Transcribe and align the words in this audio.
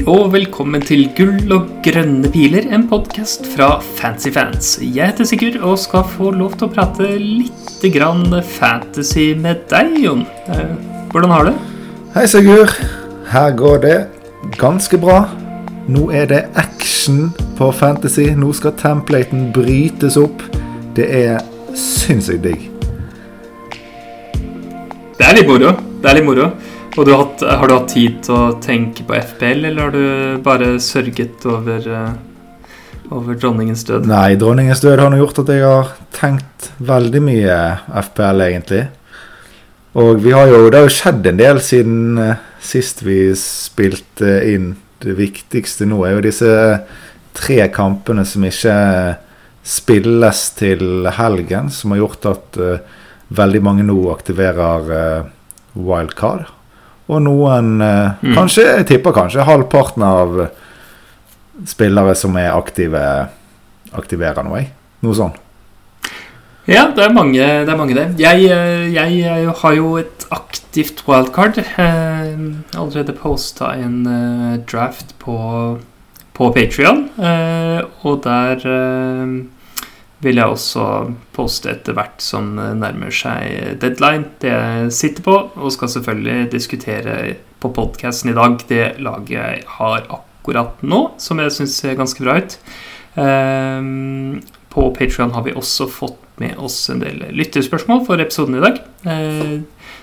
hei, 0.00 0.06
og 0.08 0.30
velkommen 0.32 0.80
til 0.80 1.08
Gull 1.16 1.50
og 1.52 1.66
grønne 1.84 2.30
piler, 2.32 2.64
en 2.72 2.86
podkast 2.88 3.44
fra 3.52 3.80
Fancy 3.98 4.30
Fans. 4.32 4.78
Jeg 4.80 5.10
heter 5.10 5.24
Sigurd 5.24 5.58
og 5.60 5.78
skal 5.78 6.04
få 6.08 6.30
lov 6.32 6.54
til 6.56 6.68
å 6.68 6.72
prate 6.72 7.18
litt 7.18 7.82
grann 7.92 8.32
fantasy 8.42 9.34
med 9.36 9.66
deg, 9.68 9.98
Jon. 10.00 10.24
Eh, 10.48 10.72
Hvordan 11.12 11.30
har 11.30 11.44
du 11.44 11.50
det? 11.50 11.58
Hei, 12.14 12.24
Sigurd. 12.26 12.72
Her 13.28 13.52
går 13.52 13.78
det 13.84 13.98
ganske 14.56 14.96
bra. 14.98 15.26
Nå 15.88 16.10
er 16.14 16.26
det 16.30 16.40
action 16.56 17.30
på 17.58 17.70
Fantasy. 17.72 18.30
Nå 18.32 18.54
skal 18.56 18.72
templaten 18.80 19.50
brytes 19.52 20.16
opp. 20.16 20.42
Det 20.96 21.10
er 21.12 21.44
sinnssykt 21.76 22.46
digg. 22.46 22.68
Det 25.18 25.28
er 25.28 25.36
litt 25.36 25.50
moro. 25.50 25.76
Det 26.00 26.08
er 26.08 26.22
litt 26.22 26.30
moro. 26.30 26.52
Og 26.98 27.06
du 27.06 27.12
har, 27.12 27.22
hatt, 27.22 27.42
har 27.46 27.70
du 27.70 27.74
hatt 27.76 27.92
tid 27.92 28.16
til 28.26 28.34
å 28.34 28.54
tenke 28.62 29.04
på 29.06 29.14
FPL, 29.14 29.62
eller 29.68 29.84
har 29.84 29.92
du 29.94 30.40
bare 30.42 30.72
sørget 30.82 31.44
over, 31.46 31.84
eh, 31.86 33.12
over 33.14 33.38
dronningens 33.38 33.84
død? 33.86 34.08
Nei, 34.10 34.34
dronningens 34.40 34.82
død 34.82 34.98
har 34.98 35.12
nå 35.12 35.20
gjort 35.20 35.38
at 35.44 35.52
jeg 35.54 35.62
har 35.62 35.92
tenkt 36.16 36.70
veldig 36.82 37.22
mye 37.28 37.60
FPL, 38.08 38.44
egentlig. 38.48 38.82
Og 40.00 40.26
har 40.34 40.50
jo, 40.50 40.66
det 40.70 40.82
har 40.82 40.88
jo 40.88 40.96
skjedd 40.98 41.30
en 41.30 41.40
del 41.40 41.62
siden 41.62 42.20
eh, 42.26 42.44
sist 42.58 43.04
vi 43.06 43.22
spilte 43.38 44.40
inn. 44.50 44.72
Det 45.00 45.14
viktigste 45.18 45.86
nå 45.88 46.02
er 46.04 46.18
jo 46.18 46.26
disse 46.26 46.52
tre 47.38 47.64
kampene 47.72 48.26
som 48.26 48.42
ikke 48.44 48.76
spilles 49.62 50.46
til 50.58 51.06
helgen, 51.14 51.70
som 51.70 51.94
har 51.94 52.02
gjort 52.02 52.32
at 52.34 52.64
eh, 52.66 52.86
veldig 53.30 53.62
mange 53.62 53.86
nå 53.86 54.00
aktiverer 54.10 55.28
wildcard. 55.78 56.50
Og 57.10 57.22
noen 57.26 57.80
eh, 57.82 58.10
Mm. 58.22 58.34
Kanskje, 58.36 58.64
jeg 58.78 58.86
tipper 58.90 59.14
kanskje 59.16 59.46
halvparten 59.48 60.04
av 60.06 60.40
spillere 61.68 62.14
som 62.16 62.36
er 62.40 62.52
aktive, 62.54 63.00
aktiverer 63.96 64.44
noe, 64.46 64.60
jeg. 64.62 64.70
Noe 65.04 65.16
sånn. 65.16 65.32
Ja, 66.70 66.84
det 66.94 67.02
er 67.02 67.14
mange 67.16 67.40
det. 67.40 67.68
Er 67.72 67.78
mange 67.78 67.96
det. 67.96 68.06
Jeg, 68.20 68.44
eh, 68.52 68.86
jeg, 68.94 69.20
jeg 69.24 69.54
har 69.62 69.74
jo 69.74 69.94
et 69.98 70.26
aktivt 70.30 71.02
wildcard. 71.08 71.58
Eh, 71.58 72.34
allerede 72.78 73.16
posta 73.16 73.72
en 73.80 73.96
eh, 74.06 74.58
draft 74.70 75.16
på, 75.18 75.36
på 76.36 76.50
Patrion. 76.54 77.08
Eh, 77.18 77.80
og 78.06 78.20
der 78.28 78.62
eh, 78.62 79.32
vil 80.20 80.36
jeg 80.36 80.52
også 80.52 80.84
poste 81.32 81.70
etter 81.72 81.96
hvert 81.96 82.20
som 82.20 82.52
nærmer 82.56 83.12
seg 83.14 83.78
deadline. 83.80 84.26
Det 84.42 84.50
jeg 84.52 84.92
sitter 84.92 85.24
på, 85.24 85.36
og 85.56 85.72
skal 85.72 85.88
selvfølgelig 85.94 86.50
diskutere 86.52 87.16
på 87.60 87.72
podkasten 87.76 88.32
i 88.32 88.36
dag 88.36 88.58
det 88.68 88.84
laget 89.00 89.30
jeg 89.36 89.62
har 89.78 90.04
akkurat 90.12 90.80
nå, 90.84 91.02
som 91.20 91.40
jeg 91.40 91.52
syns 91.56 91.76
ser 91.80 91.96
ganske 91.98 92.24
bra 92.24 92.38
ut. 92.40 92.56
Eh, 93.20 93.80
på 94.70 94.86
Patreon 94.94 95.32
har 95.34 95.42
vi 95.48 95.56
også 95.58 95.88
fått 95.90 96.18
med 96.40 96.56
oss 96.62 96.76
en 96.92 97.02
del 97.02 97.18
lytterspørsmål 97.36 98.04
for 98.06 98.22
episoden 98.22 98.56
i 98.60 98.64
dag. 98.64 98.80
Eh, 99.04 99.60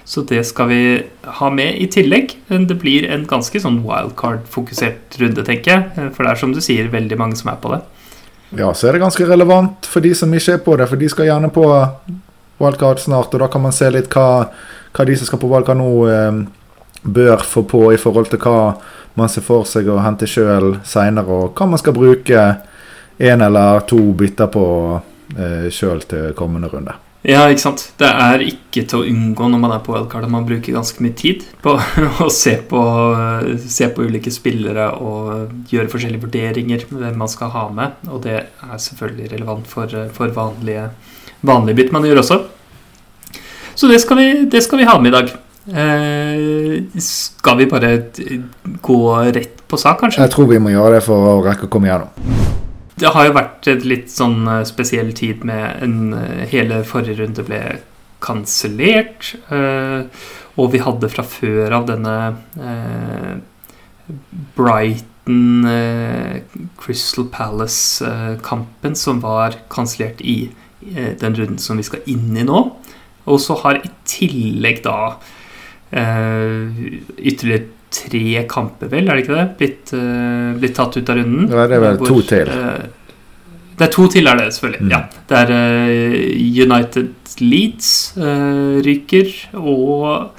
Så 0.08 0.22
det 0.24 0.46
skal 0.48 0.70
vi 0.70 1.04
ha 1.40 1.50
med 1.52 1.82
i 1.84 1.88
tillegg. 1.92 2.38
Det 2.48 2.78
blir 2.80 3.10
en 3.12 3.26
ganske 3.28 3.60
sånn 3.60 3.82
wildcard-fokusert 3.84 5.18
runde, 5.20 5.44
tenker 5.44 5.72
jeg. 5.74 5.84
Eh, 5.98 6.10
For 6.16 6.24
det 6.24 6.32
er 6.32 6.40
som 6.40 6.54
du 6.54 6.62
sier, 6.62 6.88
veldig 6.88 7.18
mange 7.20 7.36
som 7.36 7.52
er 7.52 7.58
på 7.60 7.74
det. 7.74 7.82
Ja, 8.56 8.74
så 8.74 8.88
er 8.88 8.96
det 8.96 9.04
ganske 9.04 9.26
relevant 9.28 9.86
for 9.86 10.04
de 10.04 10.14
som 10.16 10.34
ikke 10.34 10.56
er 10.56 10.64
på 10.64 10.76
det, 10.80 10.88
for 10.88 11.00
de 11.00 11.10
skal 11.12 11.28
gjerne 11.28 11.50
på 11.52 11.66
wildcard 12.62 13.02
snart, 13.04 13.34
og 13.34 13.44
da 13.44 13.50
kan 13.52 13.64
man 13.66 13.76
se 13.76 13.90
litt 13.92 14.08
hva, 14.14 14.48
hva 14.96 15.06
de 15.06 15.18
som 15.18 15.30
skal 15.30 15.42
på 15.42 15.50
wildcard 15.52 15.80
nå, 15.82 15.90
eh, 16.12 16.40
bør 17.04 17.44
få 17.46 17.64
på 17.68 17.84
i 17.94 18.00
forhold 18.02 18.32
til 18.32 18.42
hva 18.44 18.78
man 19.18 19.30
ser 19.32 19.46
for 19.46 19.68
seg 19.68 19.90
å 19.90 20.00
hente 20.04 20.30
sjøl 20.30 20.78
seinere, 20.88 21.28
og 21.28 21.58
hva 21.58 21.68
man 21.70 21.82
skal 21.82 21.96
bruke 21.98 22.46
én 23.18 23.44
eller 23.44 23.84
to 23.90 24.00
bytter 24.18 24.50
på 24.54 24.66
eh, 25.36 25.68
sjøl 25.74 26.06
til 26.08 26.32
kommende 26.38 26.72
runde. 26.72 26.96
Ja, 27.28 27.42
ikke 27.52 27.60
sant. 27.60 27.82
Det 28.00 28.08
er 28.08 28.44
ikke 28.46 28.86
til 28.88 29.02
å 29.02 29.08
unngå 29.10 29.50
når 29.52 29.60
man 29.60 29.74
er 29.76 29.82
på 29.84 29.92
wildcard. 29.92 30.24
at 30.24 30.32
Man 30.32 30.46
bruker 30.48 30.78
ganske 30.78 31.04
mye 31.04 31.16
tid 31.18 31.44
på 31.64 31.74
å 32.24 32.30
se 32.32 32.54
på, 32.70 32.84
se 33.68 33.90
på 33.92 34.06
ulike 34.08 34.32
spillere 34.32 34.94
og 35.04 35.68
gjøre 35.68 35.92
forskjellige 35.92 36.24
vurderinger 36.24 36.86
med 36.88 37.04
hvem 37.04 37.18
man 37.20 37.32
skal 37.32 37.52
ha 37.52 37.66
med. 37.68 37.98
Og 38.08 38.22
det 38.24 38.38
er 38.40 38.80
selvfølgelig 38.80 39.34
relevant 39.34 39.68
for, 39.68 39.92
for 40.16 40.32
vanlige, 40.38 40.88
vanlige 41.44 41.82
bytt 41.82 41.92
man 41.98 42.08
gjør 42.08 42.24
også. 42.24 42.40
Så 43.78 43.92
det 43.92 44.00
skal 44.02 44.22
vi, 44.22 44.30
det 44.48 44.64
skal 44.64 44.80
vi 44.80 44.88
ha 44.88 44.96
med 45.02 45.12
i 45.12 45.18
dag. 45.18 45.36
Eh, 45.68 47.02
skal 47.04 47.60
vi 47.60 47.68
bare 47.68 47.92
gå 48.82 49.02
rett 49.36 49.68
på 49.68 49.78
sak, 49.78 50.00
kanskje? 50.00 50.24
Jeg 50.24 50.32
tror 50.32 50.48
vi 50.48 50.64
må 50.64 50.72
gjøre 50.72 50.96
det 50.96 51.04
for 51.06 51.34
å 51.36 51.42
rekke 51.44 51.68
å 51.68 51.76
komme 51.76 51.92
gjennom. 51.92 52.56
Det 52.98 53.12
har 53.14 53.28
jo 53.28 53.36
vært 53.36 53.68
en 53.70 53.84
litt 53.86 54.10
sånn 54.10 54.48
eh, 54.50 54.64
spesiell 54.66 55.12
tid 55.18 55.44
med 55.46 55.84
en 55.86 56.14
eh, 56.18 56.48
Hele 56.50 56.82
forrige 56.88 57.20
runde 57.22 57.44
ble 57.46 57.62
kansellert. 58.26 59.36
eh, 59.54 60.08
Og 60.58 60.72
vi 60.74 60.82
hadde 60.82 61.10
fra 61.14 61.26
før 61.28 61.76
av 61.78 61.86
denne 61.92 62.16
eh, 62.58 63.36
Brighton 64.58 65.68
eh, 65.70 66.42
Crystal 66.82 67.28
Palace-kampen 67.30 68.98
som 68.98 69.22
var 69.22 69.60
kansellert 69.70 70.24
i 70.26 70.50
den 70.82 71.34
runden 71.36 71.58
som 71.60 71.78
vi 71.78 71.84
skal 71.86 72.06
inn 72.10 72.34
i 72.38 72.46
nå. 72.48 72.60
Og 73.28 73.40
så 73.44 73.58
har 73.62 73.82
i 73.82 73.90
tillegg 74.08 74.84
da 74.86 75.18
ytterligere 77.18 77.66
tre 77.94 78.44
kamper, 78.50 78.90
vel, 78.92 79.08
er 79.08 79.18
det 79.18 79.24
ikke 79.24 79.36
det? 79.36 79.46
Blitt, 79.60 79.94
uh, 79.96 80.56
blitt 80.60 80.76
tatt 80.78 80.98
ut 80.98 81.12
av 81.12 81.20
runden. 81.20 81.48
Ja, 81.52 81.68
det 81.70 81.78
er 81.78 81.84
vel 81.86 82.02
to 82.02 82.20
til. 82.28 82.52
Uh, 82.52 83.14
det 83.78 83.86
er 83.86 83.94
to 83.94 84.08
til, 84.12 84.28
er 84.28 84.40
det 84.40 84.48
selvfølgelig. 84.56 84.84
Mm. 84.84 84.92
Ja. 84.92 85.02
Det 85.30 85.40
er 85.44 85.54
uh, 85.54 86.18
United 86.68 87.40
Leeds 87.44 87.92
ryker, 88.88 89.34
og 89.62 90.32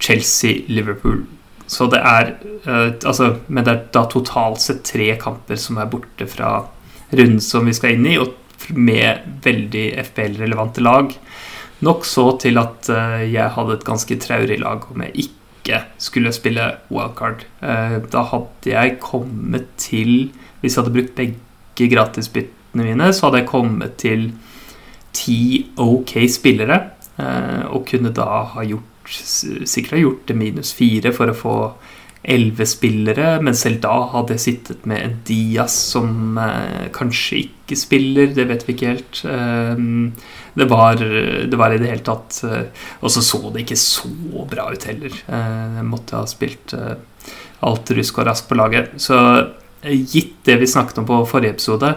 Chelsea-Liverpool. 0.00 1.22
Så 1.70 1.86
det 1.88 2.00
er 2.02 2.34
Altså, 2.66 3.38
men 3.48 3.64
det 3.64 3.72
er 3.72 3.84
da 3.94 4.02
totalt 4.10 4.60
sett 4.60 4.82
tre 4.84 5.06
kamper 5.20 5.56
som 5.56 5.78
er 5.80 5.88
borte 5.88 6.26
fra 6.28 6.50
runden 7.14 7.40
som 7.40 7.64
vi 7.64 7.72
skal 7.72 7.94
inn 7.94 8.04
i, 8.10 8.18
og 8.20 8.34
med 8.76 9.22
veldig 9.46 9.86
FBL-relevante 10.10 10.84
lag. 10.84 11.14
Nok 11.86 12.04
så 12.04 12.26
til 12.42 12.60
at 12.60 12.90
jeg 13.24 13.54
hadde 13.54 13.78
et 13.78 13.86
ganske 13.86 14.18
traurig 14.20 14.58
lag 14.60 14.84
om 14.92 15.06
jeg 15.06 15.24
ikke 15.24 15.39
skulle 15.98 16.32
spille 16.32 16.76
wildcard. 16.90 17.44
Eh, 17.62 17.98
da 18.12 18.22
hadde 18.22 18.70
jeg 18.72 18.98
kommet 19.00 19.66
til 19.76 20.30
Hvis 20.60 20.76
jeg 20.76 20.84
hadde 20.84 20.92
brukt 20.92 21.14
begge 21.16 21.88
gratisbyttene 21.88 22.84
mine, 22.84 23.12
så 23.12 23.26
hadde 23.26 23.38
jeg 23.38 23.48
kommet 23.48 23.96
til 23.96 24.32
ti 25.12 25.70
ok 25.78 26.28
spillere. 26.28 26.90
eh, 27.18 27.64
Og 27.72 27.86
kunne 27.86 28.12
da 28.12 28.44
ha 28.44 28.62
gjort 28.62 28.84
sikkert 29.64 29.90
ha 29.90 29.98
gjort 29.98 30.28
det 30.28 30.36
minus 30.36 30.72
fire 30.74 31.12
for 31.12 31.26
å 31.26 31.34
få 31.34 31.54
elleve 32.20 32.66
spillere, 32.68 33.38
men 33.40 33.56
selv 33.56 33.80
da 33.80 33.94
hadde 34.12 34.34
jeg 34.36 34.42
sittet 34.44 34.84
med 34.88 35.00
en 35.00 35.14
Diaz 35.24 35.72
som 35.94 36.36
eh, 36.40 36.90
kanskje 36.92 37.46
ikke 37.46 37.78
spiller, 37.80 38.34
det 38.36 38.44
vet 38.50 38.66
vi 38.66 38.74
ikke 38.74 38.90
helt. 38.92 39.22
Eh, 39.24 39.80
det, 40.60 40.66
var, 40.68 41.00
det 41.00 41.60
var 41.60 41.72
i 41.72 41.78
det 41.80 41.88
hele 41.88 42.04
tatt 42.04 42.42
eh, 42.44 42.84
Og 43.00 43.12
så 43.14 43.22
så 43.24 43.40
det 43.54 43.64
ikke 43.64 43.78
så 43.80 44.10
bra 44.50 44.68
ut 44.68 44.84
heller. 44.90 45.16
Eh, 45.32 45.78
jeg 45.78 45.88
måtte 45.88 46.18
ha 46.18 46.28
spilt 46.28 46.76
eh, 46.76 46.98
alt 47.64 47.92
rusk 47.96 48.20
og 48.20 48.28
rask 48.28 48.50
på 48.50 48.58
laget. 48.60 48.92
Så 49.00 49.16
eh, 49.80 49.96
gitt 49.96 50.36
det 50.44 50.60
vi 50.60 50.68
snakket 50.68 51.00
om 51.00 51.08
på 51.08 51.22
forrige 51.30 51.56
episode, 51.56 51.94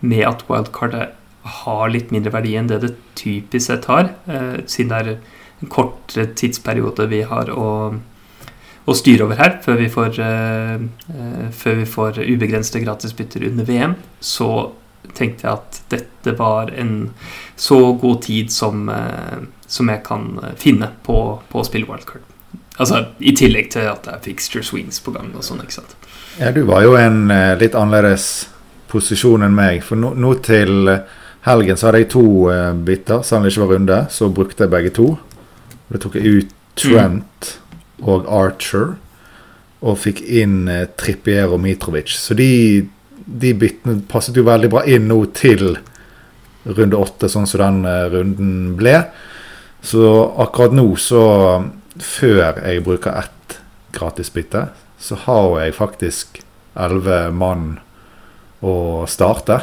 med 0.00 0.22
at 0.24 0.46
wildcardet 0.48 1.10
har 1.60 1.90
litt 1.92 2.12
mindre 2.12 2.32
verdi 2.32 2.54
enn 2.56 2.68
det 2.70 2.78
det 2.86 2.94
typisk 3.20 3.66
sett 3.66 3.84
har, 3.90 4.08
siden 4.64 4.92
det 4.92 5.00
er 5.00 5.10
en 5.12 5.68
kortere 5.72 6.30
tidsperiode 6.36 7.04
vi 7.10 7.20
har 7.28 7.50
å, 7.52 7.66
å 8.88 8.96
styre 8.96 9.26
over 9.26 9.38
her 9.40 9.58
før 9.64 9.78
vi 9.80 9.88
får, 9.92 10.18
eh, 10.24 10.74
eh, 11.14 11.46
før 11.52 11.80
vi 11.82 11.86
får 11.86 12.20
ubegrensede 12.24 12.84
gratisbytter 12.84 13.46
under 13.50 13.64
VM, 13.64 13.94
så 14.20 14.72
tenkte 15.14 15.46
jeg 15.46 15.52
at 15.52 15.80
dette 15.90 16.36
var 16.38 16.70
en 16.76 17.10
så 17.56 17.98
god 18.00 18.22
tid 18.22 18.52
som, 18.52 18.88
eh, 18.88 19.46
som 19.66 19.88
jeg 19.88 20.04
kan 20.04 20.54
finne 20.56 20.90
på, 21.04 21.40
på 21.50 21.60
å 21.60 21.66
spille 21.66 21.86
wildcard. 21.86 22.22
Altså 22.78 23.08
I 23.20 23.32
tillegg 23.36 23.70
til 23.70 23.88
at 23.90 24.04
det 24.04 24.14
er 24.14 24.24
fixture 24.24 24.64
swings 24.64 25.00
på 25.00 25.12
gang 25.12 25.34
og 25.34 25.42
sånn. 25.44 25.60
ikke 25.60 25.72
sant? 25.82 25.96
Ja, 26.38 26.50
du 26.50 26.62
var 26.64 26.82
jo 26.82 26.94
i 26.96 27.02
en 27.02 27.28
litt 27.58 27.74
annerledes 27.74 28.48
posisjon 28.88 29.42
enn 29.42 29.54
meg. 29.54 29.82
For 29.84 29.96
nå, 29.96 30.14
nå 30.16 30.34
til 30.42 30.88
helgen 31.44 31.76
så 31.76 31.90
hadde 31.90 31.98
jeg 31.98 32.10
to 32.14 32.24
uh, 32.48 32.72
bytter, 32.72 33.20
selv 33.22 33.40
om 33.40 33.44
det 33.44 33.52
ikke 33.52 33.66
var 33.66 33.74
runde. 33.74 33.98
Så 34.08 34.30
brukte 34.32 34.64
jeg 34.64 34.72
begge 34.72 34.94
to. 34.96 35.18
Da 35.90 36.00
tok 36.00 36.16
jeg 36.16 36.40
ut 36.40 36.56
Trent 36.80 37.59
og 38.02 38.28
Archer. 38.30 38.94
Og 39.80 39.96
fikk 39.98 40.20
inn 40.28 40.68
eh, 40.68 40.86
Trippier 41.00 41.48
og 41.52 41.60
Mitrovic. 41.64 42.12
Så 42.20 42.36
de, 42.36 42.86
de 43.24 43.54
byttene 43.56 44.02
passet 44.10 44.36
jo 44.36 44.44
veldig 44.48 44.70
bra 44.72 44.84
inn 44.84 45.08
nå 45.08 45.22
til 45.36 45.78
runde 46.64 46.96
åtte, 47.00 47.30
sånn 47.32 47.48
som 47.48 47.62
den 47.62 47.84
eh, 47.88 48.06
runden 48.12 48.74
ble. 48.76 48.98
Så 49.82 50.04
akkurat 50.40 50.76
nå, 50.76 50.88
så 51.00 51.22
Før 52.00 52.60
jeg 52.62 52.84
bruker 52.86 53.16
ett 53.18 53.56
gratisbytte, 53.92 54.68
så 55.02 55.16
har 55.26 55.56
jeg 55.64 55.74
faktisk 55.74 56.38
elleve 56.78 57.32
mann 57.34 57.80
å 58.64 59.04
starte. 59.10 59.56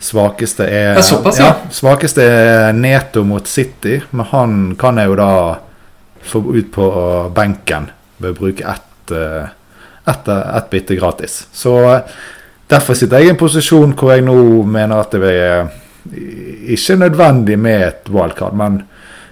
Svakeste 0.00 0.66
er, 0.68 0.98
Ja, 0.98 1.02
såpass, 1.02 1.40
ja. 1.40 1.48
svakeste 1.72 2.22
er 2.22 2.76
Neto 2.76 3.24
mot 3.24 3.48
City, 3.48 3.98
men 4.10 4.28
han 4.30 4.54
kan 4.78 5.00
jeg 5.00 5.10
jo 5.10 5.16
da 5.18 5.32
ut 6.34 6.72
på 6.72 6.86
benken 7.34 7.90
ved 8.20 8.34
å 8.34 8.38
bruke 8.38 8.66
ett, 8.68 9.12
et, 9.12 10.08
et 10.12 10.28
ett 10.28 10.70
bytte 10.70 10.96
gratis. 10.98 11.46
Så 11.52 11.76
eh, 11.90 12.16
derfor 12.70 12.98
sitter 12.98 13.20
jeg 13.20 13.30
i 13.30 13.34
en 13.34 13.40
posisjon 13.40 13.94
hvor 13.98 14.14
jeg 14.14 14.26
nå 14.26 14.36
mener 14.68 15.02
at 15.02 15.16
det 15.16 15.34
er 15.34 15.70
ikke 16.70 16.96
nødvendig 17.00 17.58
med 17.60 17.86
et 17.86 18.10
wildcard, 18.12 18.56
men 18.56 18.82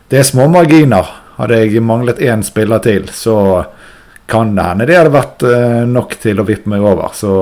det 0.09 0.21
er 0.21 0.29
små 0.29 0.49
marginer. 0.53 1.07
Hadde 1.39 1.61
jeg 1.63 1.83
manglet 1.85 2.21
én 2.25 2.43
spiller 2.43 2.83
til, 2.83 3.07
så 3.15 3.65
kan 4.29 4.51
det 4.57 4.65
hende 4.67 4.87
det 4.89 4.97
hadde 4.99 5.15
vært 5.15 5.45
eh, 5.49 5.85
nok 5.89 6.17
til 6.21 6.41
å 6.41 6.47
vippe 6.49 6.69
meg 6.69 6.85
over. 6.85 7.15
Så 7.17 7.33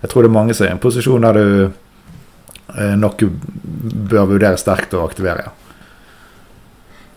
jeg 0.00 0.10
tror 0.12 0.24
det 0.24 0.30
er 0.30 0.36
mange 0.38 0.56
som 0.56 0.66
er 0.66 0.72
i 0.72 0.76
en 0.76 0.82
posisjon 0.82 1.26
der 1.26 1.36
du 1.36 1.48
eh, 1.66 2.94
nok 2.96 3.24
bør 4.12 4.30
vurdere 4.32 4.60
sterkt 4.60 4.94
å 4.96 5.04
aktivere. 5.04 5.50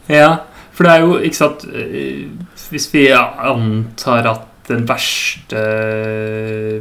Ja, 0.10 0.32
for 0.80 0.88
det 0.88 0.94
er 0.96 1.02
jo, 1.04 1.18
ikke 1.20 1.36
sant 1.36 1.66
eh, 1.76 2.30
Hvis 2.72 2.86
vi 2.94 3.10
antar 3.12 4.30
at 4.32 4.46
den 4.70 4.86
verste, 4.88 5.62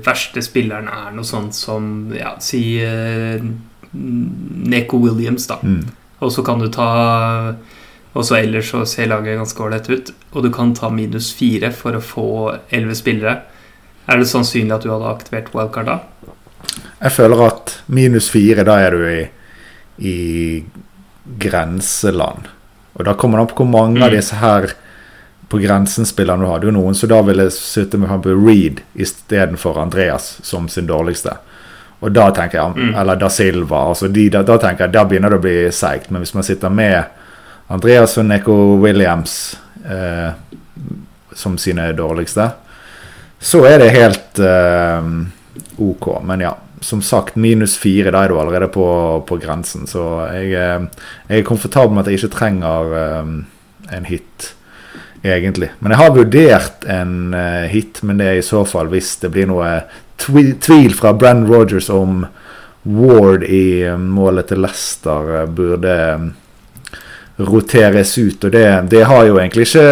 verste 0.04 0.42
spilleren 0.44 0.90
er 0.92 1.08
noe 1.16 1.26
sånt 1.26 1.56
som 1.56 2.12
ja, 2.14 2.36
Si 2.38 2.60
uh, 2.78 3.40
Neko 3.90 5.00
Williams, 5.02 5.48
da. 5.50 5.56
Mm. 5.64 5.88
Og 6.22 6.30
så 6.30 6.44
kan 6.46 6.62
du 6.62 6.68
ta 6.70 6.90
Og 8.12 8.26
så 8.28 8.36
ellers 8.38 8.70
så 8.70 8.84
ser 8.86 9.08
laget 9.10 9.40
ganske 9.40 9.64
ålreit 9.64 9.88
ut. 9.90 10.12
Og 10.30 10.46
du 10.46 10.50
kan 10.54 10.76
ta 10.78 10.92
minus 10.94 11.32
fire 11.34 11.72
for 11.74 11.98
å 11.98 12.04
få 12.04 12.28
elleve 12.68 12.94
spillere. 12.98 13.34
Er 14.06 14.20
det 14.20 14.28
sannsynlig 14.30 14.76
at 14.76 14.86
du 14.86 14.92
hadde 14.92 15.10
aktivert 15.10 15.50
wildcard 15.56 15.90
da? 15.90 15.98
Jeg 16.98 17.14
føler 17.14 17.42
at 17.46 17.74
minus 17.90 18.30
fire, 18.32 18.64
da 18.66 18.78
er 18.82 18.96
du 18.96 19.04
i, 19.06 19.24
i 20.02 20.16
grenseland. 21.40 22.48
Og 22.98 23.04
da 23.06 23.14
kommer 23.14 23.38
det 23.38 23.42
an 23.46 23.54
på 23.54 23.62
hvor 23.64 23.70
mange 23.70 24.02
av 24.02 24.10
Mm. 24.10 24.16
disse 24.16 24.34
her 24.36 24.66
på 25.48 25.58
grensen-spillerne 25.62 26.40
du 26.44 26.46
har. 26.50 26.58
Det 26.60 26.68
er 26.68 26.72
jo 26.72 26.80
noen 26.82 26.94
som 26.94 27.08
da 27.08 27.22
ville 27.22 27.50
sitte 27.50 27.96
med 27.98 28.26
Reed 28.26 28.80
istedenfor 28.94 29.78
Andreas 29.80 30.38
som 30.42 30.68
sin 30.68 30.86
dårligste. 30.86 31.36
Og 32.00 32.12
da 32.12 32.30
tenker 32.30 32.58
jeg, 32.58 32.74
Mm. 32.76 32.94
Eller 33.00 33.16
Da 33.16 33.28
Silva. 33.28 33.88
Altså 33.88 34.08
de, 34.12 34.28
da, 34.30 34.42
da 34.42 34.58
tenker 34.58 34.84
jeg, 34.84 34.92
da 34.92 35.04
begynner 35.04 35.30
det 35.30 35.38
å 35.38 35.42
bli 35.42 35.70
seigt. 35.72 36.10
Men 36.10 36.22
hvis 36.22 36.34
man 36.34 36.42
sitter 36.42 36.68
med 36.70 37.04
Andreas 37.70 38.18
og 38.18 38.24
Neko 38.26 38.78
Williams 38.82 39.56
eh, 39.88 40.30
som 41.34 41.56
sine 41.58 41.92
dårligste, 41.92 42.50
så 43.40 43.64
er 43.66 43.78
det 43.78 43.90
helt 43.94 44.38
eh, 44.38 45.02
OK. 45.78 46.22
Men 46.24 46.40
ja, 46.40 46.54
som 46.80 47.02
sagt, 47.02 47.36
minus 47.36 47.76
fire, 47.78 48.12
da 48.14 48.24
er 48.24 48.32
du 48.32 48.38
allerede 48.40 48.68
på, 48.72 48.86
på 49.28 49.38
grensen. 49.42 49.86
Så 49.90 50.04
jeg, 50.34 50.52
eh, 50.54 51.06
jeg 51.28 51.42
er 51.42 51.48
komfortabel 51.48 51.96
med 51.96 52.04
at 52.04 52.12
jeg 52.12 52.22
ikke 52.22 52.36
trenger 52.36 52.94
eh, 52.98 53.32
en 53.98 54.08
hit, 54.08 54.50
egentlig. 55.24 55.70
Men 55.80 55.94
jeg 55.94 56.02
har 56.02 56.16
vurdert 56.16 56.88
en 56.90 57.14
eh, 57.36 57.68
hit, 57.72 58.02
men 58.02 58.20
det 58.20 58.28
er 58.30 58.40
i 58.40 58.46
så 58.46 58.64
fall 58.68 58.90
hvis 58.92 59.16
det 59.22 59.32
blir 59.34 59.50
noe 59.50 59.80
tvil 60.18 60.94
fra 60.98 61.14
Brenn 61.14 61.46
Rogers 61.46 61.90
om 61.94 62.24
Ward 62.88 63.44
i 63.44 63.84
målet 64.00 64.48
til 64.50 64.62
Leicester 64.64 65.46
burde 65.54 65.96
roteres 67.38 68.16
ut. 68.18 68.44
Og 68.44 68.54
det, 68.54 68.66
det 68.90 69.04
har 69.06 69.26
jo 69.28 69.38
egentlig 69.38 69.68
ikke 69.68 69.90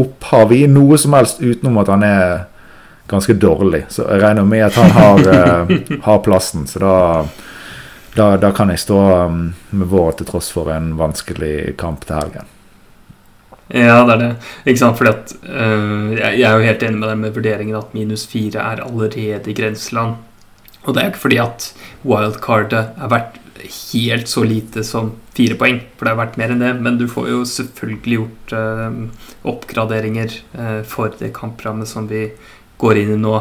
opphav 0.00 0.54
i 0.54 0.64
noe 0.70 0.98
som 0.98 1.14
helst 1.18 1.42
utenom 1.42 1.78
at 1.82 1.90
han 1.92 2.06
er 2.06 2.32
ganske 3.10 3.34
dårlig. 3.34 3.84
Så 3.88 4.06
jeg 4.06 4.22
regner 4.22 4.46
med 4.46 4.64
at 4.68 4.78
han 4.78 4.94
har, 4.94 5.20
uh, 5.26 5.74
har 6.06 6.22
plassen. 6.24 6.66
Så 6.70 6.82
da, 6.82 6.94
da, 8.14 8.30
da 8.40 8.52
kan 8.56 8.70
jeg 8.72 8.84
stå 8.84 9.00
um, 9.26 9.42
med 9.70 9.90
vår 9.90 10.20
til 10.20 10.30
tross 10.30 10.50
for 10.54 10.70
en 10.74 10.94
vanskelig 11.00 11.76
kamp 11.80 12.06
til 12.06 12.20
helgen. 12.20 12.56
Ja, 13.70 14.00
det 14.02 14.16
er 14.16 14.22
det. 14.24 14.30
Ikke 14.66 14.82
sant? 14.82 14.98
Fordi 14.98 15.12
at 15.12 15.36
uh, 15.46 16.10
jeg, 16.16 16.40
jeg 16.40 16.46
er 16.48 16.56
jo 16.56 16.70
helt 16.70 16.86
enig 16.86 17.02
med 17.02 17.12
deg 17.12 17.20
med 17.26 17.36
vurderingen 17.36 17.78
at 17.78 17.94
minus 17.94 18.26
fire 18.30 18.64
er 18.72 18.82
allerede 18.86 19.50
i 19.50 19.56
grenseland. 19.56 20.18
Og 20.86 20.94
det 20.96 21.02
er 21.02 21.12
ikke 21.12 21.26
fordi 21.26 21.38
at 21.42 21.70
wildcardet 22.08 22.96
er 22.96 23.12
verdt 23.12 23.38
helt 23.92 24.28
så 24.28 24.44
lite 24.44 24.84
som 24.84 25.12
fire 25.36 25.56
poeng, 25.60 25.82
for 25.96 26.06
det 26.06 26.12
er 26.12 26.20
verdt 26.22 26.38
mer 26.40 26.54
enn 26.54 26.62
det. 26.62 26.72
Men 26.82 26.96
du 27.00 27.06
får 27.10 27.28
jo 27.30 27.42
selvfølgelig 27.48 28.18
gjort 28.18 28.54
uh, 28.56 29.26
oppgraderinger 29.52 30.38
uh, 30.56 30.80
for 30.88 31.14
det 31.20 31.34
kamprammet 31.36 31.90
som 31.90 32.08
vi 32.10 32.28
går 32.80 33.02
inn 33.02 33.14
i 33.16 33.20
nå. 33.20 33.34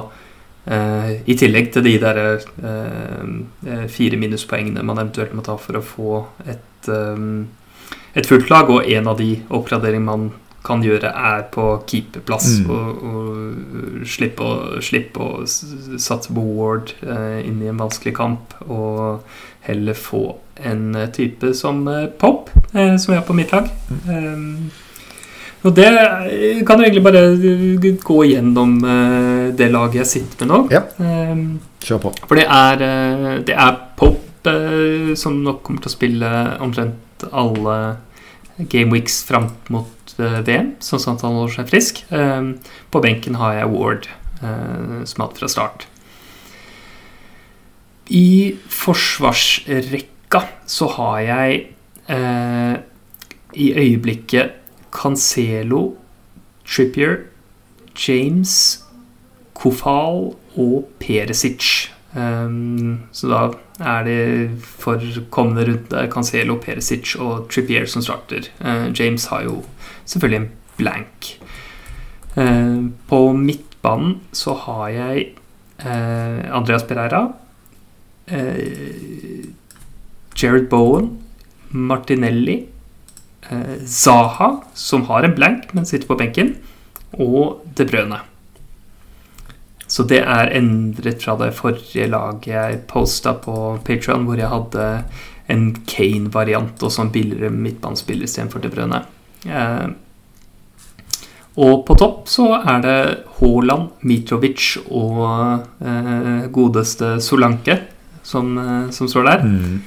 Uh, 0.70 1.16
I 1.26 1.34
tillegg 1.40 1.72
til 1.74 1.86
de 1.88 1.96
der 1.98 2.20
uh, 2.62 3.88
fire 3.90 4.20
minuspoengene 4.22 4.84
man 4.86 5.00
eventuelt 5.02 5.34
må 5.34 5.42
ta 5.46 5.56
for 5.58 5.80
å 5.80 5.86
få 5.86 6.20
et, 6.46 6.90
eh, 6.92 7.24
et 8.20 8.28
fullt 8.28 8.52
lag, 8.52 8.70
og 8.70 8.86
en 8.86 9.10
av 9.10 9.18
de 9.18 9.32
oppgraderingene 9.50 10.06
man 10.06 10.30
kan 10.66 10.84
gjøre, 10.84 11.10
er 11.10 11.46
på 11.54 11.66
keeperplass. 11.90 12.60
Mm. 12.60 12.70
Og, 12.76 13.04
og 13.10 14.08
slippe, 14.12 14.46
å, 14.46 14.82
slippe 14.84 15.24
å 15.24 15.46
satse 15.48 16.36
på 16.36 16.44
Ward 16.60 16.94
uh, 17.02 17.40
inn 17.40 17.64
i 17.64 17.72
en 17.72 17.82
vanskelig 17.82 18.14
kamp, 18.20 18.54
og 18.68 19.24
heller 19.66 19.98
få 19.98 20.24
en 20.60 20.92
type 21.16 21.54
som 21.56 21.86
Pop, 22.20 22.52
som 22.74 23.14
jeg 23.14 23.18
har 23.18 23.26
på 23.28 23.38
mitt 23.38 23.56
lag. 23.56 23.72
Um, 24.06 24.70
og 25.60 25.76
det 25.76 25.88
kan 26.68 26.80
jo 26.80 26.88
egentlig 26.88 27.04
bare 27.04 27.96
gå 28.00 28.20
gjennom 28.30 28.78
eh, 28.80 29.48
det 29.60 29.68
laget 29.74 30.02
jeg 30.02 30.12
sitter 30.14 30.48
med 30.48 30.54
nå. 30.54 30.60
Ja. 30.72 30.86
Um, 31.04 31.60
Kjør 31.84 32.04
på. 32.06 32.12
for 32.30 32.40
det 32.40 32.46
er, 32.48 32.84
eh, 32.86 33.34
det 33.48 33.56
er 33.60 33.80
Pop 34.00 34.48
eh, 34.48 35.12
som 35.20 35.42
nok 35.44 35.62
kommer 35.66 35.84
til 35.84 35.92
å 35.92 35.96
spille 35.98 36.32
omtrent 36.64 37.26
alle 37.32 37.76
Game 38.72 38.96
Weeks 38.96 39.22
fram 39.28 39.50
mot 39.72 40.14
VM, 40.20 40.74
sånn 40.84 41.16
at 41.16 41.24
han 41.24 41.36
holder 41.36 41.54
seg 41.58 41.70
frisk. 41.72 42.02
Um, 42.12 42.54
på 42.92 43.02
benken 43.04 43.38
har 43.40 43.56
jeg 43.56 43.72
Ward, 43.72 44.08
som 44.40 45.24
hadde 45.24 45.40
fra 45.40 45.48
start. 45.52 45.86
I 48.16 48.56
forsvarsrekka 48.72 50.42
så 50.68 50.90
har 50.96 51.20
jeg 51.24 51.62
i 53.60 53.68
øyeblikket 53.80 54.59
Cancelo, 54.92 55.96
Trippier, 56.66 57.26
James, 58.08 58.84
Kofal 59.54 60.36
og 60.56 60.90
Peresic. 61.00 61.90
Um, 62.16 63.06
så 63.14 63.30
da 63.30 63.42
er 63.80 64.04
det 64.04 64.50
for 64.66 65.02
kommende 65.32 65.66
runde 65.68 66.06
Cancelo, 66.12 66.58
Peresic 66.62 67.16
og 67.20 67.50
Trippier 67.52 67.86
som 67.90 68.04
starter. 68.04 68.50
Eh, 68.60 68.90
James 69.00 69.26
har 69.32 69.44
jo 69.44 69.64
selvfølgelig 70.06 70.42
en 70.42 70.50
blank. 70.78 71.30
Eh, 72.36 72.82
på 73.08 73.20
midtbanen 73.34 74.20
så 74.32 74.54
har 74.66 74.88
jeg 74.96 75.28
eh, 75.80 76.56
Andreas 76.56 76.84
Pereira, 76.84 77.28
Jared 80.40 80.68
Bowen, 80.70 81.18
Martinelli, 81.72 82.68
Zaha, 83.88 84.50
som 84.78 85.06
har 85.08 85.26
en 85.26 85.36
blank, 85.38 85.70
men 85.74 85.88
sitter 85.88 86.10
på 86.10 86.18
benken, 86.20 86.58
og 87.16 87.64
De 87.78 87.88
Brøne. 87.88 88.20
Så 89.90 90.06
det 90.06 90.20
er 90.22 90.52
endret 90.54 91.24
fra 91.24 91.34
det 91.40 91.54
forrige 91.58 92.06
laget 92.12 92.52
jeg 92.52 92.82
posta 92.90 93.34
på 93.42 93.80
Patreon 93.86 94.28
hvor 94.28 94.38
jeg 94.38 94.52
hadde 94.52 94.86
en 95.50 95.64
Kane-variant 95.90 96.84
og 96.86 96.94
sånn 96.94 97.10
billigere 97.14 97.50
midtbanespiller 97.50 98.30
istedenfor 98.30 98.62
De 98.62 98.70
Brøne. 98.70 99.02
Eh, 99.50 99.88
og 101.60 101.82
på 101.88 101.96
topp 101.98 102.30
så 102.30 102.52
er 102.60 102.84
det 102.86 103.00
Haaland, 103.40 103.90
Mitrovic 104.06 104.76
og 104.86 105.26
eh, 105.82 106.46
godeste 106.54 107.16
Solanke 107.26 107.80
som, 108.22 108.54
eh, 108.62 108.86
som 108.94 109.10
står 109.10 109.26
der. 109.32 109.48
Mm. 109.48 109.82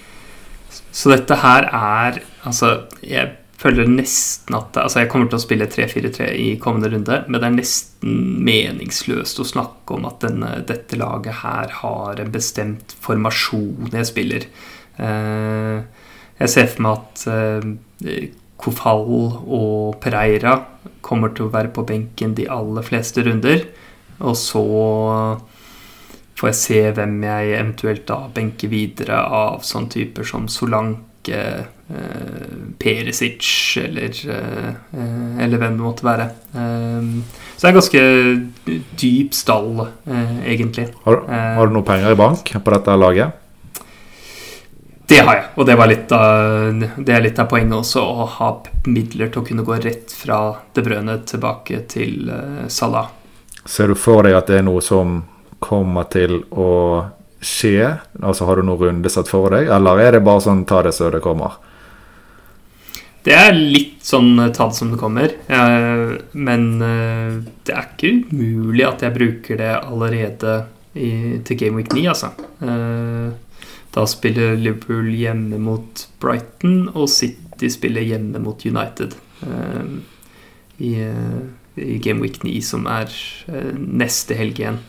Så 0.90 1.14
dette 1.14 1.38
her 1.44 1.70
er 1.70 2.22
Altså, 2.42 2.88
jeg 3.06 3.36
føler 3.62 3.88
nesten 3.88 4.56
at 4.58 4.76
Altså, 4.80 5.02
jeg 5.02 5.10
kommer 5.12 5.30
til 5.30 5.38
å 5.38 5.44
spille 5.44 5.68
3-4-3 5.70 6.28
i 6.38 6.48
kommende 6.62 6.90
runde, 6.92 7.22
men 7.28 7.38
det 7.38 7.48
er 7.48 7.56
nesten 7.56 8.20
meningsløst 8.46 9.40
å 9.42 9.48
snakke 9.48 9.96
om 9.96 10.06
at 10.08 10.22
denne, 10.24 10.52
dette 10.68 10.98
laget 11.00 11.42
her 11.42 11.74
har 11.82 12.22
en 12.22 12.32
bestemt 12.34 12.94
formasjon 13.04 13.92
jeg 13.94 14.10
spiller. 14.10 14.48
Eh, 14.98 15.78
jeg 16.42 16.52
ser 16.52 16.70
for 16.72 16.86
meg 16.86 17.02
at 17.02 17.26
eh, 17.30 18.28
Kofal 18.62 19.06
og 19.06 19.96
Pereira 20.02 20.56
kommer 21.02 21.32
til 21.34 21.48
å 21.48 21.54
være 21.54 21.72
på 21.74 21.84
benken 21.86 22.36
de 22.38 22.46
aller 22.50 22.86
fleste 22.86 23.24
runder. 23.26 23.64
Og 24.22 24.36
så 24.38 24.62
får 26.38 26.50
jeg 26.50 26.58
se 26.58 26.82
hvem 26.96 27.16
jeg 27.26 27.54
eventuelt 27.56 28.04
da 28.08 28.20
benker 28.34 28.70
videre 28.70 29.18
av 29.22 29.66
sånne 29.66 29.92
typer 29.96 30.26
som 30.26 30.46
Solanke 30.50 31.42
Perisic 32.82 33.76
eller, 33.76 34.10
eh, 34.30 35.44
eller 35.44 35.58
hvem 35.58 35.76
det 35.76 35.84
måtte 35.84 36.06
være. 36.06 36.28
Eh, 36.54 37.12
så 37.56 37.66
det 37.66 37.70
er 37.70 37.76
ganske 37.78 38.02
dyp 38.98 39.34
stall, 39.34 39.86
eh, 40.06 40.52
egentlig. 40.54 40.88
Har, 41.04 41.22
har, 41.28 41.66
du 41.66 41.76
noe 41.76 41.86
penger 41.86 42.12
i 42.12 42.18
bank 42.18 42.52
på 42.52 42.74
dette 42.74 42.98
laget? 42.98 43.38
Det 45.06 45.18
har 45.20 45.36
jeg, 45.36 45.48
og 45.60 45.66
det, 45.66 45.74
av, 46.16 46.84
det 46.96 47.12
er 47.12 47.24
litt 47.26 47.38
av 47.38 47.50
poenget 47.50 47.76
også. 47.76 48.00
Å 48.00 48.28
ha 48.38 48.52
midler 48.88 49.28
til 49.28 49.42
å 49.42 49.46
kunne 49.46 49.64
gå 49.66 49.76
rett 49.82 50.14
fra 50.16 50.38
De 50.72 50.84
Brøne 50.84 51.18
tilbake 51.28 51.82
til 51.90 52.30
Salah. 52.72 53.10
Ser 53.68 53.92
du 53.92 53.98
for 53.98 54.24
deg 54.24 54.38
at 54.38 54.48
det 54.48 54.62
er 54.62 54.64
noe 54.66 54.80
som 54.82 55.20
kommer 55.62 56.08
til 56.10 56.40
å 56.50 56.70
skje? 57.42 57.98
Altså 58.22 58.48
Har 58.48 58.56
du 58.56 58.64
noen 58.66 58.88
runde 58.88 59.12
satt 59.12 59.28
for 59.28 59.52
deg, 59.52 59.68
eller 59.68 60.00
er 60.00 60.16
det 60.16 60.24
bare 60.24 60.42
sånn 60.46 60.64
ta 60.64 60.80
det 60.86 60.94
så 60.96 61.12
det 61.12 61.20
kommer? 61.22 61.60
Det 63.22 63.34
er 63.38 63.52
litt 63.54 64.02
sånn 64.02 64.34
tatt 64.54 64.74
som 64.74 64.90
det 64.90 64.98
kommer. 65.00 65.34
Men 66.32 66.64
eh, 66.82 67.36
det 67.62 67.74
er 67.76 67.88
ikke 67.92 68.10
umulig 68.32 68.86
at 68.88 69.04
jeg 69.06 69.14
bruker 69.14 69.60
det 69.60 69.72
allerede 69.78 70.56
i, 70.98 71.38
til 71.46 71.58
Game 71.60 71.78
Week 71.78 71.92
9, 71.94 72.06
altså. 72.10 72.32
Eh, 72.66 73.30
da 73.92 74.06
spiller 74.08 74.56
Liverpool 74.58 75.12
hjemme 75.14 75.60
mot 75.62 76.06
Brighton, 76.22 76.88
og 76.96 77.10
City 77.12 77.70
spiller 77.70 78.04
hjemme 78.08 78.40
mot 78.42 78.64
United. 78.64 79.14
I, 80.82 80.92
i 81.76 81.98
Game 82.00 82.24
Week 82.24 82.38
9, 82.40 82.54
som 82.64 82.86
er 82.88 83.12
neste 83.76 84.38
helg 84.38 84.62
igjen. 84.62 84.80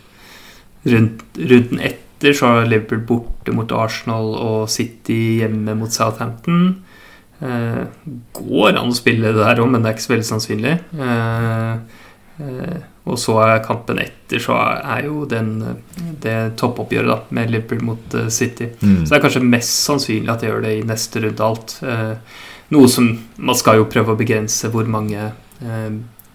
Runden 0.88 1.84
etter 1.84 2.36
så 2.36 2.54
har 2.54 2.70
Liverpool 2.70 3.04
borte 3.08 3.56
mot 3.56 3.76
Arsenal 3.76 4.32
og 4.40 4.72
City 4.72 5.42
hjemme 5.42 5.76
mot 5.76 5.92
Southampton. 5.92 6.80
Eh, 7.44 7.84
går 8.34 8.78
an 8.78 8.92
å 8.92 8.96
spille 8.96 9.34
det 9.34 9.42
der 9.42 9.60
òg, 9.60 9.70
men 9.74 9.84
det 9.84 9.90
er 9.90 9.98
ikke 9.98 10.06
så 10.06 10.14
veldig 10.14 10.28
sannsynlig. 10.30 10.74
Eh, 10.96 12.02
eh, 12.46 12.78
og 13.04 13.20
så 13.20 13.36
er 13.44 13.64
kampen 13.66 14.00
etter, 14.00 14.40
så 14.40 14.56
er 14.64 15.10
jo 15.10 15.26
den, 15.28 15.58
det 16.24 16.56
toppoppgjøret 16.62 17.12
da, 17.12 17.18
med 17.36 17.52
Liverpool 17.52 17.84
mot 17.84 18.18
City. 18.32 18.70
Mm. 18.80 19.02
Så 19.02 19.10
det 19.10 19.18
er 19.18 19.26
kanskje 19.26 19.44
mest 19.44 19.76
sannsynlig 19.84 20.32
at 20.32 20.46
jeg 20.46 20.54
gjør 20.54 20.64
det 20.64 20.76
i 20.78 20.86
neste 20.88 21.24
runde 21.26 21.50
alt. 21.50 21.76
Noe 22.74 22.90
som 22.90 23.10
Man 23.36 23.60
skal 23.60 23.82
jo 23.82 23.90
prøve 23.92 24.16
å 24.16 24.18
begrense 24.18 24.72
hvor 24.72 24.88
mange 24.88 25.34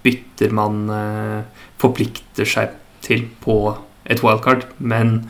bytter 0.04 0.52
man 0.54 0.84
forplikter 1.80 2.46
seg 2.48 2.76
til 3.00 3.24
på 3.40 3.56
et 4.04 4.20
wildcard, 4.20 4.68
men 4.76 5.22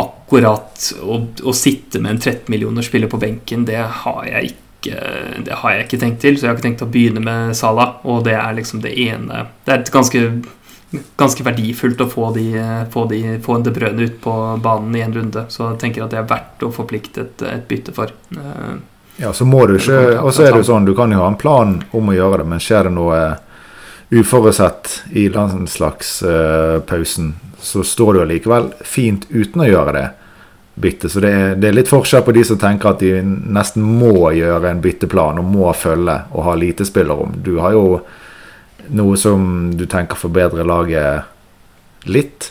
akkurat 0.00 0.90
å, 1.02 1.20
å, 1.44 1.54
sitte 1.56 2.00
med 2.02 2.16
en 2.16 2.20
13 2.20 2.50
millioner 2.52 2.86
spiller 2.86 3.10
på 3.10 3.20
benken, 3.20 3.66
det 3.68 3.80
har 4.02 4.24
jeg 4.28 4.52
ikke 4.52 4.66
det 4.80 5.58
har 5.60 5.74
jeg 5.74 5.84
ikke 5.84 5.98
tenkt 6.00 6.22
til, 6.24 6.38
så 6.38 6.46
jeg 6.46 6.48
har 6.48 6.56
ikke 6.56 6.64
tenkt 6.64 6.82
å 6.86 6.88
begynne 6.88 7.20
med 7.20 7.50
Salah. 7.58 7.98
Og 8.08 8.22
det 8.24 8.32
er 8.40 8.54
liksom 8.56 8.80
det 8.80 8.94
ene 8.96 9.42
Det 9.66 9.74
er 9.74 9.82
ganske, 9.92 10.22
ganske 11.20 11.44
verdifullt 11.44 12.00
å 12.00 12.06
få, 12.08 12.30
de, 12.32 12.46
få, 12.88 13.04
de, 13.10 13.18
få 13.44 13.58
en 13.58 13.66
De 13.66 13.74
Brøne 13.76 14.06
ut 14.08 14.16
på 14.24 14.36
banen 14.64 14.96
i 14.96 15.02
en 15.04 15.12
runde. 15.18 15.42
Så 15.52 15.66
jeg 15.66 15.82
tenker 15.82 16.06
at 16.06 16.14
det 16.14 16.22
er 16.22 16.32
verdt 16.32 16.64
å 16.64 16.72
forplikte 16.72 17.26
et, 17.26 17.44
et 17.44 17.68
bytte 17.68 17.92
for. 17.92 18.08
Ja, 19.20 19.34
så 19.36 19.44
må 19.44 19.66
du 19.68 19.76
ikke 19.76 20.16
Og 20.22 20.32
så 20.32 20.46
er 20.46 20.54
det 20.54 20.62
jo 20.62 20.70
sånn, 20.72 20.88
du 20.88 20.94
kan 20.96 21.12
jo 21.12 21.20
ha 21.20 21.28
en 21.28 21.40
plan 21.40 21.82
om 21.92 22.08
å 22.08 22.16
gjøre 22.16 22.40
det, 22.40 22.48
men 22.54 22.64
skjer 22.64 22.88
det 22.88 22.96
noe 22.96 23.20
uforutsett 24.10 25.02
i 25.10 25.28
landslagspausen, 25.28 27.34
så 27.62 27.84
står 27.84 28.14
du 28.14 28.22
allikevel 28.24 28.70
fint 28.86 29.26
uten 29.30 29.64
å 29.64 29.68
gjøre 29.68 29.94
det 29.96 30.06
byttet. 30.80 31.12
Så 31.12 31.20
det 31.20 31.30
er, 31.30 31.54
det 31.60 31.68
er, 31.68 31.76
litt 31.76 31.90
forskjell 31.90 32.24
på 32.24 32.34
de 32.34 32.44
som 32.46 32.58
tenker 32.60 32.92
at 32.92 33.02
de 33.02 33.20
nesten 33.22 33.84
må 33.84 34.30
gjøre 34.36 34.70
en 34.70 34.82
bytteplan 34.82 35.40
og 35.42 35.50
må 35.50 35.72
følge 35.76 36.16
og 36.30 36.46
ha 36.46 36.56
lite 36.58 36.86
spillerom. 36.88 37.36
Du 37.44 37.58
har 37.60 37.76
jo 37.76 37.84
noe 38.90 39.18
som 39.20 39.70
du 39.76 39.84
tenker 39.90 40.18
forbedrer 40.18 40.66
laget 40.66 42.08
litt, 42.10 42.50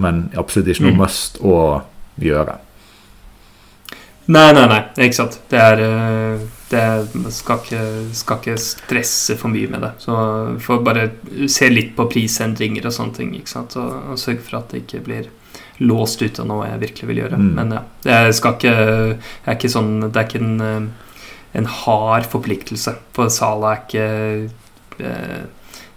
men 0.00 0.28
absolutt 0.38 0.70
ikke 0.70 0.86
noe 0.86 0.96
mm. 0.96 1.02
must 1.02 1.40
å 1.42 1.58
gjøre. 2.22 2.58
Nei, 4.24 4.50
nei, 4.56 4.64
nei. 4.70 4.82
Ikke 5.04 5.18
sant. 5.18 5.40
Det 5.50 5.60
er 5.60 5.82
eh, 5.84 6.44
det 6.70 7.32
skal 7.34 7.60
ikke, 7.60 7.82
skal 8.16 8.40
ikke, 8.40 8.56
stresse 8.60 9.36
for 9.40 9.52
mye 9.52 9.70
med 9.70 9.84
det. 9.84 9.92
Så 10.02 10.16
får 10.64 10.84
bare 10.86 11.06
se 11.50 11.68
litt 11.70 11.94
på 11.96 12.08
prisendringer 12.10 12.88
og 12.88 12.94
sånne 12.96 13.18
ting. 13.18 13.32
ikke 13.38 13.52
sant? 13.52 13.76
Og, 13.80 14.12
og 14.14 14.20
sørge 14.20 14.44
for 14.46 14.60
at 14.60 14.72
det 14.72 14.84
ikke 14.84 15.02
blir 15.06 15.32
låst 15.82 16.22
ut 16.22 16.38
av 16.40 16.48
noe 16.48 16.68
jeg 16.68 16.82
virkelig 16.84 17.10
vil 17.10 17.22
gjøre. 17.24 17.40
Mm. 17.40 17.50
Men 17.58 17.74
ja, 17.76 17.82
jeg 18.08 18.38
skal 18.38 18.56
ikke, 18.56 18.76
jeg 18.76 19.50
er 19.50 19.58
ikke 19.58 19.74
sånn, 19.74 19.92
det 20.06 20.20
er 20.20 20.28
ikke 20.28 20.42
en, 20.44 20.88
en 21.60 21.70
hard 21.82 22.30
forpliktelse. 22.32 22.96
For 23.16 23.32
Sala 23.32 23.74
er 23.74 23.84
ikke 23.84 24.08
eh, 25.04 25.44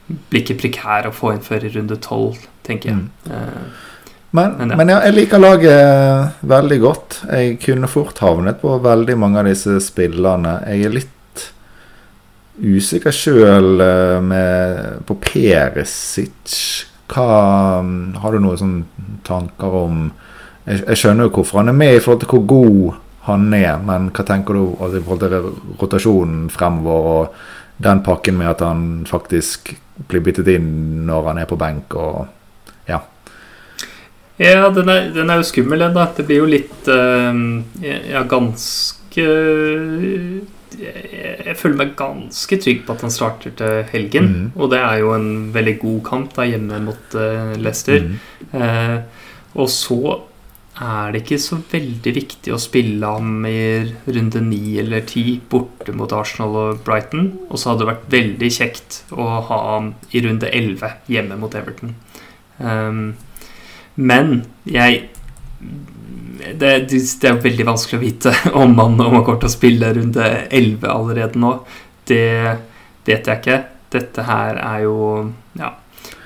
blir 0.07 0.43
ikke 0.43 0.61
prekær 0.61 1.09
å 1.09 1.15
få 1.15 1.33
inn 1.35 1.43
før 1.43 1.67
i 1.67 1.73
runde 1.73 1.99
tolv, 2.03 2.39
tenker 2.67 2.93
jeg. 2.93 3.03
Mm. 3.03 3.33
Eh, 3.33 3.85
men, 4.31 4.57
men, 4.59 4.71
ja. 4.71 4.77
men 4.79 4.91
ja, 4.91 4.97
jeg 5.07 5.15
liker 5.15 5.39
laget 5.39 6.41
veldig 6.47 6.79
godt. 6.83 7.21
Jeg 7.31 7.59
kunne 7.63 7.87
fort 7.91 8.19
havnet 8.23 8.59
på 8.61 8.73
veldig 8.83 9.15
mange 9.19 9.39
av 9.41 9.47
disse 9.47 9.77
spillerne. 9.85 10.57
Jeg 10.67 10.89
er 10.89 10.95
litt 10.97 11.13
usikker 12.57 13.13
sjøl 13.13 13.81
eh, 13.81 14.93
på 15.05 15.17
Perisic. 15.23 16.61
Hva 17.07 17.27
Har 18.19 18.33
du 18.35 18.41
noen 18.43 18.59
sånne 18.59 19.19
tanker 19.27 19.75
om 19.83 20.07
jeg, 20.67 20.81
jeg, 20.81 20.97
skjønner 20.99 21.29
jo 21.29 21.35
hvorfor 21.37 21.61
han 21.61 21.71
er 21.71 21.77
med 21.77 21.95
i 21.95 22.01
forhold 22.03 22.25
til 22.25 22.33
hvor 22.33 22.47
god 22.51 22.97
han 23.27 23.45
er, 23.55 23.77
men 23.83 24.09
hva 24.15 24.23
tenker 24.27 24.57
du 24.57 24.63
altså, 24.75 24.99
i 24.99 25.05
forhold 25.05 25.23
til 25.23 25.77
rotasjonen 25.79 26.49
fremover 26.51 27.07
og 27.13 27.37
den 27.83 28.01
pakken 28.03 28.39
med 28.39 28.51
at 28.51 28.63
han 28.65 28.81
faktisk 29.07 29.71
blir 30.09 30.23
byttet 30.25 30.49
inn 30.51 31.05
når 31.07 31.31
han 31.31 31.39
er 31.41 31.47
på 31.49 31.59
benk 31.59 31.95
og 31.99 32.25
ja. 32.89 32.99
Ja, 34.37 34.69
den 34.69 34.89
er, 34.93 35.09
den 35.15 35.31
er 35.33 35.41
jo 35.41 35.47
skummel, 35.49 35.81
den, 35.81 35.95
da. 35.97 36.05
Det 36.13 36.27
blir 36.27 36.43
jo 36.43 36.51
litt 36.51 36.91
uh, 36.91 37.33
Ja, 37.81 38.21
ganske 38.29 39.25
jeg, 40.77 41.03
jeg, 41.47 41.55
føler 41.57 41.79
meg 41.79 41.93
ganske 41.97 42.59
trygg 42.61 42.83
på 42.85 42.93
at 42.93 43.03
han 43.05 43.13
starter 43.13 43.53
til 43.57 43.83
helgen. 43.91 44.29
Mm. 44.29 44.47
Og 44.55 44.71
det 44.73 44.81
er 44.83 45.01
jo 45.01 45.13
en 45.15 45.29
veldig 45.55 45.77
god 45.81 45.99
kamp 46.05 46.35
da 46.37 46.45
hjemme 46.47 46.81
mot 46.85 47.17
uh, 47.17 47.53
Leicester. 47.57 48.05
Mm. 48.05 48.17
Uh, 48.53 48.97
og 49.57 49.71
så 49.73 50.01
er 50.77 51.13
det 51.13 51.23
ikke 51.23 51.39
så 51.41 51.57
veldig 51.71 52.11
viktig 52.13 52.53
å 52.53 52.61
spille 52.61 53.09
ham 53.09 53.45
i 53.49 53.59
runde 54.05 54.41
ni 54.45 54.77
eller 54.77 55.05
ti 55.09 55.39
borte 55.49 55.95
mot 55.97 56.11
Arsenal 56.13 56.57
og 56.61 56.83
Brighton. 56.85 57.31
Og 57.49 57.57
så 57.57 57.71
hadde 57.71 57.85
det 57.85 57.91
vært 57.95 58.11
veldig 58.13 58.51
kjekt 58.59 58.99
å 59.15 59.29
ha 59.49 59.61
ham 59.71 59.95
i 60.13 60.21
runde 60.25 60.51
elleve 60.53 60.93
hjemme 61.09 61.39
mot 61.41 61.57
Everton. 61.57 61.95
Um, 62.61 63.15
men 63.97 64.41
jeg 64.69 65.07
det, 66.37 66.69
det, 66.89 66.99
er 67.25 67.39
veldig 67.41 67.65
vanskelig 67.67 67.97
å 67.97 68.03
vite 68.03 68.33
om 68.61 68.75
man, 68.77 68.97
om 69.01 69.17
man 69.17 69.23
kommer 69.25 69.41
til 69.41 69.49
å 69.49 69.55
spille 69.55 69.89
runde 69.97 70.27
11 70.53 70.85
allerede 70.91 71.41
nå. 71.41 71.53
Det 72.07 72.29
vet 73.07 73.27
jeg 73.27 73.41
ikke. 73.41 73.57
Dette 73.93 74.25
her 74.27 74.59
er 74.61 74.83
jo 74.83 74.97
ja, 75.57 75.71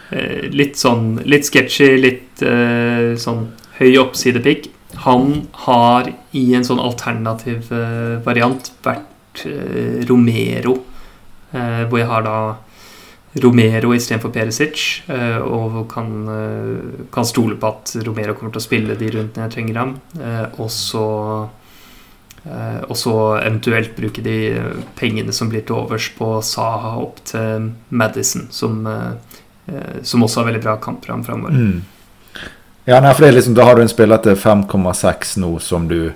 eh, 0.10 0.50
litt 0.50 0.80
sånn 0.82 1.22
Litt 1.30 1.46
sketchy, 1.48 1.94
litt 2.02 2.42
uh, 2.44 3.14
sånn 3.22 3.48
høy 3.80 3.96
oppsidepikk. 4.02 4.70
Han 5.06 5.46
har 5.66 6.10
i 6.38 6.46
en 6.58 6.66
sånn 6.68 6.82
alternativ 6.82 7.72
uh, 7.72 8.20
variant 8.26 8.74
vært 8.86 9.46
uh, 9.48 10.02
Romero, 10.10 10.80
hvor 11.52 12.00
jeg 12.00 12.08
har 12.08 12.22
da 12.24 12.36
Romero 13.34 13.94
istedenfor 13.96 14.32
Perisic, 14.36 15.04
eh, 15.08 15.38
og 15.38 15.86
kan, 15.90 16.28
eh, 16.28 17.06
kan, 17.12 17.26
stole 17.26 17.56
på 17.56 17.68
at 17.68 17.96
Romero 18.06 18.34
kommer 18.34 18.52
til 18.52 18.60
å 18.60 18.66
spille 18.66 18.98
de 19.00 19.12
rundene 19.12 19.48
jeg 19.48 19.54
trenger 19.54 19.80
ham. 19.80 19.94
Eh, 20.20 20.46
og 20.60 20.70
så, 20.72 21.06
og 22.42 22.96
så 22.98 23.14
eventuelt 23.38 23.96
bruke 23.96 24.22
de 24.26 24.36
pengene 24.98 25.32
som 25.32 25.48
blir 25.48 25.62
til 25.62 25.78
overs 25.78 26.10
på 26.18 26.42
Saha 26.42 26.96
opp 26.98 27.20
til 27.30 27.70
Madison, 27.90 28.48
som, 28.50 28.82
som 30.02 30.24
også 30.26 30.42
har 30.42 30.48
veldig 30.50 30.64
bra 30.64 30.76
kampprogram 30.82 31.24
framover. 31.24 31.54
Mm. 31.54 31.84
Ja, 32.90 33.00
nei, 33.00 33.14
for 33.14 33.30
liksom, 33.30 33.54
Da 33.54 33.64
har 33.64 33.76
du 33.76 33.84
en 33.84 33.94
spiller 33.94 34.18
til 34.18 34.34
5,6 34.36 35.38
nå 35.38 35.52
som 35.62 35.88
du 35.88 36.14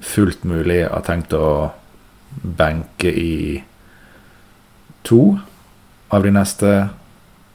fullt 0.00 0.44
mulig 0.44 0.84
har 0.86 1.02
tenkt 1.02 1.34
å 1.34 1.72
benke 2.30 3.10
i 3.10 3.64
to 5.02 5.40
av 6.10 6.22
de 6.26 6.32
neste 6.34 6.74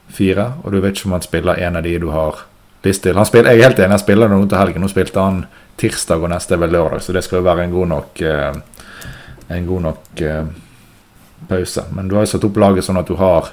fire, 0.08 0.50
og 0.62 0.72
du 0.72 0.80
vet 0.80 0.96
ikke 0.96 1.10
om 1.10 1.16
han 1.16 1.24
spiller 1.24 1.62
en 1.66 1.76
av 1.76 1.84
de 1.84 1.96
du 2.00 2.08
har 2.14 2.44
lyst 2.86 3.02
til. 3.04 3.18
Spiller, 3.26 3.52
jeg 3.52 3.60
er 3.60 3.68
helt 3.68 3.80
enig, 3.80 3.96
han 3.96 4.02
spiller 4.02 4.30
noe 4.30 4.46
til 4.48 4.60
helgen. 4.60 4.84
Nå 4.84 4.90
spilte 4.90 5.22
han 5.22 5.42
tirsdag, 5.80 6.22
og 6.22 6.32
neste 6.32 6.56
er 6.56 6.62
vel 6.62 6.74
lørdag, 6.76 7.02
så 7.02 7.14
det 7.16 7.24
skal 7.26 7.40
jo 7.40 7.48
være 7.48 7.66
en 7.66 7.74
god 7.74 7.90
nok, 7.92 8.22
eh, 8.22 9.04
en 9.56 9.66
god 9.66 9.86
nok 9.88 10.22
eh, 10.22 10.48
pause. 11.48 11.84
Men 11.92 12.08
du 12.08 12.16
har 12.16 12.26
jo 12.26 12.32
satt 12.34 12.46
opp 12.48 12.60
laget 12.62 12.86
sånn 12.86 13.00
at 13.02 13.08
du 13.08 13.16
har 13.20 13.52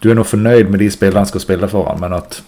Du 0.00 0.06
er 0.08 0.14
nå 0.16 0.22
fornøyd 0.24 0.70
med 0.72 0.80
de 0.80 0.86
spillerne 0.88 1.28
skal 1.28 1.42
spille 1.42 1.68
foran, 1.68 1.98
men 2.00 2.14
at 2.16 2.38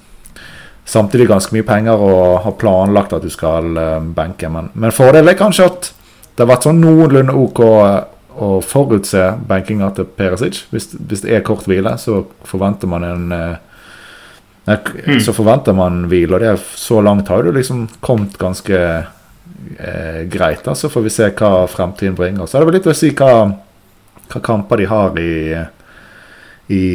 samtidig 0.88 1.26
ganske 1.28 1.52
mye 1.52 1.66
penger 1.68 2.00
og 2.00 2.38
har 2.46 2.54
planlagt 2.56 3.12
at 3.12 3.20
du 3.20 3.28
skal 3.28 3.76
eh, 3.76 3.98
benke. 4.00 4.48
Men, 4.48 4.70
men 4.72 4.94
fordelen 4.94 5.28
er 5.28 5.36
kanskje 5.36 5.66
at 5.68 5.90
det 6.32 6.46
har 6.46 6.48
vært 6.48 6.64
sånn 6.64 6.80
noenlunde 6.80 7.34
OK 7.36 7.60
å 8.40 8.60
forutse 8.64 9.24
benkinga 9.48 9.90
til 9.96 10.08
Perisic. 10.16 10.62
Hvis, 10.72 10.90
hvis, 10.96 11.24
det 11.24 11.34
er 11.36 11.44
kort 11.46 11.66
hvile, 11.68 11.94
så 12.00 12.22
forventer 12.48 12.90
man 12.90 13.06
en 13.06 13.34
eh, 13.36 13.56
nei, 14.68 14.78
mm. 14.78 15.20
Så 15.24 15.34
forventer 15.36 15.76
man 15.76 16.06
hvile, 16.10 16.36
og 16.36 16.44
det 16.44 16.52
er 16.52 16.62
så 16.78 17.00
langt 17.04 17.32
har 17.32 17.44
du 17.44 17.52
liksom 17.56 17.86
kommet 18.04 18.38
ganske 18.40 18.78
eh, 18.78 20.22
greit. 20.32 20.64
da, 20.64 20.74
Så 20.74 20.90
får 20.92 21.06
vi 21.08 21.14
se 21.14 21.32
hva 21.32 21.66
fremtiden 21.70 22.16
bringer. 22.18 22.46
Så 22.46 22.58
er 22.58 22.64
det 22.64 22.70
vel 22.70 22.78
litt 22.80 22.90
å 22.92 22.96
si 22.96 23.12
hva, 23.16 23.34
hva 24.32 24.44
kamper 24.44 24.82
de 24.82 24.88
har 24.92 25.20
i, 25.20 25.34
i 26.72 26.86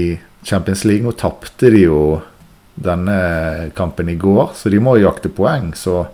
Champions 0.48 0.86
League. 0.88 1.06
Nå 1.06 1.16
tapte 1.20 1.72
de 1.74 1.86
jo 1.86 2.02
denne 2.78 3.72
kampen 3.78 4.10
i 4.10 4.16
går, 4.22 4.52
så 4.56 4.70
de 4.70 4.80
må 4.82 4.98
jakte 5.02 5.32
poeng. 5.34 5.72
Så 5.76 6.06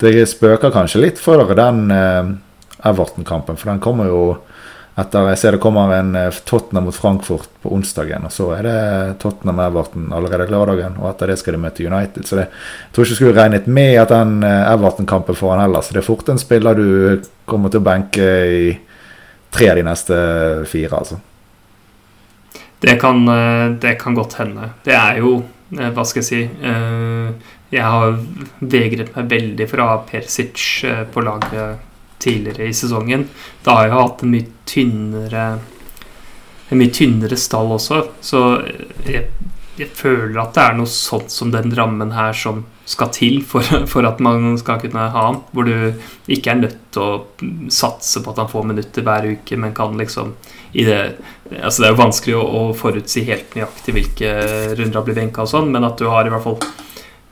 det 0.00 0.14
spøker 0.30 0.72
kanskje 0.72 1.02
litt 1.02 1.20
for 1.20 1.52
den 1.56 1.88
eh, 1.92 2.36
Everton-kampen. 2.84 3.58
For 3.58 3.72
den 3.72 3.82
kommer 3.82 4.10
jo 4.10 4.22
etter 4.98 5.28
Jeg 5.30 5.38
ser 5.38 5.54
det 5.54 5.60
kommer 5.62 5.92
en 5.94 6.16
eh, 6.18 6.38
Tottenham 6.44 6.88
mot 6.88 6.96
Frankfurt 6.96 7.52
på 7.62 7.70
onsdagen. 7.70 8.24
Og 8.26 8.32
så 8.34 8.48
er 8.56 8.66
det 8.66 8.78
Tottenham-Everton 9.22 10.08
allerede 10.10 10.50
lørdagen, 10.50 10.96
og 10.98 11.12
etter 11.12 11.30
det 11.30 11.36
skal 11.38 11.54
de 11.54 11.60
møte 11.62 11.86
United. 11.86 12.26
Så 12.26 12.40
det, 12.40 12.48
jeg 12.48 12.96
tror 12.96 13.06
ikke 13.06 13.14
jeg 13.14 13.20
skulle 13.20 13.36
regnet 13.38 13.68
med 13.70 13.94
at 14.02 14.10
den 14.10 14.42
eh, 14.42 14.72
Everton-kampen 14.72 15.38
får 15.38 15.54
han 15.54 15.62
heller. 15.68 15.86
Så 15.86 15.94
det 15.94 16.02
er 16.02 16.08
fort 16.08 16.32
en 16.32 16.42
spiller 16.42 16.74
du 16.74 16.88
kommer 17.46 17.70
til 17.70 17.82
å 17.82 17.86
benke 17.86 18.26
i 18.58 18.72
tre 19.54 19.70
av 19.70 19.78
de 19.78 19.86
neste 19.86 20.18
fire, 20.68 20.98
altså. 20.98 21.22
Det 22.78 22.98
kan, 23.00 23.24
det 23.82 23.96
kan 23.98 24.14
godt 24.14 24.36
hende. 24.38 24.68
Det 24.86 24.94
er 24.94 25.22
jo 25.22 25.38
Eh, 25.76 25.90
hva 25.92 26.04
skal 26.08 26.22
jeg 26.22 26.28
si 26.28 26.40
eh, 26.48 27.48
Jeg 27.74 27.84
har 27.84 28.14
vegret 28.64 29.12
meg 29.16 29.32
veldig 29.34 29.66
for 29.68 29.84
å 29.84 29.88
ha 29.90 29.98
Persic 30.08 30.62
eh, 30.88 31.02
på 31.12 31.24
laget 31.24 31.87
tidligere 32.22 32.68
i 32.68 32.76
sesongen. 32.76 33.28
Da 33.64 33.78
har 33.78 33.88
jeg 33.88 33.98
hatt 33.98 34.24
en 34.24 34.32
mye 34.36 34.54
tynnere 34.68 35.48
En 36.68 36.76
mye 36.76 36.92
tynnere 36.92 37.36
stall 37.40 37.70
også, 37.72 38.02
så 38.20 38.40
jeg, 39.08 39.22
jeg 39.80 39.86
føler 39.96 40.36
at 40.42 40.50
det 40.52 40.64
er 40.66 40.74
noe 40.76 40.90
sånt 40.92 41.32
som 41.32 41.48
den 41.48 41.72
rammen 41.72 42.10
her 42.12 42.34
som 42.36 42.58
skal 42.88 43.08
til 43.14 43.38
for, 43.46 43.64
for, 43.92 44.06
at 44.08 44.20
man 44.24 44.56
skal 44.60 44.80
kunne 44.82 45.06
ha 45.12 45.24
han. 45.30 45.40
Hvor 45.52 45.68
du 45.68 45.96
ikke 46.28 46.52
er 46.52 46.60
nødt 46.62 46.78
til 46.94 47.04
å 47.04 47.70
satse 47.72 48.22
på 48.24 48.32
at 48.32 48.42
han 48.42 48.50
får 48.52 48.68
minutter 48.68 49.06
hver 49.06 49.30
uke, 49.32 49.56
men 49.60 49.74
kan 49.76 49.96
liksom 50.00 50.34
det, 50.72 50.98
altså 51.62 51.82
det 51.82 51.88
er 51.88 51.94
jo 51.94 52.02
vanskelig 52.02 52.36
å, 52.36 52.44
å, 52.44 52.62
forutsi 52.76 53.24
helt 53.28 53.54
nøyaktig 53.56 53.94
hvilke 53.96 54.32
runder 54.76 54.98
han 54.98 55.06
blir 55.06 55.16
benka 55.16 55.46
og 55.46 55.52
sånn, 55.52 55.70
men 55.72 55.86
at 55.88 55.96
du 56.00 56.08
har 56.12 56.28
i 56.28 56.32
hvert 56.32 56.44
fall 56.44 56.58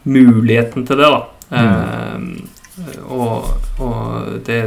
muligheten 0.08 0.86
til 0.88 1.02
det, 1.02 1.10
da. 1.12 1.20
Mm. 1.50 2.30
Uh, 2.76 3.12
og, 3.12 3.50
og 3.82 4.40
det, 4.46 4.60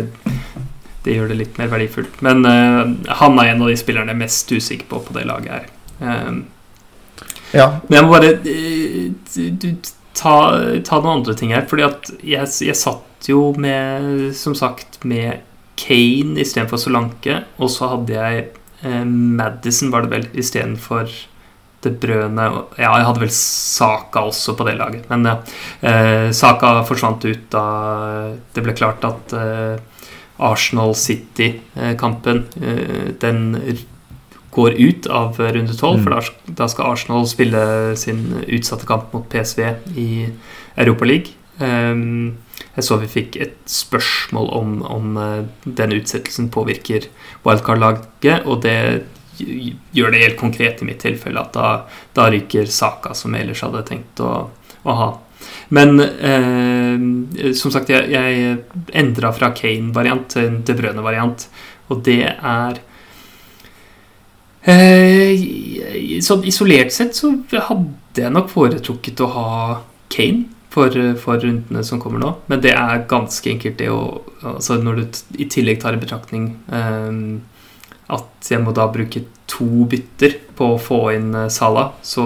det, 1.03 1.15
gjør 1.15 1.31
det 1.31 1.39
litt 1.39 1.59
mer 1.61 1.71
verdifullt. 1.71 2.21
Men 2.25 2.45
uh, 2.45 2.83
han 3.21 3.39
er 3.41 3.53
en 3.53 3.65
av 3.65 3.71
de 3.71 3.77
spillerne 3.79 4.13
jeg 4.13 4.17
er 4.17 4.23
mest 4.23 4.53
usikker 4.53 4.89
på 4.91 5.03
på 5.07 5.17
det 5.17 5.27
laget 5.29 5.55
her. 5.55 5.69
Um, 5.99 6.43
ja. 7.55 7.71
Men 7.87 7.97
jeg 7.97 8.05
må 8.05 8.13
bare 8.13 8.33
du, 8.43 9.69
ta, 10.13 10.35
ta, 10.85 10.99
noen 10.99 11.19
andre 11.19 11.35
ting 11.37 11.53
her. 11.55 11.65
Fordi 11.69 11.87
at 11.87 12.11
jeg, 12.21 12.51
jeg 12.69 12.77
satt 12.77 13.29
jo 13.29 13.49
med, 13.59 14.29
som 14.37 14.55
sagt, 14.57 15.01
med 15.07 15.45
Kane 15.79 16.39
istedenfor 16.43 16.81
Solanke. 16.81 17.43
Og 17.57 17.71
så 17.73 17.91
hadde 17.93 18.15
jeg 18.15 18.45
eh, 18.83 19.03
Madison, 19.05 19.91
var 19.93 20.05
det 20.05 20.13
vel, 20.13 20.29
istedenfor 20.39 21.09
det 21.85 21.93
Brøne 22.01 22.47
Ja, 22.77 22.91
jeg 22.97 23.07
hadde 23.07 23.23
vel 23.23 23.31
Saka 23.33 24.25
også 24.27 24.55
på 24.59 24.67
det 24.67 24.77
laget. 24.79 25.05
Men 25.11 25.27
eh, 25.29 26.31
Saka 26.35 26.79
forsvant 26.87 27.25
ut 27.25 27.47
da 27.53 27.65
det 28.55 28.65
ble 28.65 28.75
klart 28.77 29.05
at 29.07 29.35
eh, 29.37 29.79
Arsenal 30.39 30.95
City-kampen 30.95 32.45
eh, 32.61 33.09
den 33.19 33.41
går 34.55 34.75
ut 34.79 35.07
av 35.13 35.39
runde 35.39 35.75
tolv. 35.77 35.99
Mm. 35.99 36.05
For 36.05 36.15
da, 36.15 36.53
da, 36.63 36.69
skal 36.71 36.93
Arsenal 36.93 37.27
spille 37.29 37.65
sin 37.99 38.23
utsatte 38.47 38.87
kamp 38.89 39.13
mot 39.13 39.27
PSV 39.31 39.67
i 39.99 40.09
Europaligaen. 40.79 41.35
Um, 41.59 42.37
jeg 42.77 42.85
så 42.87 42.95
vi 43.01 43.09
fikk 43.11 43.33
et 43.43 43.55
spørsmål 43.67 44.45
om, 44.55 44.75
om 44.87 45.17
uh, 45.19 45.41
den 45.65 45.91
utsettelsen 45.97 46.47
påvirker 46.55 47.09
wildcard-laget, 47.43 48.45
og 48.47 48.61
det 48.63 48.77
gjør 49.39 50.13
det 50.13 50.23
helt 50.23 50.39
konkret 50.39 50.81
i 50.81 50.87
mitt 50.87 51.01
tilfelle 51.03 51.41
at 51.41 51.55
da, 51.55 51.71
da 52.15 52.27
ryker 52.31 52.69
Saka, 52.69 53.15
som 53.17 53.35
jeg 53.35 53.47
ellers 53.47 53.63
hadde 53.65 53.85
tenkt 53.87 54.21
å, 54.23 54.33
å 54.83 54.99
ha. 55.01 55.09
Men 55.73 55.99
eh, 56.01 57.53
som 57.57 57.73
sagt, 57.73 57.91
jeg, 57.93 58.09
jeg 58.11 58.57
endra 58.97 59.31
fra 59.35 59.51
Kane-variant 59.55 60.27
til 60.33 60.59
De 60.65 60.75
Brøne-variant, 60.75 61.45
og 61.89 62.03
det 62.05 62.21
er 62.27 62.79
eh, 64.67 66.21
Sånn 66.25 66.45
isolert 66.49 66.93
sett 66.93 67.17
så 67.17 67.31
hadde 67.53 68.25
jeg 68.25 68.33
nok 68.33 68.49
foretrukket 68.51 69.21
å 69.23 69.29
ha 69.33 69.51
Kane 70.11 70.49
for, 70.69 70.93
for, 71.21 71.39
rundene 71.41 71.83
som 71.85 72.01
kommer 72.01 72.21
nå. 72.21 72.33
Men 72.51 72.61
det 72.61 72.75
er 72.77 73.05
ganske 73.09 73.49
enkelt 73.49 73.79
det 73.79 73.89
å 73.93 74.01
altså 74.45 74.77
Når 74.81 74.99
du 74.99 75.21
i 75.43 75.47
tillegg 75.51 75.81
tar 75.81 75.97
i 75.97 76.01
betraktning 76.01 76.51
um, 76.67 77.41
at 78.09 78.51
jeg 78.51 78.61
må 78.63 78.73
da 78.75 78.87
bruke 78.91 79.23
to 79.49 79.85
bytter 79.89 80.37
på 80.57 80.73
å 80.73 80.81
få 80.81 80.99
inn 81.15 81.33
uh, 81.35 81.47
Sala, 81.53 81.89
så, 82.01 82.25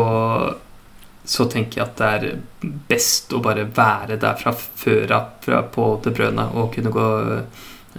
så 1.23 1.47
tenker 1.51 1.81
jeg 1.81 1.85
at 1.85 1.99
det 1.99 2.11
er 2.11 2.83
best 2.89 3.33
å 3.35 3.41
bare 3.43 3.67
være 3.67 4.19
der 4.21 4.39
fra 4.39 4.55
før 4.55 5.15
av 5.17 5.49
på 5.73 5.87
De 6.03 6.13
brødene 6.15 6.49
og 6.55 6.73
kunne 6.75 6.93
gå, 6.93 7.07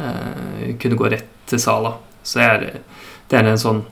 uh, 0.01 0.63
kunne 0.81 1.01
gå 1.01 1.11
rett 1.13 1.33
til 1.51 1.61
Sala. 1.61 1.97
Så 2.25 2.41
det 2.41 2.47
er, 2.53 2.79
det 3.29 3.41
er 3.41 3.51
en 3.51 3.61
sånn 3.61 3.83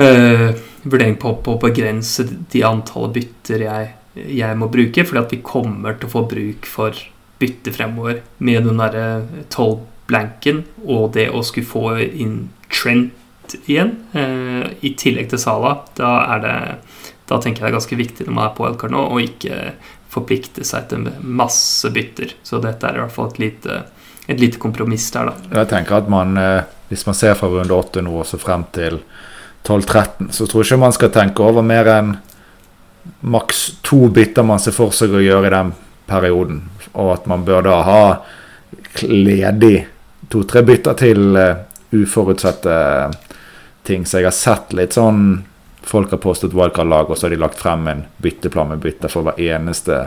uh, 0.00 0.50
vurdering 0.82 1.18
på, 1.22 1.36
på 1.42 1.54
å 1.54 1.62
begrense 1.62 2.26
de 2.26 2.66
antallet 2.66 3.20
bytter 3.20 3.68
jeg 3.68 3.94
jeg 4.16 4.56
må 4.56 4.68
bruke, 4.72 5.04
fordi 5.04 5.20
at 5.20 5.32
vi 5.34 5.42
kommer 5.44 5.98
til 5.98 6.08
å 6.08 6.14
få 6.14 6.24
bruk 6.28 6.68
for 6.68 6.96
bytte 7.40 7.72
fremover 7.74 8.22
med 8.38 8.64
den 8.64 8.80
derre 8.80 9.44
tolv-blanken 9.52 10.62
og 10.86 11.10
det 11.16 11.28
å 11.28 11.42
skulle 11.44 11.68
få 11.68 11.84
inn 12.06 12.38
Trent 12.72 13.56
igjen, 13.66 13.92
eh, 14.12 14.70
i 14.80 14.94
tillegg 14.98 15.30
til 15.30 15.40
Sala. 15.40 15.76
Da, 15.98 16.12
er 16.34 16.42
det, 16.44 16.56
da 17.30 17.38
tenker 17.42 17.62
jeg 17.62 17.66
det 17.66 17.72
er 17.72 17.78
ganske 17.78 18.00
viktig 18.00 18.26
når 18.26 18.38
man 18.38 18.48
er 18.48 18.56
på 18.56 18.66
wildcard 18.66 18.94
nå, 18.94 19.04
å 19.06 19.22
ikke 19.22 19.60
forplikte 20.12 20.64
seg 20.64 20.88
til 20.90 21.10
masse 21.20 21.90
bytter. 21.92 22.36
Så 22.46 22.60
dette 22.64 22.88
er 22.88 22.98
i 22.98 23.04
hvert 23.04 23.14
fall 23.14 23.30
et 23.34 23.40
lite, 23.42 23.82
et 24.26 24.40
lite 24.40 24.60
kompromiss 24.62 25.08
der, 25.14 25.30
da. 25.30 25.60
Jeg 25.62 25.70
tenker 25.72 26.00
at 26.00 26.10
man, 26.12 26.36
eh, 26.40 26.62
hvis 26.90 27.06
man 27.08 27.18
ser 27.18 27.38
fra 27.38 27.50
runde 27.52 27.74
åtte 27.74 28.04
nå 28.04 28.14
og 28.20 28.26
så 28.28 28.40
frem 28.40 28.66
til 28.76 29.00
12-13, 29.66 30.30
så 30.30 30.46
tror 30.46 30.62
jeg 30.62 30.72
ikke 30.72 30.84
man 30.86 30.94
skal 30.94 31.12
tenke 31.14 31.42
over 31.42 31.66
mer 31.66 31.90
enn 31.90 32.16
maks 33.26 33.76
to 33.86 34.08
bytter 34.10 34.46
man 34.46 34.62
ser 34.62 34.74
for 34.74 34.94
seg 34.94 35.14
å 35.14 35.22
gjøre 35.22 35.48
i 35.48 35.54
den 35.54 35.72
perioden. 36.06 36.62
Og 36.94 37.12
at 37.16 37.26
man 37.30 37.44
bør 37.46 37.66
da 37.66 37.80
ha 37.86 38.02
ledig 39.06 39.86
to-tre 40.32 40.62
bytter 40.66 40.96
til 40.98 41.38
uh, 41.38 41.58
uforutsette 42.02 42.78
ting. 43.86 44.06
Så 44.06 44.20
jeg 44.20 44.28
har 44.30 44.36
sett 44.36 44.74
litt 44.76 44.96
sånn 44.98 45.44
Folk 45.86 46.10
har 46.10 46.18
postet 46.18 46.50
wildcard-lag, 46.50 47.06
og 47.06 47.14
så 47.14 47.28
har 47.28 47.30
de 47.30 47.36
lagt 47.38 47.60
frem 47.62 47.84
en 47.86 48.00
bytteplan 48.18 48.72
med 48.72 48.80
bytter 48.82 49.06
for 49.06 49.22
hver 49.22 49.36
eneste 49.38 50.00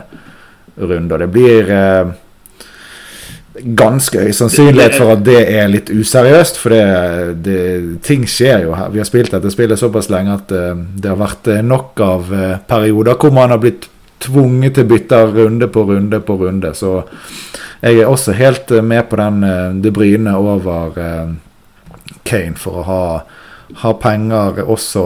runde. 0.76 1.14
Og 1.14 1.22
det 1.22 1.28
blir 1.32 1.70
eh, 1.72 2.10
ganske 3.54 4.22
høy 4.22 4.32
sannsynlighet 4.36 4.94
for 4.96 5.14
at 5.16 5.24
det 5.26 5.40
er 5.50 5.70
litt 5.70 5.90
useriøst. 5.90 6.60
For 6.60 6.74
det, 6.74 6.84
det, 7.44 7.62
ting 8.06 8.26
skjer 8.28 8.66
jo 8.66 8.76
her. 8.78 8.92
Vi 8.94 9.02
har 9.02 9.08
spilt 9.08 9.34
dette 9.34 9.52
spillet 9.52 9.80
såpass 9.80 10.10
lenge 10.12 10.36
at 10.38 10.54
uh, 10.54 10.72
det 10.76 11.10
har 11.10 11.20
vært 11.20 11.50
eh, 11.50 11.64
nok 11.66 12.04
av 12.04 12.32
uh, 12.32 12.56
perioder 12.70 13.18
hvor 13.20 13.34
man 13.34 13.54
har 13.54 13.62
blitt 13.62 13.88
tvunget 14.20 14.76
til 14.76 14.84
å 14.84 14.90
bytte 14.90 15.20
runde 15.34 15.70
på 15.72 15.84
runde 15.88 16.20
på 16.22 16.36
runde. 16.40 16.72
Så 16.76 16.98
jeg 17.80 18.02
er 18.02 18.10
også 18.10 18.36
helt 18.38 18.70
uh, 18.72 18.82
med 18.84 19.08
på 19.10 19.18
den 19.20 19.80
det 19.82 19.94
bryne 19.96 20.36
over 20.38 21.00
Kane 22.30 22.58
for 22.58 22.80
å 22.80 22.86
ha, 22.86 23.04
ha 23.82 23.92
penger 24.00 24.62
også 24.64 25.04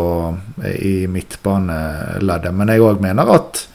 i 0.77 0.97
midtbaneleddet. 1.11 2.53
Men 2.55 2.73
jeg 2.73 2.85
òg 2.85 3.05
mener 3.05 3.33
at 3.39 3.67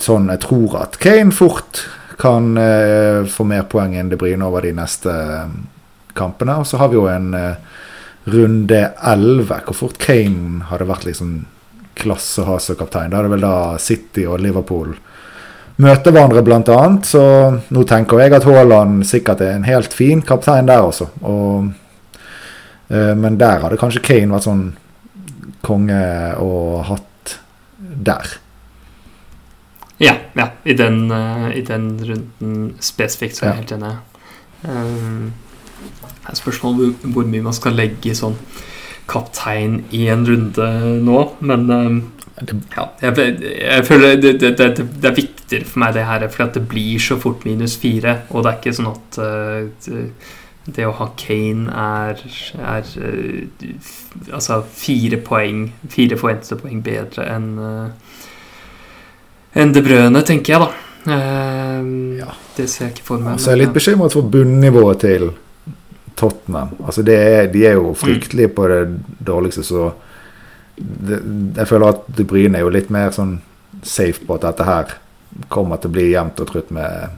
sånn 0.00 0.30
Jeg 0.32 0.40
tror 0.44 0.76
at 0.80 0.96
Kane 1.00 1.34
fort 1.34 1.82
kan 2.16 2.56
eh, 2.56 3.26
få 3.28 3.44
mer 3.44 3.66
poeng 3.68 3.96
enn 3.96 4.08
De 4.08 4.16
Bryne 4.20 4.46
over 4.46 4.64
de 4.64 4.72
neste 4.76 5.12
eh, 5.12 5.50
kampene. 6.16 6.56
Og 6.60 6.68
så 6.68 6.80
har 6.80 6.88
vi 6.92 6.96
jo 6.98 7.06
en 7.12 7.34
eh, 7.36 7.58
runde 8.32 8.80
11, 8.96 9.52
hvor 9.68 9.76
fort 9.76 9.98
Kane 10.02 10.64
hadde 10.70 10.88
vært 10.88 11.06
liksom 11.08 11.36
klasse 11.96 12.42
å 12.42 12.50
ha 12.50 12.56
som 12.60 12.78
kaptein. 12.78 13.12
Da 13.12 13.20
er 13.20 13.28
det 13.28 13.34
vel 13.36 13.44
da 13.44 13.56
City 13.80 14.26
og 14.28 14.40
Liverpool 14.44 14.94
møter 15.82 16.12
hverandre, 16.12 16.42
annet. 16.76 17.08
Så 17.08 17.22
nå 17.72 17.84
tenker 17.88 18.22
jeg 18.22 18.36
at 18.36 18.48
Haaland 18.48 19.04
sikkert 19.08 19.44
er 19.44 19.56
en 19.56 19.68
helt 19.68 19.92
fin 19.96 20.22
kaptein 20.24 20.68
der 20.68 20.84
også. 20.84 21.10
Og, 21.22 21.72
men 22.88 23.38
der 23.40 23.64
hadde 23.64 23.78
kanskje 23.80 24.02
Kane 24.04 24.30
vært 24.30 24.46
sånn 24.46 24.66
konge 25.66 26.02
og 26.38 26.84
hatt 26.86 27.38
der. 27.78 28.36
Ja, 29.98 30.14
ja. 30.36 30.50
I 30.64 30.74
den, 30.74 31.10
uh, 31.10 31.50
i 31.56 31.62
den 31.64 31.96
runden 32.04 32.74
spesifikt, 32.80 33.36
så 33.36 33.46
er 33.46 33.54
jeg 33.54 33.62
helt 33.62 33.72
enig. 33.78 33.94
Um, 34.66 35.32
det 35.96 36.32
er 36.32 36.40
spørsmål 36.40 36.92
hvor, 37.14 37.24
mye 37.24 37.44
man 37.44 37.56
skal 37.56 37.76
legge 37.78 38.10
i 38.10 38.16
sånn 38.18 38.36
kaptein 39.06 39.84
i 39.94 40.06
en 40.10 40.24
runde 40.26 40.68
nå, 41.06 41.20
men 41.46 41.70
um, 41.70 42.00
ja, 42.74 42.88
jeg, 43.00 43.36
jeg, 43.38 43.84
føler 43.86 44.18
det, 44.20 44.34
det, 44.42 44.56
det, 44.58 44.70
det, 44.76 45.08
er 45.08 45.14
viktigere 45.16 45.68
for 45.68 45.80
meg 45.80 45.94
det 45.96 46.04
her, 46.08 46.26
for 46.34 46.52
det 46.52 46.64
blir 46.68 47.00
så 47.00 47.16
fort 47.20 47.46
minus 47.48 47.78
fire. 47.80 48.18
Og 48.30 48.44
det 48.44 48.50
er 48.50 48.58
ikke 48.60 48.76
sånn 48.76 48.90
at 48.92 49.20
uh, 49.22 50.34
det 50.66 50.86
å 50.86 50.94
ha 50.98 51.06
Kane 51.20 51.70
er, 51.70 52.22
er 52.58 52.88
uh, 52.98 53.68
Altså 54.32 54.58
fire 54.74 55.20
poeng, 55.22 55.68
fire 55.92 56.18
forventede 56.18 56.58
poeng 56.58 56.82
bedre 56.82 57.26
enn 57.30 57.52
uh, 57.60 58.16
enn 59.56 59.72
De 59.72 59.80
Brøne, 59.80 60.20
tenker 60.26 60.52
jeg, 60.52 60.60
da. 60.60 60.72
Ja. 61.06 62.32
Det 62.56 62.66
ser 62.68 62.88
jeg 62.88 62.96
ikke 62.96 63.06
for 63.06 63.22
meg. 63.24 63.38
Så 63.40 63.52
jeg 63.52 63.56
er 63.56 63.62
litt 63.62 63.76
bekymret 63.76 64.12
for 64.12 64.28
bunnivået 64.28 65.00
til 65.00 65.30
Tottenham. 66.16 66.74
Altså 66.84 67.04
er, 67.08 67.46
de 67.52 67.64
er 67.64 67.78
jo 67.78 67.90
mm. 67.90 67.98
fryktelige 68.00 68.52
på 68.56 68.68
det 68.68 68.80
dårligste, 69.26 69.64
så 69.64 69.90
det, 70.76 71.22
jeg 71.56 71.68
føler 71.68 71.94
at 71.94 72.04
De 72.18 72.24
Bruyne 72.28 72.58
er 72.58 72.66
jo 72.66 72.72
litt 72.72 72.90
mer 72.92 73.14
sånn 73.16 73.38
safe 73.86 74.24
på 74.26 74.36
at 74.36 74.44
dette 74.44 74.66
her 74.66 74.96
kommer 75.52 75.80
til 75.80 75.92
å 75.92 75.96
bli 75.96 76.10
jevnt 76.10 76.40
og 76.40 76.50
trutt 76.50 76.72
med 76.74 77.16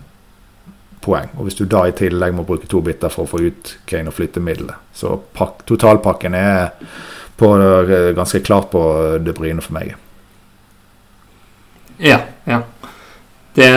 poeng. 1.09 1.31
Og 1.37 1.49
hvis 1.49 1.59
du 1.59 1.65
da 1.69 1.87
i 1.89 1.95
tillegg 1.97 2.37
må 2.37 2.47
bruke 2.49 2.69
to 2.71 2.83
biter 2.85 3.13
for 3.13 3.25
å 3.25 3.33
få 3.33 3.43
ut 3.49 3.77
Kane 3.89 4.13
og 4.13 4.19
flytte 4.19 4.43
middelet, 4.45 4.77
så 4.95 5.17
pak, 5.17 5.65
totalpakken 5.69 6.37
er 6.37 6.75
på, 7.39 7.53
ganske 8.19 8.43
klart 8.45 8.71
på 8.73 8.83
De 9.23 9.35
Bryne 9.37 9.65
for 9.65 9.79
meg. 9.79 9.95
Ja, 11.99 12.21
ja. 12.47 12.63
Det, 13.59 13.69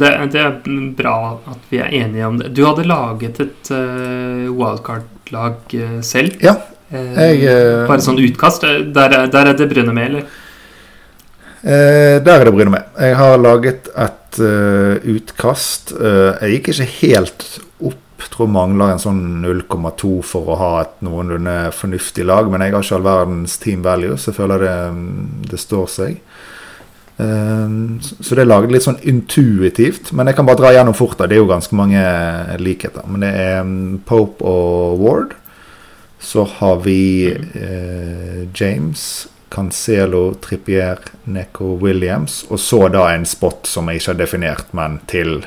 det, 0.00 0.10
det, 0.32 0.40
er 0.40 0.52
bra 0.96 1.16
at 1.50 1.64
vi 1.68 1.80
er 1.82 1.92
enige 1.92 2.28
om 2.28 2.38
det. 2.40 2.54
Du 2.56 2.62
hadde 2.64 2.86
laget 2.88 3.40
et 3.42 3.72
uh, 3.74 4.46
wildcard-lag 4.48 5.74
uh, 5.76 5.98
selv. 6.00 6.38
Ja, 6.40 6.54
jeg, 6.88 7.42
uh, 7.44 7.84
Bare 7.90 8.00
sånn 8.04 8.22
utkast. 8.22 8.64
Der, 8.64 9.18
der 9.28 9.50
er 9.50 9.58
det 9.58 9.68
Brune 9.72 9.92
med, 9.92 10.08
eller? 10.08 10.40
Der 11.64 12.28
er 12.28 12.44
det 12.44 12.50
å 12.52 12.56
Brune 12.56 12.74
med. 12.74 12.88
Jeg 13.00 13.16
har 13.16 13.38
laget 13.40 13.86
et 13.96 14.40
utkast. 15.08 15.94
jeg 15.96 16.58
gikk 16.58 16.72
ikke 16.74 16.88
helt 17.00 17.46
opp. 17.80 18.26
Tror 18.34 18.48
mangler 18.52 18.92
en 18.92 19.00
sånn 19.00 19.22
0,2 19.40 20.10
for 20.26 20.52
å 20.52 20.58
ha 20.60 20.70
et 20.82 20.94
noenlunde 21.06 21.70
fornuftig 21.76 22.26
lag. 22.28 22.50
Men 22.52 22.64
jeg 22.64 22.74
har 22.74 22.84
ikke 22.84 22.98
all 22.98 23.06
verdens 23.06 23.56
team 23.62 23.84
value, 23.84 24.18
så 24.18 24.32
jeg 24.32 24.38
føler 24.42 24.64
det, 24.64 24.76
det 25.52 25.60
står 25.62 25.88
seg. 25.92 26.18
Ehm, 27.22 28.00
så 28.02 28.34
det 28.34 28.42
er 28.42 28.48
laget 28.48 28.74
litt 28.74 28.86
sånn 28.86 29.00
intuitivt. 29.06 30.12
Men 30.16 30.30
jeg 30.30 30.38
kan 30.38 30.48
bare 30.48 30.60
dra 30.62 30.72
gjennom 30.74 30.96
fort. 30.96 31.18
Det 31.18 31.36
er 31.36 31.42
jo 31.42 31.50
ganske 31.50 31.78
mange 31.78 32.02
likheter. 32.62 33.06
Men 33.08 33.26
det 33.26 33.32
er 33.44 33.60
mm, 33.66 34.02
Pope 34.08 34.44
og 34.48 35.02
Ward. 35.02 35.36
Så 36.24 36.46
har 36.58 36.80
vi 36.86 37.28
eh, 37.28 38.44
James, 38.56 39.26
Cancelo, 39.54 40.34
Trippier, 40.42 40.98
Neko 41.24 41.76
Williams. 41.82 42.42
Og 42.50 42.60
så 42.60 42.88
da 42.90 43.06
en 43.12 43.26
spot 43.28 43.68
som 43.70 43.88
jeg 43.88 44.00
ikke 44.00 44.10
har 44.12 44.18
definert, 44.18 44.72
men 44.74 44.98
til 45.10 45.44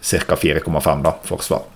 ca. 0.00 0.38
4,5 0.38 1.02
da, 1.02 1.14
forsvar. 1.26 1.66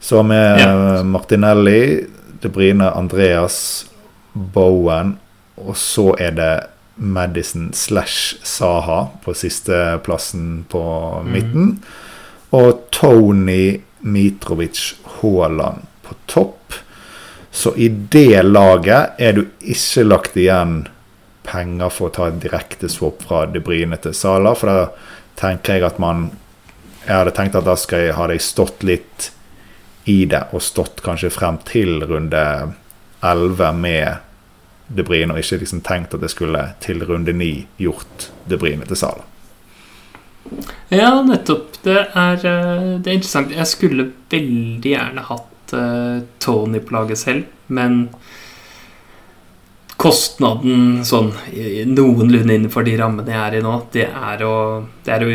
Så 0.00 0.22
med 0.26 0.60
ja. 0.60 1.02
Martinelli, 1.06 2.06
De 2.42 2.48
Brine, 2.48 2.88
Andreas, 2.90 3.86
Bowen, 4.32 5.18
og 5.60 5.76
så 5.76 6.14
er 6.18 6.32
det 6.34 6.54
Madison 6.96 7.70
slash 7.72 8.40
Saha 8.42 9.06
på 9.24 9.34
sisteplassen 9.34 10.64
på 10.72 10.82
mm. 11.22 11.30
midten. 11.32 11.70
Og 12.50 12.88
Tony 12.90 13.80
Mitrovic 14.00 14.94
Haaland 15.20 15.86
på 16.02 16.16
topp. 16.26 16.61
Så 17.52 17.74
i 17.76 17.88
det 17.88 18.42
laget 18.42 19.20
er 19.20 19.36
du 19.36 19.42
ikke 19.60 20.06
lagt 20.06 20.36
igjen 20.40 20.86
penger 21.44 21.90
for 21.92 22.08
å 22.08 22.14
ta 22.14 22.28
et 22.30 22.40
direkte 22.40 22.88
swap 22.88 23.20
fra 23.26 23.44
De 23.50 23.60
Bryne 23.60 23.98
til 24.00 24.14
Sala. 24.16 24.54
For 24.56 24.70
da 24.72 24.86
tenker 25.40 25.76
jeg 25.76 25.86
at 25.90 26.00
man 26.02 26.30
Jeg 27.02 27.18
hadde 27.18 27.32
tenkt 27.34 27.56
at 27.58 27.66
da 27.66 27.74
skal 27.74 27.98
jeg, 27.98 28.14
hadde 28.14 28.36
jeg 28.36 28.44
stått 28.46 28.84
litt 28.86 29.32
i 30.06 30.20
det, 30.30 30.44
og 30.54 30.62
stått 30.62 31.00
kanskje 31.02 31.32
frem 31.34 31.56
til 31.66 32.04
runde 32.06 32.42
11 33.26 33.72
med 33.74 34.22
de 34.86 35.02
Bruyne, 35.02 35.34
og 35.34 35.42
ikke 35.42 35.58
liksom 35.64 35.82
tenkt 35.82 36.14
at 36.14 36.22
det 36.22 36.30
skulle 36.30 36.62
til 36.78 37.02
runde 37.08 37.34
9 37.34 37.50
gjort 37.82 38.28
De 38.46 38.58
Bruyne 38.58 38.86
til 38.86 39.00
Sala. 39.00 39.26
Ja, 40.92 41.10
nettopp. 41.26 41.80
Det 41.82 41.98
er, 41.98 42.38
eh, 42.38 42.98
det 43.02 43.10
er, 43.10 43.16
interessant. 43.18 43.50
Jeg 43.50 43.66
skulle 43.66 44.12
veldig 44.30 44.94
gjerne 44.94 45.26
hatt 45.26 45.51
uh, 45.76 46.22
Tony 46.42 46.82
på 46.82 46.96
laget 46.96 47.20
selv, 47.20 47.50
men 47.72 48.06
kostnaden 50.02 51.04
sånn 51.06 51.28
noenlunde 51.92 52.56
innenfor 52.56 52.82
de 52.86 52.96
rammene 52.98 53.30
jeg 53.30 53.38
er 53.38 53.56
i 53.58 53.62
nå, 53.62 53.74
det 53.94 54.06
er 54.08 54.42
å, 54.42 54.54
det 55.06 55.12
er 55.14 55.22
å 55.22 55.30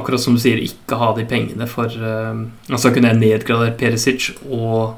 akkurat 0.00 0.22
som 0.22 0.34
du 0.34 0.42
sier, 0.42 0.58
ikke 0.58 0.98
ha 0.98 1.12
de 1.14 1.26
pengene 1.28 1.68
for 1.70 1.92
uh, 2.02 2.34
Altså 2.66 2.90
kunne 2.94 3.12
jeg 3.12 3.20
nedgradert 3.20 3.78
Perisic 3.78 4.32
og 4.48 4.96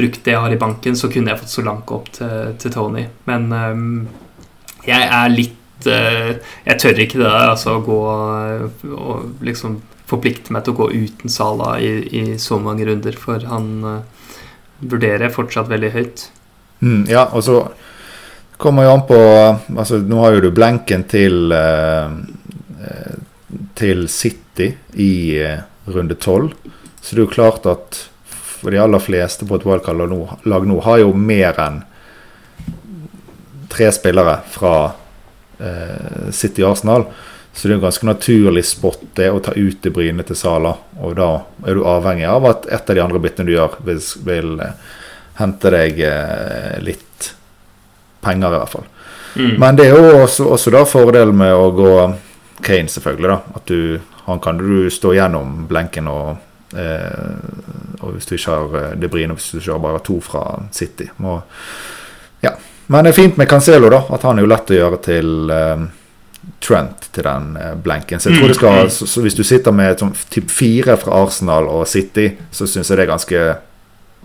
brukt 0.00 0.24
det 0.24 0.34
jeg 0.34 0.40
har 0.40 0.54
i 0.54 0.60
banken, 0.60 0.96
så 0.96 1.10
kunne 1.12 1.32
jeg 1.32 1.42
fått 1.42 1.52
Solanke 1.52 1.96
opp 1.96 2.10
til, 2.16 2.54
til 2.60 2.72
Tony. 2.72 3.04
Men 3.28 3.50
um, 3.52 3.88
jeg 4.86 5.08
er 5.12 5.32
litt 5.34 5.88
uh, 5.90 6.32
Jeg 6.64 6.80
tør 6.80 7.04
ikke 7.04 7.20
det 7.20 7.26
der, 7.26 7.52
altså 7.52 7.76
å 7.76 7.84
gå 7.84 8.00
og 8.96 9.44
liksom 9.44 9.80
forplikte 10.10 10.54
meg 10.54 10.66
til 10.66 10.74
å 10.74 10.80
gå 10.82 10.88
uten 11.06 11.32
Sala 11.32 11.76
i, 11.82 11.92
i 12.10 12.24
så 12.42 12.58
mange 12.62 12.86
runder, 12.88 13.16
for 13.18 13.42
han 13.50 13.70
uh, 13.86 14.26
vurderer 14.80 15.32
fortsatt 15.32 15.70
veldig 15.70 15.92
høyt. 15.94 16.26
Mm, 16.80 17.04
ja, 17.10 17.26
og 17.30 17.44
så 17.46 17.62
kommer 18.60 18.86
jo 18.86 18.92
an 18.94 19.02
på 19.08 19.16
altså 19.18 19.98
Nå 20.04 20.20
har 20.20 20.34
jo 20.34 20.44
du 20.46 20.50
blenken 20.56 21.04
til 21.08 21.52
uh, 21.52 22.08
til 23.76 24.06
City 24.12 24.70
i 25.00 25.12
runde 25.90 26.16
tolv, 26.20 26.54
så 27.00 27.12
det 27.12 27.20
er 27.20 27.26
jo 27.26 27.32
klart 27.32 27.66
at 27.68 27.98
for 28.30 28.72
de 28.72 28.80
aller 28.80 29.02
fleste 29.02 29.44
på 29.48 29.56
et 29.56 29.64
wildcard-lag 29.66 30.66
nå 30.68 30.78
har 30.84 31.00
jo 31.02 31.12
mer 31.16 31.60
enn 31.60 31.80
tre 33.72 33.88
spillere 33.92 34.38
fra 34.52 34.74
City 36.32 36.64
Arsenal. 36.64 37.06
Så 37.60 37.68
det 37.68 37.74
er 37.74 37.76
en 37.76 37.82
ganske 37.84 38.06
naturlig 38.08 38.62
spot 38.64 39.02
det 39.18 39.26
å 39.28 39.42
ta 39.44 39.52
ut 39.52 39.82
det 39.84 39.92
brynet 39.92 40.30
til 40.30 40.38
Sala. 40.38 40.72
Og 41.04 41.12
da 41.18 41.28
er 41.68 41.76
du 41.76 41.84
avhengig 41.84 42.24
av 42.24 42.46
at 42.48 42.64
et 42.72 42.92
av 42.92 42.96
de 42.96 43.02
andre 43.04 43.20
byttene 43.20 43.50
du 43.50 43.52
gjør, 43.52 43.76
vil, 43.84 44.00
vil 44.24 44.54
eh, 44.64 44.94
hente 45.42 45.74
deg 45.74 46.00
eh, 46.08 46.78
litt 46.80 47.30
penger, 48.24 48.56
i 48.56 48.62
hvert 48.62 48.74
fall. 48.78 48.88
Mm. 49.36 49.52
Men 49.60 49.76
det 49.76 49.90
er 49.90 49.98
jo 49.98 50.22
også, 50.22 50.48
også 50.56 50.72
da 50.72 50.86
fordelen 50.88 51.36
med 51.36 51.52
å 51.52 51.68
gå 51.76 51.92
Kane, 52.64 52.88
selvfølgelig. 52.88 53.28
da, 53.28 53.60
At 53.60 53.68
du, 53.68 54.00
han 54.24 54.40
kan 54.40 54.56
du 54.56 54.88
stå 54.92 55.12
gjennom 55.20 55.66
blenken 55.68 56.08
og 56.08 56.38
Eh, 56.76 58.00
og 58.00 58.14
hvis 58.14 58.28
du 58.28 58.36
ikke 58.36 58.52
har 58.54 58.74
eh, 58.78 58.90
De 58.94 59.08
Bruyne, 59.10 59.34
hvis 59.34 59.48
du 59.50 59.58
ikke 59.58 59.72
har 59.74 59.82
bare 59.82 60.02
to 60.06 60.20
fra 60.22 60.44
City. 60.72 61.08
Må, 61.18 61.40
ja. 62.44 62.52
Men 62.90 63.06
det 63.06 63.12
er 63.12 63.18
fint 63.18 63.40
med 63.40 63.48
Cancelo, 63.50 63.90
da. 63.90 64.04
At 64.14 64.26
han 64.26 64.38
er 64.38 64.46
jo 64.46 64.50
lett 64.52 64.70
å 64.70 64.78
gjøre 64.78 65.00
til 65.02 65.50
eh, 65.54 65.88
Trent 66.64 67.10
til 67.12 67.26
den 67.26 67.56
eh, 67.60 67.74
blenken. 67.76 68.20
Så 68.20 68.30
jeg 68.30 68.40
tror 68.40 68.52
det 68.52 68.56
skal, 68.56 68.84
mm. 68.84 68.92
så, 68.94 69.06
så 69.06 69.24
hvis 69.24 69.36
du 69.36 69.42
sitter 69.44 69.74
med 69.76 70.00
sånn, 70.00 70.14
typ 70.32 70.52
fire 70.52 70.96
fra 71.00 71.18
Arsenal 71.24 71.68
og 71.68 71.86
City, 71.88 72.30
så 72.52 72.68
syns 72.68 72.90
jeg 72.90 73.00
det 73.00 73.06
er 73.06 73.12
ganske 73.12 73.42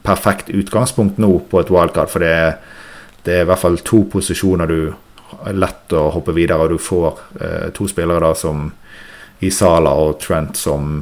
perfekt 0.06 0.52
utgangspunkt 0.54 1.20
nå 1.22 1.32
på 1.50 1.60
et 1.60 1.72
wildcard. 1.74 2.12
For 2.12 2.24
det 2.24 2.32
er, 2.32 2.56
det 3.26 3.40
er 3.40 3.44
i 3.44 3.50
hvert 3.50 3.64
fall 3.64 3.80
to 3.84 4.06
posisjoner 4.12 4.72
du 4.72 4.80
er 5.46 5.58
lett 5.58 5.96
å 5.98 6.08
hoppe 6.16 6.36
videre, 6.36 6.64
og 6.64 6.76
du 6.76 6.82
får 6.82 7.22
eh, 7.42 7.68
to 7.76 7.88
spillere 7.92 8.24
da 8.24 8.34
som 8.38 8.70
i 9.44 9.52
Sala 9.52 9.92
og 10.00 10.20
Trent 10.24 10.56
som 10.58 11.02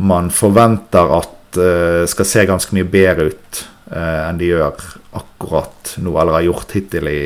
man 0.00 0.30
forventer 0.32 1.12
at 1.14 1.60
eh, 1.60 2.06
skal 2.10 2.26
se 2.26 2.46
ganske 2.48 2.74
mye 2.74 2.88
bedre 2.88 3.30
ut 3.30 3.60
enn 3.90 4.38
de 4.38 4.52
gjør 4.52 4.84
akkurat 5.18 5.96
nå, 5.98 6.12
eller 6.14 6.36
har 6.36 6.46
gjort 6.46 6.74
hittil 6.76 7.08
i, 7.10 7.22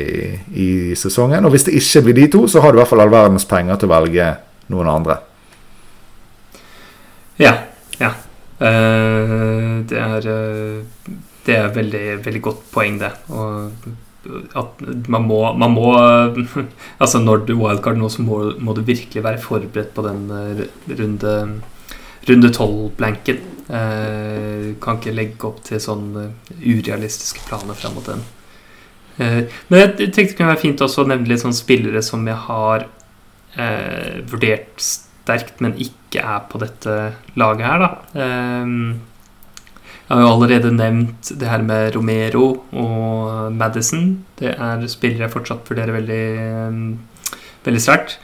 i, 0.49 0.69
sesongen. 0.97 1.45
Og 1.45 1.53
hvis 1.53 1.67
det 1.67 1.75
ikke 1.77 2.01
blir 2.07 2.17
de 2.17 2.27
to, 2.33 2.45
så 2.49 2.63
har 2.63 2.73
du 2.73 2.79
i 2.79 2.81
hvert 2.81 2.89
fall 2.89 3.03
all 3.03 3.13
verdens 3.13 3.45
penger 3.49 3.77
til 3.77 3.91
å 3.91 3.93
velge 3.93 4.31
noen 4.73 4.89
andre. 4.89 5.19
Ja. 7.41 7.53
Ja. 8.01 8.15
Uh, 8.55 9.83
det 9.85 9.99
er 9.99 10.25
Det 11.45 11.53
er 11.53 11.75
veldig, 11.75 12.05
veldig 12.25 12.41
godt 12.41 12.65
poeng, 12.73 12.97
det. 12.97 13.11
Og 13.29 13.91
at 14.57 14.81
man 15.11 15.27
må, 15.29 15.37
man 15.53 15.75
må 15.75 15.91
Altså, 17.03 17.21
når 17.21 17.45
du 17.45 17.53
wildcard 17.59 17.99
nå, 17.99 18.09
så 18.09 18.25
må, 18.25 18.41
må, 18.57 18.73
du 18.73 18.81
virkelig 18.81 19.21
være 19.21 19.43
forberedt 19.43 19.93
på 19.93 20.05
den 20.07 20.25
runde 20.89 21.35
runde 22.29 22.51
tolv-blanken. 22.53 23.43
Eh, 23.65 24.73
kan 24.81 24.99
ikke 24.99 25.13
legge 25.15 25.47
opp 25.47 25.63
til 25.65 25.79
sånn 25.81 26.09
uh, 26.13 26.57
urealistiske 26.61 27.41
planer 27.47 27.77
fram 27.77 27.95
mot 27.97 28.05
den. 28.05 28.21
Eh, 29.17 29.41
men 29.69 29.79
jeg 29.79 29.95
tenkte 30.11 30.27
det 30.27 30.37
kunne 30.37 30.51
være 30.51 30.61
fint 30.61 30.83
også 30.85 31.05
å 31.05 31.09
nevne 31.09 31.31
litt 31.31 31.41
sånne 31.41 31.57
spillere 31.57 32.03
som 32.05 32.25
jeg 32.27 32.37
har 32.45 32.85
eh, 33.55 34.21
vurdert 34.29 34.83
sterkt, 34.83 35.57
men 35.63 35.77
ikke 35.81 36.21
er 36.21 36.45
på 36.51 36.61
dette 36.61 36.95
laget 37.39 37.65
her, 37.65 37.85
da. 37.85 37.91
Eh, 38.13 39.03
Jeg 40.05 40.13
har 40.13 40.21
jo 40.21 40.33
allerede 40.35 40.69
nevnt 40.69 41.31
det 41.33 41.47
her 41.49 41.63
med 41.65 41.95
Romero 41.95 42.43
og 42.77 43.51
Madison. 43.57 44.19
Det 44.37 44.51
er 44.53 44.83
spillere 44.85 45.25
jeg 45.25 45.33
fortsatt 45.33 45.65
vurderer 45.65 45.95
veldig, 45.95 46.25
eh, 46.43 47.25
veldig 47.65 47.81
sterkt. 47.81 48.19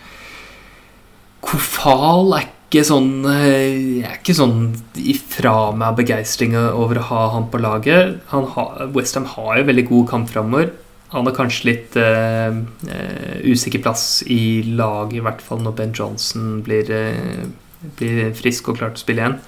Kofal 1.41 2.35
er 2.37 2.51
sånn 2.87 3.25
Jeg 3.27 4.05
er 4.07 4.13
ikke 4.15 4.35
sånn 4.37 4.69
ifra 4.95 5.73
meg 5.75 5.97
begeistring 5.97 6.55
over 6.55 7.01
å 7.01 7.07
ha 7.09 7.23
han 7.33 7.49
på 7.51 7.59
laget. 7.59 8.21
Han 8.31 8.47
har, 8.53 8.85
Westham 8.95 9.27
har 9.33 9.59
jo 9.59 9.67
veldig 9.67 9.83
god 9.89 10.07
kamp 10.13 10.31
framover. 10.31 10.71
Han 11.11 11.27
har 11.27 11.35
kanskje 11.35 11.67
litt 11.67 11.97
uh, 11.99 12.55
uh, 12.87 13.35
usikker 13.43 13.83
plass 13.83 14.21
i 14.31 14.63
laget, 14.63 15.17
i 15.19 15.25
hvert 15.25 15.43
fall 15.43 15.59
når 15.65 15.75
Ben 15.75 15.91
Johnson 15.97 16.61
blir, 16.63 16.87
uh, 16.87 17.89
blir 17.99 18.31
frisk 18.37 18.71
og 18.71 18.79
klar 18.79 18.93
til 18.93 19.01
å 19.01 19.03
spille 19.03 19.25
igjen. 19.25 19.39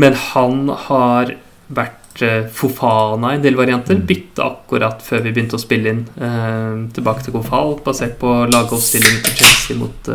men 0.00 0.14
han 0.32 0.70
har 0.86 1.34
vært 1.68 2.05
Fofana 2.56 3.32
i 3.32 3.38
en 3.38 3.44
del 3.44 3.58
varianter. 3.58 3.98
Mm. 3.98 4.06
Bytta 4.08 4.46
akkurat 4.46 5.02
før 5.04 5.24
vi 5.26 5.32
begynte 5.36 5.58
å 5.58 5.62
spille 5.62 5.92
inn 5.92 6.04
tilbake 6.96 7.26
til 7.26 7.34
Kofal, 7.36 7.76
basert 7.84 8.16
på 8.20 8.32
lagoppstillingen 8.48 9.24
til 9.26 9.36
Chelsea 9.42 9.76
mot, 9.80 10.10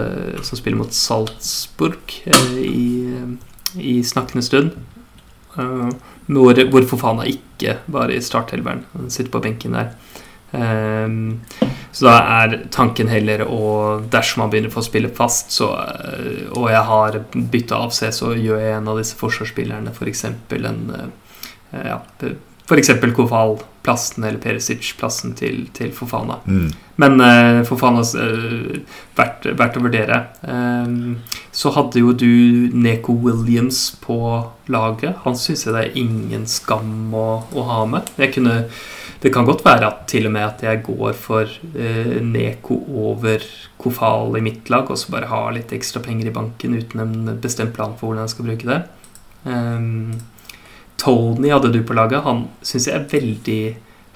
som 0.45 0.59
spiller 0.59 0.79
mot 0.81 0.95
Salzburg 0.95 2.15
i, 2.57 2.87
i 3.77 3.99
snakkende 4.07 4.45
stund. 4.45 4.73
Uh, 5.57 5.89
hvor, 6.31 6.55
hvor 6.71 6.85
Fofana 6.87 7.25
ikke 7.27 7.77
var 7.91 8.11
i 8.11 8.21
starthelveren. 8.23 8.85
Han 8.93 9.11
sitter 9.11 9.31
på 9.33 9.43
benken 9.43 9.75
der. 9.75 9.91
Um, 10.51 11.41
så 11.95 12.07
da 12.07 12.13
er 12.43 12.57
tanken 12.75 13.07
heller 13.07 13.45
å 13.45 14.01
Dersom 14.11 14.41
man 14.43 14.49
begynner 14.51 14.71
å 14.71 14.73
få 14.73 14.83
spille 14.83 15.11
fast, 15.15 15.53
så, 15.55 15.69
eh, 15.79 16.49
og 16.51 16.65
jeg 16.71 16.81
har 16.89 17.17
bytta 17.53 17.79
AFC, 17.79 18.01
så 18.15 18.33
gjør 18.35 18.59
jeg 18.59 18.75
en 18.77 18.89
av 18.91 18.99
disse 18.99 19.15
forsvarsspillerne, 19.19 19.93
f.eks. 19.95 20.25
For 20.49 20.67
en 20.67 20.81
ja, 21.71 22.01
F.eks. 22.71 22.91
Kofal 23.15 23.57
plassen 23.81 24.23
eller 24.23 24.39
Perisic-plassen 24.39 25.33
til, 25.35 25.65
til, 25.73 25.91
Fofana. 25.95 26.37
Mm. 26.45 26.69
Men 27.01 27.21
uh, 27.21 27.61
Fofana 27.67 28.03
uh, 28.03 28.77
verdt, 29.17 29.49
verdt, 29.57 29.79
å 29.79 29.83
vurdere. 29.83 30.19
Um, 30.45 31.17
så 31.51 31.73
hadde 31.75 32.03
jo 32.03 32.13
du 32.13 32.69
Neko 32.77 33.17
Williams 33.25 33.83
på 34.03 34.19
laget. 34.71 35.17
Han 35.25 35.37
syns 35.39 35.65
jeg 35.65 35.75
det 35.75 35.85
er 35.87 35.99
ingen 35.99 36.45
skam 36.49 37.11
å, 37.17 37.27
å 37.51 37.67
ha 37.71 37.81
med. 37.89 38.13
Kunne, 38.35 38.61
det 39.21 39.33
kan 39.33 39.49
godt 39.49 39.65
være 39.65 39.89
at 39.89 40.05
til 40.13 40.29
og 40.29 40.35
med 40.37 40.47
at 40.47 40.63
jeg 40.67 40.83
går 40.85 41.17
for 41.17 41.49
uh, 41.49 42.17
Neko 42.23 42.83
over 43.09 43.43
Kofal 43.81 44.37
i 44.37 44.45
mitt 44.45 44.69
lag, 44.71 44.87
og 44.87 45.01
så 45.01 45.11
bare 45.11 45.31
har 45.31 45.51
litt 45.57 45.73
ekstra 45.73 46.03
penger 46.05 46.29
i 46.29 46.35
banken 46.37 46.77
uten 46.77 47.01
en 47.01 47.37
bestemt 47.41 47.73
plan 47.75 47.97
for 47.97 48.11
hvordan 48.11 48.29
jeg 48.29 48.37
skal 48.37 48.51
bruke 48.51 48.69
det. 48.69 48.83
Um, 49.41 50.21
Tony 50.97 51.49
hadde 51.53 51.71
du 51.73 51.81
på 51.85 51.95
laget. 51.97 52.23
Han 52.25 52.47
syns 52.65 52.89
jeg 52.89 52.97
er 52.97 53.07
veldig 53.11 53.61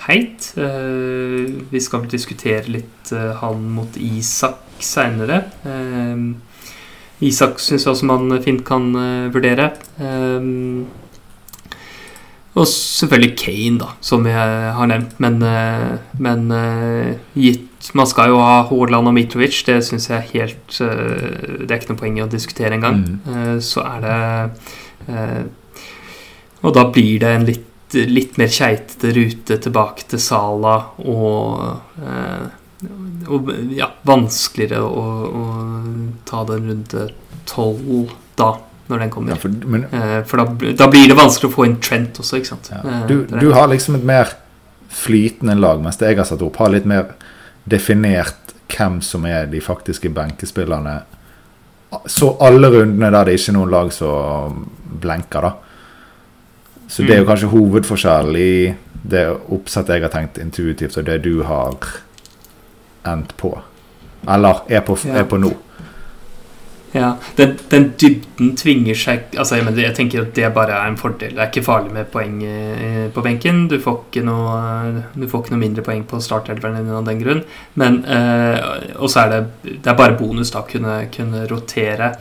heit. 0.07 0.51
Uh, 0.57 1.47
vi 1.71 1.81
skal 1.81 2.03
vel 2.03 2.11
diskutere 2.11 2.65
litt 2.71 3.13
uh, 3.15 3.33
han 3.41 3.63
mot 3.75 3.97
Isak 4.01 4.83
seinere. 4.83 5.43
Uh, 5.65 6.35
Isak 7.25 7.61
syns 7.63 7.85
jeg 7.85 7.93
også 7.93 8.09
man 8.09 8.37
fint 8.43 8.65
kan 8.67 8.89
vurdere. 9.31 9.69
og 12.55 12.67
selvfølgelig 12.67 13.37
Kane, 13.39 13.77
da, 13.79 13.87
som 14.01 14.27
jeg 14.27 14.73
har 14.75 14.89
nevnt. 14.91 15.15
Men, 15.23 15.39
men 16.19 16.43
gitt 17.33 17.93
Man 17.93 18.07
skal 18.07 18.33
jo 18.33 18.41
ha 18.41 18.65
Haaland 18.67 19.07
og 19.07 19.13
Mitrovic. 19.15 19.61
Det 19.63 19.77
syns 19.85 20.09
jeg 20.09 20.17
er 20.17 20.31
helt 20.33 20.75
Det 20.75 21.71
er 21.71 21.79
ikke 21.79 21.93
noe 21.93 22.01
poeng 22.03 22.19
i 22.19 22.25
å 22.25 22.27
diskutere 22.27 22.75
engang. 22.75 22.99
Mm. 23.23 23.61
så 23.63 23.87
er 23.87 24.03
det 24.03 24.19
og 26.65 26.73
da 26.75 26.85
blir 26.89 27.19
det 27.21 27.31
en 27.31 27.47
litt, 27.47 27.95
litt 28.09 28.37
mer 28.41 28.51
keitete 28.51 29.13
rute 29.15 29.57
tilbake 29.61 30.07
til 30.11 30.21
Sala 30.21 30.75
og, 31.05 31.65
eh, 32.01 32.87
og 33.29 33.51
ja, 33.75 33.91
vanskeligere 34.07 34.81
å, 34.85 35.03
å, 35.29 35.43
ta 36.27 36.43
den 36.49 36.71
runde 36.71 37.09
tolv 37.49 38.15
da, 38.39 38.55
når 38.89 39.05
den 39.05 39.13
kommer. 39.13 39.35
Ja, 39.35 39.41
for, 39.41 39.59
men, 39.69 39.85
eh, 39.93 40.17
for 40.27 40.41
da, 40.41 40.71
da, 40.81 40.89
blir 40.91 41.11
det 41.11 41.19
vanskelig 41.19 41.51
å 41.51 41.55
få 41.55 41.67
inn 41.69 41.77
Trent 41.83 42.19
også, 42.21 42.41
ikke 42.41 42.53
sant. 42.55 42.71
Ja. 42.73 42.81
Eh, 42.81 43.05
du, 43.11 43.17
du, 43.29 43.51
har 43.55 43.69
liksom 43.71 43.99
et 43.99 44.07
mer 44.07 44.33
flytende 44.95 45.57
lag, 45.59 45.83
mens 45.83 46.01
det 46.01 46.11
jeg 46.11 46.21
har 46.21 46.29
satt 46.29 46.43
opp, 46.45 46.57
har 46.61 46.73
litt 46.73 46.87
mer 46.89 47.13
definert 47.69 48.55
hvem 48.71 48.99
som 49.05 49.25
er 49.29 49.45
de 49.49 49.61
faktiske 49.61 50.09
benkespillerne. 50.13 51.03
Så 52.09 52.33
alle 52.43 52.71
rundene 52.73 53.11
der 53.13 53.27
det 53.27 53.35
er 53.35 53.39
ikke 53.39 53.53
er 53.53 53.57
noen 53.59 53.73
lag 53.73 53.93
som 53.93 54.65
blenker, 55.01 55.45
da. 55.45 55.64
Så 56.87 57.03
det 57.03 57.15
er 57.15 57.21
jo 57.21 57.25
mm. 57.25 57.29
kanskje 57.31 57.51
hovedforskjell 57.51 58.35
i 58.39 58.55
det 59.05 59.27
oppsettet 59.53 59.97
jeg 59.97 60.05
har 60.05 60.13
tenkt 60.13 60.41
intuitivt, 60.41 60.97
og 60.97 61.05
det 61.05 61.21
du 61.25 61.43
har 61.45 61.77
endt 63.05 63.35
på. 63.37 63.53
Eller 64.29 64.65
er 64.69 64.81
på, 64.85 64.97
ja. 65.05 65.21
er 65.21 65.29
på 65.29 65.39
nå. 65.41 65.53
Ja, 66.95 67.09
den, 67.35 67.57
den, 67.69 67.89
dybden 67.99 68.53
tvinger 68.55 68.95
seg 68.95 69.33
altså, 69.35 69.57
jeg, 69.57 69.73
jeg, 69.81 69.93
tenker 69.97 70.21
at 70.21 70.29
det 70.37 70.47
bare 70.55 70.77
er 70.77 70.87
en 70.87 70.95
fordel. 70.97 71.33
Det 71.35 71.41
er 71.43 71.49
ikke 71.51 71.65
farlig 71.65 71.91
med 71.91 72.07
poeng 72.13 72.37
eh, 72.47 73.01
på 73.11 73.23
benken. 73.25 73.65
Du 73.67 73.75
får 73.83 73.97
ikke 74.05 74.23
noe, 74.23 75.01
du 75.11 75.25
får 75.27 75.43
ikke 75.43 75.55
noe 75.57 75.63
mindre 75.65 75.83
poeng 75.83 76.05
på 76.07 76.21
startelveren 76.23 76.87
av 76.87 77.03
den 77.09 77.19
grunn. 77.19 77.43
Men, 77.81 77.99
eh, 78.07 78.95
og 78.95 79.11
så 79.11 79.25
er 79.25 79.33
det, 79.33 79.41
det 79.83 79.91
er 79.91 79.99
bare 79.99 80.15
bonus 80.15 80.55
da 80.55 80.63
kunne, 80.69 81.01
kunne 81.11 81.43
rotere. 81.51 82.13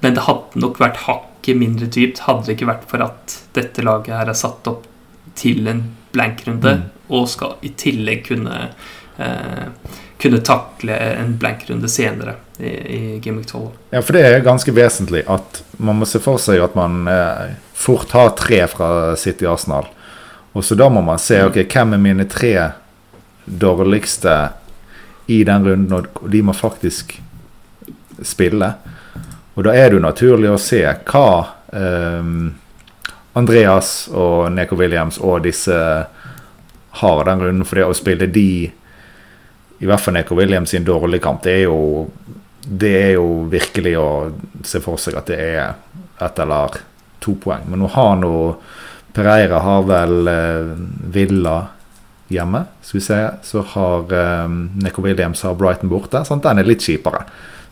Men 0.00 0.16
det 0.16 0.24
hadde 0.24 0.64
nok 0.64 0.80
vært 0.80 1.04
hakk 1.04 1.28
hakket 1.44 1.56
mindre 1.56 1.86
dypt 1.86 2.24
hadde 2.24 2.46
det 2.46 2.56
ikke 2.56 2.70
vært 2.70 2.84
for 2.88 3.04
at 3.04 3.34
dette 3.52 3.82
laget 3.84 4.16
her 4.16 4.28
er 4.28 4.36
satt 4.36 4.66
opp 4.66 4.86
til 5.36 5.66
en 5.68 5.82
blankrunde 6.14 6.76
mm. 6.78 6.84
og 7.12 7.28
skal 7.28 7.58
i 7.60 7.74
tillegg 7.76 8.24
kunne 8.28 8.70
eh, 9.18 9.66
kunne 10.16 10.40
takle 10.40 10.96
en 10.96 11.34
blankrunde 11.36 11.88
senere 11.88 12.36
i, 12.58 12.70
i 12.70 13.18
Game 13.20 13.42
Week 13.42 13.50
12. 13.50 13.66
Ja, 13.90 14.00
for 14.00 14.16
det 14.16 14.22
er 14.24 14.44
ganske 14.46 14.72
vesentlig 14.72 15.24
at 15.28 15.60
man 15.76 15.98
må 16.00 16.06
se 16.08 16.20
for 16.22 16.40
seg 16.40 16.62
at 16.64 16.74
man 16.78 17.04
eh, 17.10 17.52
fort 17.74 18.14
har 18.16 18.32
tre 18.38 18.62
fra 18.70 19.16
City 19.16 19.44
Arsenal. 19.44 19.90
Og 20.54 20.64
så 20.64 20.78
da 20.78 20.88
må 20.88 21.02
man 21.04 21.20
se 21.20 21.42
ok, 21.44 21.60
hvem 21.66 21.96
er 21.96 22.00
mine 22.00 22.28
tre 22.30 22.54
dårligste 23.44 24.38
i 25.26 25.42
den 25.44 25.66
runden, 25.66 25.92
og 25.92 26.30
de 26.30 26.40
må 26.46 26.54
faktisk 26.56 27.18
spille. 28.22 28.70
Og 29.54 29.64
da 29.66 29.74
er 29.74 29.88
det 29.88 29.98
jo 29.98 30.04
naturlig 30.04 30.50
å 30.50 30.60
se 30.60 30.82
hva 30.82 31.28
eh, 31.72 32.30
Andreas 33.38 33.92
og 34.10 34.52
Neko 34.54 34.78
Williams 34.78 35.18
og 35.22 35.44
disse 35.46 35.76
har 37.00 37.24
den 37.28 37.42
runden. 37.42 37.66
For 37.66 37.80
det 37.80 37.86
å 37.88 37.96
spille 37.96 38.30
de, 38.30 38.48
i 39.78 39.86
hvert 39.88 40.02
fall 40.02 40.18
Neko 40.18 40.38
Williams, 40.38 40.74
i 40.74 40.80
en 40.80 40.88
dårlig 40.88 41.22
kamp, 41.22 41.42
det 41.46 41.60
er 41.60 41.68
jo 41.68 41.78
det 42.64 42.92
er 42.96 43.10
jo 43.18 43.44
virkelig 43.52 43.92
å 44.00 44.08
se 44.64 44.80
for 44.80 44.96
seg 45.00 45.18
at 45.20 45.28
det 45.28 45.36
er 45.36 45.74
ett 46.24 46.38
eller 46.40 46.78
to 47.20 47.36
poeng. 47.40 47.66
Men 47.68 47.82
nå 47.84 47.90
har 47.92 48.16
nå 48.20 48.34
Pereira 49.14 49.60
har 49.62 49.84
vel 49.86 50.30
eh, 50.30 50.70
Villa 51.14 51.58
hjemme, 52.32 52.64
skal 52.82 52.98
vi 52.98 53.04
se. 53.04 53.18
Så 53.46 53.62
har 53.74 54.14
eh, 54.16 54.48
Neko 54.82 55.04
Williams 55.04 55.44
har 55.46 55.54
Brighton 55.58 55.92
borte. 55.92 56.24
Sant? 56.26 56.42
Den 56.42 56.62
er 56.62 56.66
litt 56.66 56.82
kjipere. 56.82 57.22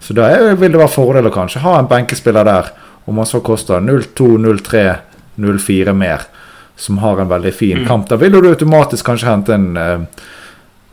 Så 0.03 0.17
da 0.19 0.27
vil 0.59 0.73
det 0.73 0.81
være 0.81 0.91
fordel 0.91 1.29
å 1.31 1.35
kanskje 1.35 1.63
ha 1.63 1.77
en 1.79 1.89
benkespiller 1.91 2.47
der, 2.47 2.73
om 3.07 3.21
han 3.23 3.29
så 3.29 3.39
koster 3.45 3.79
0-2, 3.83 4.35
0-3, 4.43 4.83
0-4 5.39 5.95
mer, 5.95 6.27
som 6.77 6.99
har 6.99 7.23
en 7.23 7.31
veldig 7.31 7.53
fin 7.55 7.79
mm. 7.79 7.87
kamp. 7.87 8.09
Da 8.11 8.19
vil 8.19 8.35
du 8.35 8.49
automatisk 8.51 9.07
kanskje 9.07 9.31
hente 9.31 9.55
en 9.55 9.69
eh, 9.79 10.27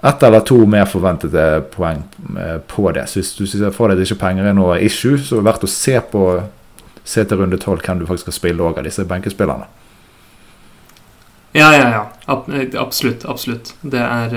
ett 0.09 0.23
eller 0.23 0.45
to 0.45 0.61
mer 0.69 0.85
forventede 0.85 1.47
poeng 1.73 2.03
eh, 2.37 2.61
på 2.69 2.85
det. 2.93 3.07
Så 3.09 3.19
hvis 3.19 3.33
du 3.35 3.43
ser 3.49 3.73
for 3.73 3.89
deg 3.89 3.97
at 3.97 4.05
ikke 4.05 4.21
penger 4.21 4.51
er 4.51 4.57
noe 4.57 4.77
issue, 4.85 5.17
så 5.17 5.39
er 5.39 5.41
det 5.41 5.49
verdt 5.49 5.65
å 5.65 5.73
se 5.73 5.97
på 6.13 6.29
se 7.09 7.25
til 7.25 7.41
runde 7.41 7.57
tolv 7.57 7.81
hvem 7.81 8.03
du 8.03 8.05
faktisk 8.05 8.29
skal 8.29 8.37
spille 8.37 8.65
òg 8.65 8.77
av 8.77 8.85
disse 8.85 9.05
benkespillerne. 9.09 9.65
Ja, 11.57 11.71
ja, 11.73 11.85
ja. 11.89 12.01
Absolutt. 12.29 13.25
Absolutt. 13.25 13.73
Det 13.81 14.01
er 14.05 14.35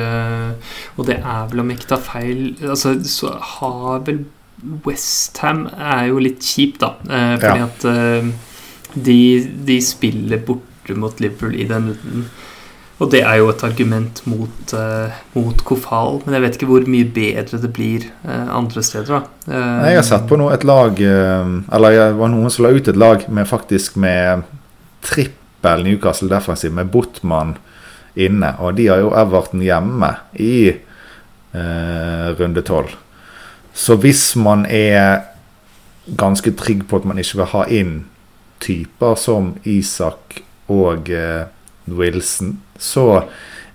Og 0.97 1.05
det 1.05 1.19
er 1.21 1.51
vel, 1.51 1.61
om 1.61 1.71
ikke 1.75 1.91
tar 1.91 2.01
feil 2.01 2.55
Altså, 2.65 2.95
så 3.05 3.35
har 3.37 4.01
vel 4.07 4.23
Westham 4.87 5.67
er 5.73 6.07
jo 6.13 6.23
litt 6.23 6.45
kjipt, 6.47 6.83
da. 6.83 6.95
Eh, 7.09 7.35
fordi 7.43 7.63
ja. 7.63 7.69
at 7.69 7.87
eh, 7.91 8.31
de, 8.95 9.19
de, 9.67 9.79
spiller 9.83 10.43
borte 10.47 10.97
mot 10.99 11.21
Liverpool 11.23 11.57
i 11.57 11.67
den 11.69 11.93
runden. 11.93 12.27
Og 13.03 13.11
det 13.11 13.25
er 13.27 13.41
jo 13.41 13.49
et 13.51 13.63
argument 13.67 14.21
mot, 14.31 14.75
eh, 14.79 15.23
mot 15.35 15.65
Kofal, 15.67 16.21
men 16.23 16.37
jeg 16.37 16.45
vet 16.45 16.59
ikke 16.59 16.69
hvor 16.71 16.87
mye 16.87 17.09
bedre 17.11 17.59
det 17.59 17.73
blir 17.75 18.07
eh, 18.07 18.49
andre 18.55 18.85
steder. 18.87 19.11
da. 19.11 19.23
Eh, 19.49 19.89
jeg 19.91 19.99
har 19.99 20.07
sett 20.07 20.29
på 20.31 20.39
noe, 20.39 20.53
et 20.55 20.67
lag 20.69 21.01
eh, 21.03 21.55
Eller 21.75 21.99
det 21.99 22.09
var 22.21 22.31
noen 22.31 22.53
som 22.53 22.67
la 22.67 22.75
ut 22.77 22.93
et 22.93 23.01
lag 23.01 23.27
med 23.27 23.49
faktisk 23.51 23.99
med 23.99 24.47
trippel 25.03 25.83
Newcastle 25.83 26.31
defensiv, 26.31 26.75
med 26.75 26.93
Botman 26.95 27.57
inne. 28.15 28.55
Og 28.63 28.77
de 28.79 28.87
har 28.93 29.03
jo 29.03 29.15
Everton 29.19 29.65
hjemme 29.65 30.15
i 30.39 30.55
runde 31.53 32.63
tolv. 32.65 32.95
Så 33.75 33.97
hvis 34.01 34.35
man 34.37 34.67
er 34.69 35.29
ganske 36.19 36.53
trygg 36.59 36.85
på 36.89 37.01
at 37.01 37.09
man 37.09 37.21
ikke 37.23 37.41
vil 37.41 37.51
ha 37.55 37.65
inn 37.73 37.95
typer 38.63 39.17
som 39.19 39.55
Isak 39.65 40.43
og 40.73 41.11
eh, 41.11 41.49
Wilson, 41.91 42.59
så 42.79 43.25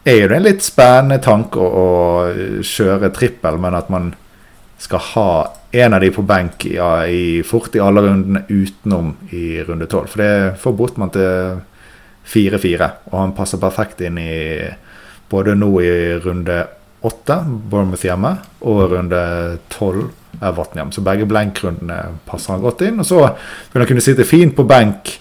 er 0.08 0.22
jo 0.22 0.30
det 0.32 0.38
en 0.38 0.48
litt 0.48 0.64
spennende 0.64 1.20
tanke 1.24 1.60
å, 1.60 1.68
å 1.68 2.64
kjøre 2.64 3.12
trippel, 3.16 3.60
men 3.60 3.76
at 3.76 3.90
man 3.92 4.14
skal 4.80 5.04
ha 5.14 5.30
en 5.72 5.94
av 5.94 6.04
de 6.04 6.12
på 6.14 6.24
benk 6.24 6.68
ja, 6.70 6.92
i, 7.10 7.42
fort 7.44 7.76
i 7.76 7.82
alle 7.84 8.06
rundene 8.06 8.46
utenom 8.48 9.16
i 9.36 9.60
runde 9.68 9.88
tolv. 9.92 10.12
For 10.14 10.24
det 10.24 10.60
får 10.62 10.76
Botman 10.78 11.12
til 11.14 11.60
4-4, 12.28 12.90
og 13.12 13.18
han 13.20 13.36
passer 13.36 13.62
perfekt 13.62 14.04
inn 14.06 14.20
i 14.22 14.68
både 15.32 15.58
nå 15.60 15.72
i 15.84 15.92
runde 16.24 16.62
åtte, 17.06 17.38
Bournemouth 17.46 18.06
hjemme, 18.06 18.34
og 18.66 18.82
runde 18.92 19.22
tolv, 19.74 20.10
Everton 20.42 20.82
hjemme. 20.82 20.94
Så 20.94 21.04
begge 21.06 21.28
blenkrundene 21.30 22.02
passer 22.28 22.56
han 22.56 22.66
godt 22.66 22.84
inn. 22.88 23.00
Og 23.02 23.08
så 23.08 23.22
vil 23.24 23.82
han 23.82 23.90
kunne 23.90 24.06
sitte 24.06 24.28
fint 24.28 24.56
på 24.58 24.66
benk 24.70 25.16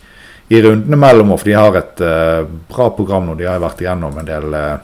i 0.49 0.61
rundene 0.63 0.99
mellom, 1.01 1.33
for 1.37 1.49
de 1.49 1.57
har 1.57 1.79
et 1.79 2.03
uh, 2.05 2.43
bra 2.71 2.91
program 2.95 3.27
nå. 3.27 3.39
De 3.39 3.49
har 3.49 3.63
vært 3.63 3.81
igjennom 3.83 4.19
en 4.21 4.29
del 4.29 4.53
uh, 4.55 4.75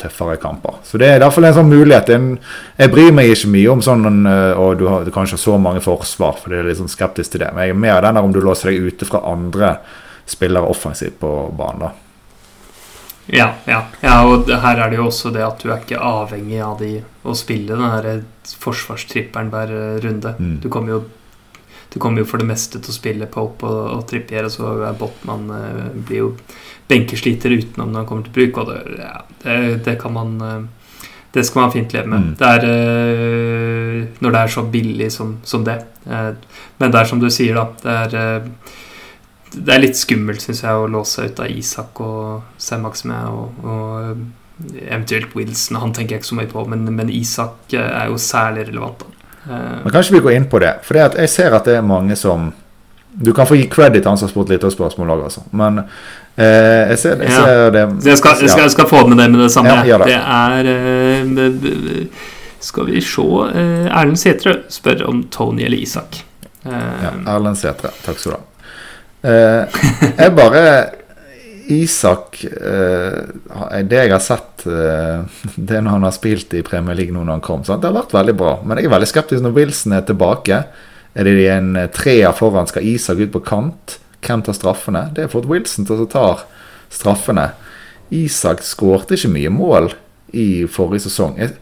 tøffere 0.00 0.38
kamper. 0.42 0.80
Så 0.84 0.98
det 1.00 1.08
er 1.08 1.20
i 1.20 1.24
hvert 1.24 1.36
fall 1.36 1.48
en 1.48 1.58
sånn 1.60 1.70
mulighet. 1.70 2.14
Jeg 2.80 2.92
bryr 2.92 3.12
meg 3.14 3.30
ikke 3.32 3.52
mye 3.54 3.74
om 3.76 3.84
sånn 3.84 4.24
uh, 4.26 4.52
og 4.60 4.80
du 4.80 4.88
har 4.90 5.12
kanskje 5.14 5.40
så 5.40 5.58
mange 5.60 5.84
forsvar, 5.84 6.40
for 6.40 6.52
det 6.52 6.62
er 6.62 6.70
litt 6.70 6.80
sånn 6.80 6.92
skeptisk 6.92 7.36
til 7.36 7.44
det. 7.44 7.52
Men 7.54 7.68
jeg 7.68 7.76
er 7.76 7.84
mer 7.86 8.00
den 8.04 8.18
der 8.18 8.26
om 8.26 8.34
du 8.34 8.42
låser 8.42 8.72
deg 8.72 8.88
ute 8.90 9.08
fra 9.08 9.22
andre 9.30 9.76
spillere 10.26 10.72
offensivt 10.72 11.20
på 11.20 11.36
banen. 11.56 11.86
da. 11.86 12.03
Ja, 13.32 13.54
ja, 13.64 13.80
ja, 14.04 14.14
og 14.28 14.50
her 14.50 14.80
er 14.84 14.90
det 14.92 14.98
jo 14.98 15.08
også 15.08 15.30
det 15.32 15.44
at 15.46 15.62
du 15.62 15.70
er 15.70 15.80
ikke 15.80 16.00
avhengig 16.00 16.58
av 16.60 16.76
de 16.82 16.98
å 17.24 17.32
spille 17.38 17.72
den 17.72 17.84
her 17.88 18.24
forsvarstripperen 18.60 19.52
hver 19.52 19.72
runde. 20.04 20.34
Mm. 20.38 20.56
Du 20.60 20.68
kommer 20.72 20.98
jo 20.98 21.04
du 21.94 22.00
kommer 22.00 22.24
jo 22.24 22.26
for 22.26 22.42
det 22.42 22.48
meste 22.48 22.80
til 22.82 22.90
å 22.90 22.96
spille 22.96 23.30
Pope 23.30 23.68
og, 23.70 23.82
og 23.94 24.06
Trippier, 24.10 24.48
og 24.48 24.50
så 24.50 24.72
er 24.82 24.96
Botman 24.98 25.44
eh, 25.54 25.92
blir 25.94 26.24
jo 26.24 26.30
benkesliter 26.90 27.54
utenom 27.54 27.92
når 27.92 28.02
han 28.02 28.08
kommer 28.08 28.26
til 28.26 28.34
bruk, 28.34 28.58
og 28.58 28.72
det, 28.72 28.96
ja, 28.98 29.20
det, 29.44 29.58
det 29.86 29.94
kan 30.02 30.16
man 30.16 30.32
eh, 30.42 30.64
Det 31.34 31.44
skal 31.46 31.64
man 31.64 31.72
fint 31.74 31.94
leve 31.94 32.10
med. 32.10 32.26
Mm. 32.26 32.34
Det 32.38 32.48
er 32.48 32.66
eh, 32.70 34.02
Når 34.22 34.34
det 34.34 34.40
er 34.40 34.52
så 34.54 34.62
billig 34.70 35.12
som, 35.12 35.36
som 35.42 35.64
det. 35.66 35.78
Eh, 36.06 36.32
men 36.78 36.90
det 36.90 37.00
er 37.00 37.10
som 37.10 37.22
du 37.22 37.30
sier, 37.30 37.58
da. 37.58 37.64
Det 37.82 37.94
er 38.02 38.18
eh, 38.20 38.74
det 39.56 39.74
er 39.74 39.82
litt 39.84 39.96
skummelt, 39.98 40.42
syns 40.42 40.62
jeg, 40.64 40.74
å 40.74 40.86
låse 40.90 41.24
ut 41.28 41.40
av 41.40 41.50
Isak 41.50 42.00
og 42.00 42.42
Saint-Maximin 42.58 43.28
og, 43.30 43.64
og 43.64 44.74
eventuelt 44.88 45.34
Wilson. 45.34 45.76
Han 45.82 45.92
tenker 45.94 46.14
jeg 46.16 46.22
ikke 46.22 46.28
så 46.32 46.38
mye 46.38 46.50
på, 46.50 46.64
men, 46.70 46.84
men 46.94 47.10
Isak 47.10 47.72
eh, 47.74 47.80
er 48.02 48.10
jo 48.12 48.18
særlig 48.22 48.68
relevant. 48.68 49.00
da. 49.04 49.30
Eh, 49.50 49.80
Men 49.84 49.92
kanskje 49.96 50.14
vi 50.16 50.20
går 50.26 50.36
inn 50.38 50.46
på 50.50 50.60
det. 50.62 50.74
For 50.86 50.94
det 50.98 51.08
jeg 51.24 51.32
ser 51.32 51.56
at 51.58 51.64
det 51.70 51.78
er 51.80 51.82
mange 51.86 52.16
som 52.16 52.52
Du 53.14 53.32
kan 53.32 53.46
få 53.46 53.54
gi 53.54 53.68
credit 53.70 54.02
til 54.02 54.10
han 54.10 54.18
som 54.18 54.26
har 54.26 54.32
spurt 54.32 54.48
lytterspørsmål 54.50 55.10
òg, 55.14 55.20
altså. 55.28 55.42
Men 55.54 55.76
eh, 56.34 56.90
jeg 56.90 56.98
ser, 56.98 57.20
jeg 57.22 57.30
Ja. 57.30 57.44
ser 57.44 57.70
det 57.70 57.82
jeg 58.08 58.18
skal, 58.18 58.40
jeg, 58.42 58.50
skal, 58.50 58.62
jeg 58.64 58.72
skal 58.74 58.88
få 58.90 59.02
med 59.06 59.18
det 59.22 59.28
med 59.30 59.40
det 59.44 59.50
samme. 59.54 59.74
Ja, 59.86 59.98
det. 60.02 60.08
det 60.10 60.16
er 60.18 60.70
eh, 60.72 62.24
Skal 62.64 62.86
vi 62.88 63.00
se 63.04 63.22
eh, 63.54 63.86
Erlend 64.00 64.18
Sætre 64.18 64.56
spør 64.72 65.04
om 65.12 65.22
Tony 65.30 65.62
eller 65.68 65.78
Isak. 65.78 66.22
Eh, 66.64 66.72
Ja, 67.04 67.12
Erlend 67.36 67.56
Sætre. 67.60 67.92
Takk 68.02 68.18
skal 68.18 68.32
du 68.32 68.36
ha. 68.38 68.42
Eh, 69.24 69.80
jeg 70.18 70.34
bare 70.36 70.62
Isak 71.72 72.42
eh, 72.44 73.22
Det 73.88 73.96
jeg 74.02 74.10
har 74.12 74.20
sett 74.20 74.66
eh, 74.68 75.22
Det 75.56 75.78
når 75.80 75.94
han 75.94 76.04
har 76.04 76.12
spilt 76.12 76.52
i 76.58 76.60
Premier 76.66 76.98
League 76.98 77.14
nå 77.14 77.22
når 77.24 77.38
han 77.38 77.44
kom. 77.46 77.62
Sant? 77.64 77.80
Det 77.80 77.88
har 77.88 77.96
vært 78.02 78.12
veldig 78.16 78.34
bra. 78.36 78.54
Men 78.64 78.78
jeg 78.82 78.90
er 78.90 78.94
veldig 78.98 79.08
skeptisk 79.08 79.44
når 79.46 79.56
Wilson 79.56 79.96
er 79.96 80.04
tilbake. 80.08 80.58
Er 81.14 81.28
det 81.28 81.48
en 81.54 81.72
treer 81.94 82.34
foran? 82.36 82.68
Skal 82.68 82.84
Isak 82.90 83.22
ut 83.22 83.32
på 83.32 83.40
kant? 83.46 83.98
Hvem 84.24 84.42
tar 84.44 84.56
straffene? 84.56 85.06
Det 85.16 85.24
er 85.26 85.32
fått 85.32 85.48
Wilson 85.48 85.88
til 85.88 86.04
å 86.04 86.10
ta 86.10 86.26
straffene. 86.92 87.50
Isak 88.14 88.60
skårte 88.64 89.16
ikke 89.16 89.32
mye 89.32 89.52
mål 89.52 89.90
i 90.36 90.64
forrige 90.68 91.06
sesong. 91.08 91.36
Jeg- 91.40 91.56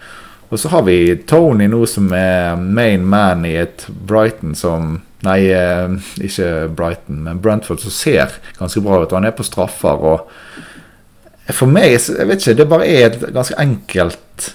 Og 0.53 0.61
så 0.61 0.69
har 0.69 0.83
vi 0.85 1.17
Tony 1.17 1.65
nå 1.73 1.87
som 1.89 2.11
er 2.13 2.59
main 2.61 3.07
man 3.09 3.47
i 3.49 3.55
et 3.57 3.87
Brighton 3.89 4.53
som 4.59 4.99
Nei, 5.23 5.53
eh, 5.55 5.93
ikke 6.19 6.49
Brighton, 6.75 7.21
men 7.23 7.39
Brentford 7.39 7.79
som 7.79 7.93
ser 7.95 8.33
ganske 8.59 8.81
bra 8.83 8.99
ut. 9.05 9.13
Han 9.15 9.25
er 9.25 9.37
på 9.37 9.47
straffer 9.47 10.03
og 10.03 10.27
For 11.53 11.71
meg, 11.71 11.95
jeg 11.95 12.27
vet 12.27 12.43
ikke, 12.43 12.57
det 12.59 12.67
bare 12.71 12.87
er 12.87 13.07
et 13.07 13.23
ganske 13.35 13.55
enkelt 13.59 14.53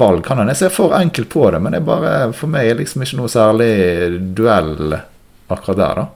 valg. 0.00 0.24
Kan 0.24 0.38
han? 0.38 0.50
Jeg 0.52 0.60
ser 0.60 0.72
for 0.72 0.92
enkelt 0.96 1.30
på 1.32 1.46
det, 1.50 1.60
men 1.60 1.72
det 1.72 1.80
er 1.80 1.86
bare, 1.86 2.14
for 2.36 2.52
meg 2.52 2.70
er 2.70 2.80
liksom 2.80 3.02
ikke 3.02 3.18
noe 3.20 3.32
særlig 3.32 3.70
duell 4.36 4.96
akkurat 4.96 5.80
der, 5.80 6.00
da. 6.00 6.06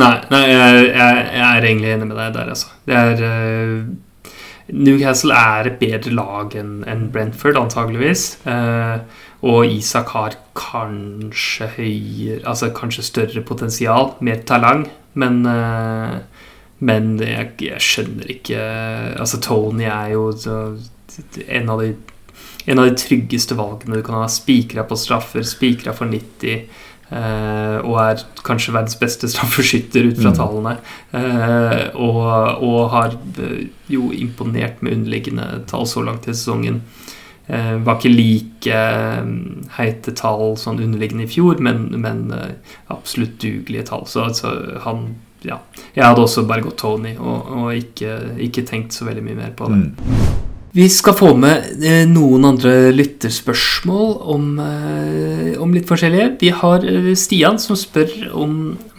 Nei, 0.00 0.14
nei 0.32 0.42
jeg, 0.46 0.86
jeg, 0.94 1.26
jeg 1.34 1.44
er 1.50 1.68
egentlig 1.68 1.92
enig 1.92 2.08
med 2.08 2.16
deg 2.22 2.38
der, 2.38 2.54
altså. 2.54 2.72
Det 2.88 2.96
er 2.96 3.24
eh, 3.28 3.76
Newcastle 4.72 5.34
er 5.34 5.70
et 5.70 5.80
bedre 5.80 6.12
lag 6.14 6.54
enn 6.58 7.08
Brentford, 7.12 7.58
antageligvis. 7.58 8.38
Eh, 8.48 9.00
og 9.40 9.72
Isak 9.72 10.12
har 10.12 10.36
kanskje 10.58 11.70
høyere 11.78 12.42
Altså 12.44 12.68
kanskje 12.76 13.06
større 13.06 13.42
potensial, 13.46 14.10
mer 14.20 14.42
talang, 14.46 14.84
men 15.14 15.46
eh, 15.48 16.18
Men 16.80 17.18
jeg, 17.20 17.50
jeg 17.60 17.80
skjønner 17.84 18.30
ikke 18.32 18.60
Altså, 19.20 19.40
Tony 19.40 19.84
er 19.84 20.14
jo 20.14 20.30
en 21.48 21.68
av 21.68 21.82
de 21.82 21.94
en 22.68 22.78
av 22.78 22.86
de 22.86 22.96
tryggeste 22.98 23.56
valgene 23.58 23.98
du 23.98 24.04
kan 24.04 24.18
ha. 24.20 24.26
Spikra 24.30 24.84
på 24.86 24.98
straffer, 25.00 25.42
spikra 25.48 25.94
for 25.96 26.10
90. 26.10 26.68
Eh, 27.10 27.78
og 27.82 27.96
er 27.98 28.20
kanskje 28.46 28.72
verdens 28.76 28.94
beste 29.00 29.26
straffeskytter 29.32 30.06
ut 30.12 30.20
fra 30.22 30.30
Mm. 30.30 30.36
tallene. 30.38 30.74
Eh, 31.12 31.88
og, 31.98 32.62
og 32.62 32.90
har 32.92 33.16
eh, 33.42 33.64
jo 33.90 34.10
imponert 34.14 34.82
med 34.82 34.92
underliggende 34.94 35.64
tall 35.66 35.86
så 35.90 36.04
langt 36.06 36.28
i 36.28 36.34
sesongen. 36.36 36.82
Eh, 37.48 37.72
var 37.82 37.98
ikke 37.98 38.12
like 38.14 38.82
heite 39.76 40.14
tall 40.14 40.54
sånn 40.56 40.78
underliggende 40.78 41.26
i 41.26 41.32
fjor, 41.32 41.58
men, 41.58 41.88
men 41.98 42.28
absolutt 42.94 43.40
dugelige 43.42 43.88
tall. 43.90 44.06
Så 44.06 44.22
altså, 44.28 44.54
han 44.86 45.16
Ja. 45.42 45.56
Jeg 45.96 46.04
hadde 46.04 46.20
også 46.20 46.42
bare 46.46 46.60
gått 46.60 46.76
Tony 46.78 47.14
og, 47.16 47.46
og 47.48 47.70
ikke, 47.74 48.36
ikke 48.44 48.62
tenkt 48.68 48.92
så 48.92 49.06
veldig 49.08 49.22
mye 49.24 49.38
mer 49.38 49.54
på 49.56 49.70
det. 49.72 49.78
Mm. 49.80 50.49
Vi 50.72 50.86
skal 50.88 51.16
få 51.18 51.32
med 51.34 51.82
eh, 51.82 52.04
noen 52.06 52.44
andre 52.46 52.92
lytterspørsmål 52.94 54.12
om, 54.34 54.44
eh, 54.62 55.56
om 55.62 55.72
litt 55.74 55.88
forskjellige. 55.90 56.28
Vi 56.38 56.52
har 56.60 56.84
eh, 56.86 57.08
Stian 57.18 57.58
som 57.58 57.74
spør 57.78 58.12
om 58.38 58.52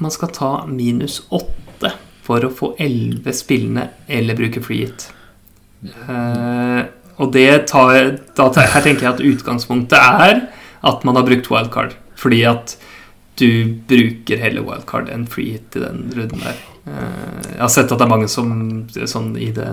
man 0.04 0.12
skal 0.12 0.34
ta 0.36 0.50
minus 0.68 1.22
åtte 1.32 1.94
for 2.28 2.44
å 2.44 2.52
få 2.52 2.74
elleve 2.82 3.32
spillende 3.36 3.88
eller 4.12 4.36
bruke 4.38 4.62
free 4.64 4.84
hit. 4.90 5.08
Og 7.22 7.32
det 7.34 7.48
tar, 7.72 8.12
tar- 8.38 8.60
her 8.76 8.84
tenker 8.86 9.08
jeg 9.08 9.14
at 9.16 9.24
utgangspunktet 9.32 9.98
er 9.98 10.44
at 10.86 11.04
man 11.08 11.18
har 11.18 11.26
brukt 11.26 11.50
wildcard. 11.50 11.96
Fordi 12.20 12.44
at 12.52 12.76
du 13.42 13.48
bruker 13.90 14.38
heller 14.44 14.68
wildcard 14.68 15.10
enn 15.10 15.26
free 15.30 15.56
hit 15.56 15.80
i 15.80 15.84
den 15.88 16.04
runden 16.14 16.44
der. 16.46 16.60
Jeg 16.86 17.64
har 17.64 17.74
sett 17.74 17.90
at 17.92 17.98
det 17.98 18.06
er 18.06 18.14
mange 18.14 18.30
som 18.30 18.52
sånn 18.92 19.34
i 19.42 19.50
det 19.56 19.72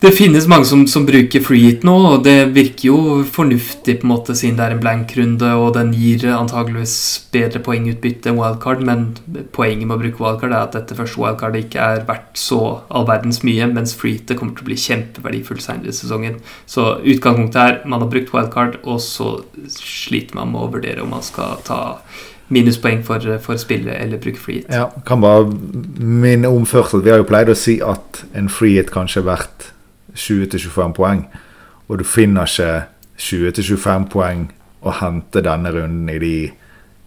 det 0.00 0.14
finnes 0.16 0.46
mange 0.48 0.64
som, 0.64 0.86
som 0.88 1.04
bruker 1.04 1.42
free 1.44 1.66
hit 1.66 1.82
nå, 1.84 1.92
og 2.08 2.22
det 2.24 2.54
virker 2.54 2.86
jo 2.86 3.00
fornuftig 3.28 3.98
på 4.00 4.06
en 4.06 4.12
måte 4.14 4.32
siden 4.38 4.56
det 4.56 4.64
er 4.64 4.74
en 4.74 4.80
blank-runde, 4.80 5.50
og 5.60 5.74
den 5.76 5.90
gir 5.92 6.24
antageligvis 6.32 6.94
bedre 7.34 7.60
poengutbytte 7.66 8.30
enn 8.30 8.38
wildcard, 8.40 8.80
men 8.86 9.10
poenget 9.52 9.84
med 9.84 9.98
å 9.98 10.00
bruke 10.00 10.22
wildcard 10.24 10.54
er 10.54 10.62
at 10.62 10.78
dette 10.78 10.96
første 10.96 11.20
wildcardet 11.20 11.66
ikke 11.66 11.84
er 11.84 12.06
verdt 12.08 12.40
så 12.40 12.62
all 12.88 13.04
verdens 13.10 13.42
mye, 13.44 13.68
mens 13.68 13.92
free 13.92 14.16
hit 14.16 14.32
kommer 14.38 14.56
til 14.56 14.64
å 14.64 14.70
bli 14.70 14.78
kjempeverdifullt 14.80 15.64
senere 15.66 15.92
i 15.92 15.98
sesongen. 15.98 16.38
Så 16.64 16.86
utgangspunktet 16.96 17.60
er 17.60 17.76
man 17.84 18.00
har 18.00 18.08
brukt 18.14 18.32
wildcard, 18.32 18.78
og 18.88 19.02
så 19.04 19.34
sliter 19.74 20.38
man 20.38 20.54
med 20.54 20.62
å 20.62 20.70
vurdere 20.78 21.04
om 21.04 21.12
man 21.12 21.26
skal 21.26 21.60
ta 21.66 21.82
minuspoeng 22.50 23.04
for, 23.06 23.26
for 23.44 23.60
spillet 23.60 24.00
eller 24.00 24.22
bruke 24.22 24.40
free 24.40 24.62
hit. 24.62 24.72
Ja, 24.72 24.88
kan 25.04 25.20
bare 25.20 25.44
minne 26.00 26.48
om 26.48 26.64
først 26.64 26.96
at 26.96 27.04
vi 27.04 27.12
har 27.12 27.20
jo 27.20 27.28
pleid 27.28 27.52
å 27.52 27.58
si 27.58 27.76
at 27.84 28.24
en 28.32 28.48
free 28.48 28.80
hit 28.80 28.94
kanskje 28.96 29.20
er 29.20 29.28
verdt 29.28 29.68
20-25 30.14 30.96
poeng, 30.96 31.26
og 31.88 32.00
du 32.00 32.06
finner 32.06 32.48
ikke 32.48 32.86
20-25 33.20 34.08
poeng 34.12 34.48
å 34.80 34.94
hente 35.00 35.42
denne 35.44 35.72
runden 35.74 36.08
i 36.12 36.18
de 36.22 36.34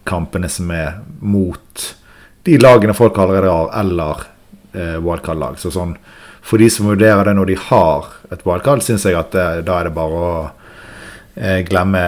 kampene 0.08 0.50
som 0.52 0.72
er 0.76 1.00
mot 1.24 1.86
de 2.44 2.58
lagene 2.60 2.96
folk 2.96 3.18
allerede 3.18 3.52
har, 3.52 3.70
eller 3.80 4.26
eh, 4.76 4.98
wildcard-lag. 5.00 5.56
Så 5.60 5.72
sånn, 5.74 5.96
for 6.44 6.60
de 6.60 6.68
som 6.72 6.90
vurderer 6.92 7.30
det 7.30 7.38
når 7.38 7.54
de 7.54 7.60
har 7.70 8.10
et 8.34 8.44
wildcard, 8.44 8.84
syns 8.84 9.08
jeg 9.08 9.18
at 9.18 9.32
det, 9.36 9.48
da 9.70 9.80
er 9.80 9.88
det 9.88 9.96
bare 9.96 10.20
å 10.20 10.34
eh, 11.40 11.62
glemme 11.68 12.04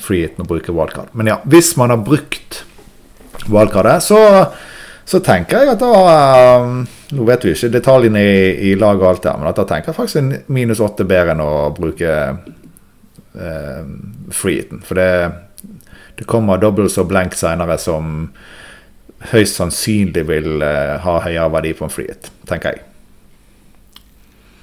freehiten 0.00 0.44
og 0.44 0.50
bruke 0.52 0.74
wildcard. 0.76 1.14
Men 1.16 1.32
ja, 1.32 1.38
hvis 1.48 1.72
man 1.80 1.92
har 1.94 2.04
brukt 2.04 2.62
wildcardet, 3.48 4.04
så, 4.04 4.20
så 5.10 5.18
tenker 5.26 5.64
jeg 5.64 5.72
at 5.72 5.82
da 5.82 6.62
um, 6.62 6.84
Nå 7.16 7.24
vet 7.26 7.42
vi 7.42 7.50
ikke 7.56 7.72
detaljene 7.74 8.20
i, 8.22 8.42
i 8.70 8.74
laget 8.78 9.02
og 9.02 9.08
alt 9.08 9.24
det, 9.24 9.32
men 9.40 9.50
at 9.50 9.58
da 9.58 9.64
tenker 9.66 9.90
jeg 9.90 9.96
faktisk 9.96 10.20
en 10.20 10.34
minus 10.54 10.82
åtte 10.84 11.02
bedre 11.08 11.34
enn 11.34 11.42
å 11.42 11.54
bruke 11.74 12.12
eh, 12.14 13.80
freeheaten. 14.30 14.84
For 14.86 15.00
det, 15.00 15.08
det 16.20 16.28
kommer 16.30 16.62
doubles 16.62 16.94
og 17.02 17.08
blank 17.10 17.34
senere 17.34 17.74
som 17.82 18.28
høyst 19.32 19.58
sannsynlig 19.58 20.22
vil 20.30 20.62
uh, 20.62 21.02
ha 21.02 21.16
høyere 21.26 21.50
verdi 21.56 21.74
på 21.76 21.88
en 21.88 21.92
frihet, 21.92 22.30
tenker 22.48 22.78
jeg. 22.78 22.86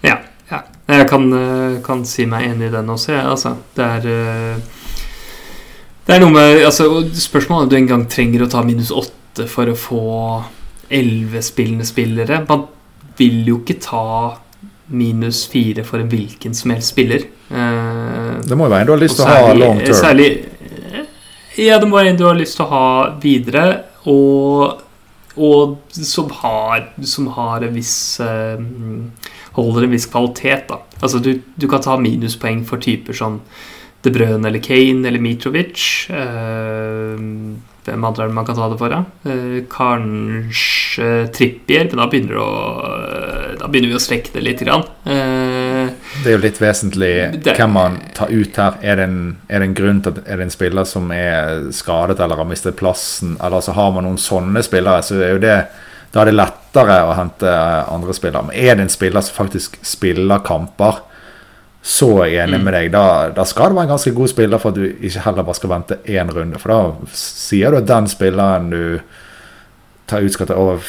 Ja. 0.07 0.15
ja. 0.49 0.63
Jeg 0.87 1.09
kan, 1.11 1.27
uh, 1.35 1.75
kan, 1.83 2.07
si 2.07 2.25
meg 2.29 2.47
enig 2.53 2.71
i 2.71 2.73
den 2.73 2.95
også, 2.95 3.11
jeg. 3.11 3.19
Ja, 3.19 3.35
altså, 3.35 3.53
det 3.75 3.91
er 3.99 4.07
uh, 4.07 4.73
Det 6.07 6.15
er 6.15 6.23
noe 6.23 6.31
med 6.31 6.63
altså, 6.63 6.87
Spørsmålet 7.11 7.67
om 7.67 7.69
du 7.75 7.79
engang 7.83 8.07
trenger 8.07 8.47
å 8.47 8.51
ta 8.55 8.63
minus 8.63 8.95
åtte 8.95 9.17
for 9.45 9.69
å 9.69 9.77
få 9.77 10.03
elleve 10.89 11.41
spillende 11.45 11.85
spillere. 11.85 12.41
Man 12.49 12.65
vil 13.17 13.43
jo 13.47 13.61
ikke 13.61 13.77
ta 13.83 14.07
minus 14.87 15.45
fire 15.51 15.83
for 15.83 16.01
en 16.01 16.09
hvilken 16.11 16.55
som 16.55 16.71
helst 16.71 16.93
spiller. 16.95 17.27
det 18.47 18.57
må 18.57 18.67
jo 18.67 18.71
være 18.71 18.81
en 18.81 18.87
du 18.87 18.93
har 18.93 19.01
lyst 19.01 19.19
til 19.19 19.27
å 19.27 19.35
ha 19.35 19.53
long 19.53 19.81
term. 19.83 19.97
Særlig, 19.99 20.29
ja, 21.57 21.79
det 21.81 21.87
må 21.89 21.97
være 21.97 22.13
en 22.13 22.19
du 22.19 22.27
har 22.27 22.37
lyst 22.37 22.59
til 22.59 22.67
å 22.67 22.71
ha 22.71 22.89
videre 23.21 23.63
og, 24.07 24.83
og 25.35 25.77
som, 25.91 26.29
har, 26.43 26.91
som 27.03 27.31
har 27.35 27.65
en 27.67 27.73
viss 27.75 27.97
uh, 28.23 28.61
Holder 29.57 29.87
en 29.87 29.93
viss 29.95 30.05
kvalitet, 30.05 30.67
da. 30.69 30.75
Altså, 31.01 31.17
du, 31.17 31.31
du, 31.57 31.63
kan 31.65 31.81
ta 31.81 31.95
minuspoeng 31.97 32.59
for 32.67 32.77
typer 32.77 33.15
som 33.17 33.39
De 34.07 34.13
Brøn 34.15 34.45
eller 34.47 34.63
Kane 34.63 35.07
eller 35.07 35.19
Mitrovic. 35.19 36.07
Uh, 36.11 37.19
hvem 37.87 38.05
andre 38.07 38.25
er 38.25 38.31
det 38.31 38.35
man 38.35 38.47
kan 38.47 38.55
ta 38.57 38.67
det 38.71 38.79
for? 38.79 38.93
Ja? 38.93 39.03
Uh, 39.27 39.59
kanskje 39.71 41.27
Trippier, 41.35 41.89
men 41.91 41.99
da 41.99 42.07
begynner, 42.11 42.39
å, 42.39 42.47
da 43.59 43.67
begynner 43.67 43.91
vi 43.91 43.99
å 43.99 44.03
strekke 44.03 44.31
det 44.35 44.45
litt. 44.45 44.63
Grann. 44.63 44.85
Uh, 45.03 45.91
det 46.23 46.31
er 46.31 46.37
jo 46.37 46.43
litt 46.45 46.61
vesentlig 46.61 47.11
hvem 47.45 47.75
man 47.75 47.99
tar 48.17 48.31
ut 48.31 48.61
her. 48.61 48.79
Er 48.81 49.01
det, 49.01 49.09
en, 49.09 49.19
er 49.51 49.61
det 49.61 49.69
en 49.69 49.77
grunn 49.81 49.99
til 50.05 50.15
at 50.15 50.23
er 50.23 50.39
det 50.39 50.47
en 50.47 50.55
spiller 50.55 50.87
som 50.87 51.11
er 51.15 51.67
skadet 51.75 52.21
eller 52.23 52.39
har 52.39 52.49
mistet 52.49 52.79
plassen? 52.79 53.35
Eller 53.43 53.63
så 53.63 53.75
har 53.77 53.91
man 53.95 54.07
noen 54.07 54.21
sånne 54.21 54.63
spillere, 54.65 55.03
så 55.03 55.19
er 55.19 55.35
jo 55.35 55.43
det 55.43 55.59
da 56.13 56.23
er 56.23 56.29
det 56.29 56.37
lettere 56.37 57.01
å 57.03 57.15
hente 57.17 57.51
andre 57.91 58.13
spillere. 58.15 58.47
Men 58.47 58.55
er 58.55 58.77
det 58.77 58.85
en 58.85 58.93
spiller 58.93 59.25
som 59.25 59.35
faktisk 59.35 59.75
spiller 59.85 60.39
kamper, 60.47 61.03
så 61.87 62.09
jeg 62.27 62.41
enig 62.43 62.57
mm. 62.59 62.65
med 62.67 62.75
deg. 62.75 62.89
Da, 62.91 63.05
da, 63.31 63.45
skal 63.47 63.71
det 63.71 63.77
være 63.77 63.87
en 63.87 63.93
ganske 63.93 64.11
god 64.17 64.31
spiller 64.31 64.59
for 64.59 64.73
at 64.73 64.79
du 64.79 65.05
ikke 65.07 65.23
heller 65.23 65.45
bare 65.47 65.55
skal 65.55 65.71
vente 65.71 65.97
én 66.03 66.31
runde. 66.35 66.59
For 66.59 66.73
da 66.73 67.15
sier 67.15 67.71
du 67.71 67.79
at 67.79 67.87
den 67.87 68.09
spilleren 68.11 68.67
du 68.73 68.81
tar 70.07 70.25
ut, 70.25 70.33
skal 70.35 70.49
ta 70.49 70.57
over 70.59 70.83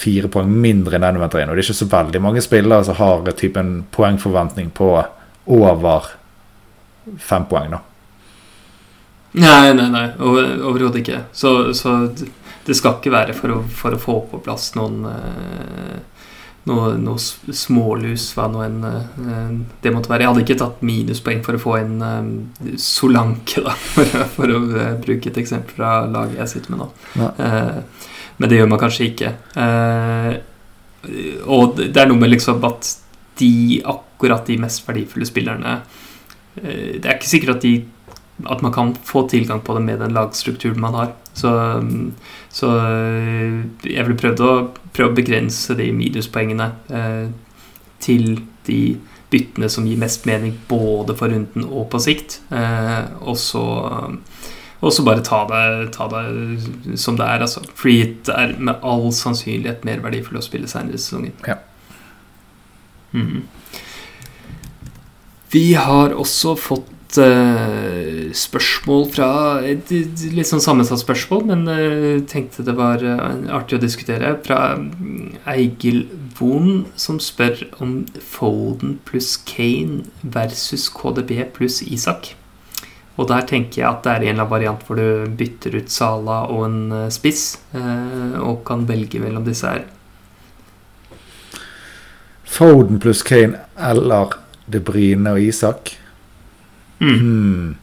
fire 0.00 0.30
poeng 0.30 0.52
mindre 0.62 0.96
enn 0.96 1.08
den 1.08 1.18
du 1.18 1.24
venter 1.24 1.42
inn. 1.42 1.50
Og 1.50 1.58
det 1.58 1.64
er 1.64 1.68
ikke 1.72 1.80
så 1.80 1.90
veldig 1.90 2.22
mange 2.22 2.44
spillere 2.46 2.86
som 2.86 2.98
har 3.00 3.32
typen 3.40 3.72
poengforventning 3.90 4.70
på 4.76 4.92
over 5.50 6.12
fem 7.18 7.50
poeng, 7.50 7.74
da. 7.74 7.82
Nei, 9.40 9.72
nei, 9.74 9.88
nei. 9.90 10.06
Overhodet 10.22 11.02
ikke. 11.02 11.24
Så, 11.34 11.72
så, 11.74 11.96
det 12.66 12.78
skal 12.78 13.00
ikke 13.00 13.14
være 13.14 13.34
for 13.34 13.56
å, 13.56 13.60
for 13.66 13.98
å 13.98 14.02
få 14.02 14.16
på 14.30 14.44
plass 14.46 14.70
noen 14.78 15.02
uh, 15.10 15.98
noe, 16.68 16.92
noe 17.00 17.20
smålus, 17.20 18.30
hva 18.36 18.48
nå 18.52 18.60
enn 18.66 18.84
uh, 18.84 19.54
det 19.80 19.94
måtte 19.94 20.12
være. 20.12 20.26
Jeg 20.26 20.32
hadde 20.32 20.44
ikke 20.44 20.58
tatt 20.60 20.84
minuspoeng 20.84 21.40
for 21.46 21.56
å 21.56 21.62
få 21.62 21.78
en 21.80 21.96
uh, 22.04 22.76
Solanke, 22.80 23.64
da, 23.64 23.74
for, 23.94 24.20
for 24.36 24.54
å 24.56 24.60
bruke 25.00 25.32
et 25.32 25.40
eksempel 25.40 25.80
fra 25.80 25.96
laget 26.10 26.42
jeg 26.42 26.54
sitter 26.54 26.76
med 26.76 26.84
nå. 26.84 26.92
Ja. 27.20 27.32
Men 28.40 28.48
det 28.48 28.56
gjør 28.56 28.70
man 28.72 28.80
kanskje 28.80 29.10
ikke. 29.10 29.34
Uh, 29.52 30.40
og 31.48 31.78
det 31.80 31.96
er 31.96 32.08
noe 32.08 32.20
med 32.20 32.32
liksom 32.32 32.64
at 32.68 32.88
de 33.40 33.80
akkurat 33.88 34.44
de 34.48 34.58
mest 34.60 34.84
verdifulle 34.84 35.24
spillerne 35.24 35.78
eh, 36.60 36.98
Det 37.00 37.06
er 37.06 37.14
ikke 37.14 37.30
sikkert 37.30 37.54
at, 37.54 37.64
de, 37.64 37.86
at 38.46 38.62
man 38.62 38.72
kan 38.72 38.94
få 39.04 39.26
tilgang 39.28 39.60
på 39.60 39.74
det 39.76 39.82
med 39.84 40.00
den 40.00 40.14
lagstrukturen 40.16 40.80
man 40.80 40.94
har. 40.94 41.12
Så, 41.32 41.50
så 42.48 42.72
eh, 42.78 43.60
jeg 43.86 44.06
ville 44.06 44.18
prøvd 44.20 44.42
å, 44.44 44.52
prøve 44.96 45.12
å 45.12 45.18
begrense 45.18 45.76
de 45.78 45.90
minuspoengene 45.94 46.70
eh, 46.88 47.26
til 48.02 48.42
de 48.66 48.80
byttene 49.30 49.68
som 49.70 49.86
gir 49.86 50.00
mest 50.00 50.26
mening 50.26 50.56
både 50.68 51.14
for 51.18 51.30
runden 51.30 51.68
og 51.68 51.90
på 51.92 52.00
sikt. 52.02 52.40
Eh, 52.54 53.04
og 53.20 53.38
så 53.38 53.66
og 54.80 54.94
så 54.96 55.04
bare 55.04 55.20
ta 55.20 55.42
det, 55.44 55.90
ta 55.92 56.06
det, 56.08 56.96
som 56.96 57.18
det 57.18 57.26
er. 57.26 57.42
Altså. 57.44 57.60
det 57.60 58.32
er 58.32 58.54
med 58.56 58.80
all 58.80 59.10
sannsynlighet 59.12 59.84
mer 59.84 60.00
verdifull 60.00 60.40
å 60.40 60.44
spille 60.44 60.70
senere 60.72 60.96
i 60.96 61.00
sesongen. 61.00 61.34
Ja. 61.44 61.58
Mm. 63.12 63.42
Vi 65.52 65.74
har 65.74 66.14
også 66.16 66.54
fått 66.56 66.88
uh, 67.18 68.30
spørsmål 68.36 69.06
fra 69.10 69.28
Litt 69.64 70.48
sånn 70.48 70.62
sammensatt 70.62 71.02
spørsmål, 71.02 71.46
men 71.50 71.66
uh, 71.66 72.20
tenkte 72.30 72.66
det 72.66 72.76
var 72.78 73.02
uh, 73.02 73.50
artig 73.56 73.78
å 73.78 73.82
diskutere. 73.82 74.36
Fra 74.46 74.76
Eigil 75.50 76.04
Von, 76.38 76.86
som 76.94 77.18
spør 77.22 77.66
om 77.82 78.04
Foden 78.22 78.98
pluss 79.08 79.34
Kane 79.48 80.04
versus 80.22 80.86
KDB 80.94 81.42
pluss 81.56 81.82
Isak. 81.82 82.34
Og 83.20 83.28
der 83.28 83.44
tenker 83.44 83.82
jeg 83.82 83.88
at 83.88 84.04
det 84.04 84.12
er 84.12 84.22
en 84.22 84.28
eller 84.30 84.46
annen 84.46 84.52
variant 84.54 84.84
hvor 84.86 84.96
du 84.96 85.32
bytter 85.36 85.76
ut 85.76 85.92
Sala 85.92 86.42
og 86.48 86.62
en 86.70 86.78
eh, 87.02 87.08
spiss, 87.12 87.58
eh, 87.76 88.36
og 88.40 88.62
kan 88.68 88.86
velge 88.88 89.20
mellom 89.20 89.44
disse 89.44 89.68
her. 89.68 89.84
Foden 92.50 93.00
pluss 93.02 93.20
Kane 93.26 93.60
eller 93.76 94.38
De 94.70 94.80
Brine 94.80 95.36
og 95.36 95.42
Isak? 95.44 95.99
Mm. 97.00 97.76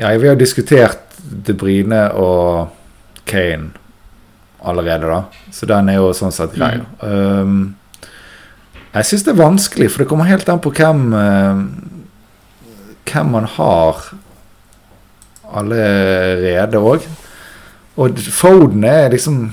Ja, 0.00 0.10
vi 0.18 0.28
har 0.28 0.38
diskutert 0.38 1.18
De 1.20 1.54
Brine 1.54 2.08
og 2.16 2.70
Kane 3.28 3.70
allerede, 4.64 5.06
da. 5.08 5.22
Så 5.52 5.68
den 5.68 5.88
er 5.88 6.00
jo 6.00 6.10
sånn 6.16 6.34
sett 6.34 6.56
grei. 6.56 6.74
Mm. 6.80 6.90
Um, 7.00 7.60
jeg 8.90 9.06
syns 9.06 9.24
det 9.24 9.32
er 9.34 9.40
vanskelig, 9.40 9.90
for 9.92 10.02
det 10.02 10.10
kommer 10.10 10.28
helt 10.28 10.48
an 10.50 10.60
på 10.62 10.72
hvem 10.74 11.06
uh, 11.14 11.62
hvem 13.12 13.26
man 13.26 13.44
har 13.44 14.02
allerede 15.54 16.78
òg. 16.78 17.06
Og 17.96 18.18
Foden 18.18 18.84
er 18.84 19.10
liksom 19.10 19.50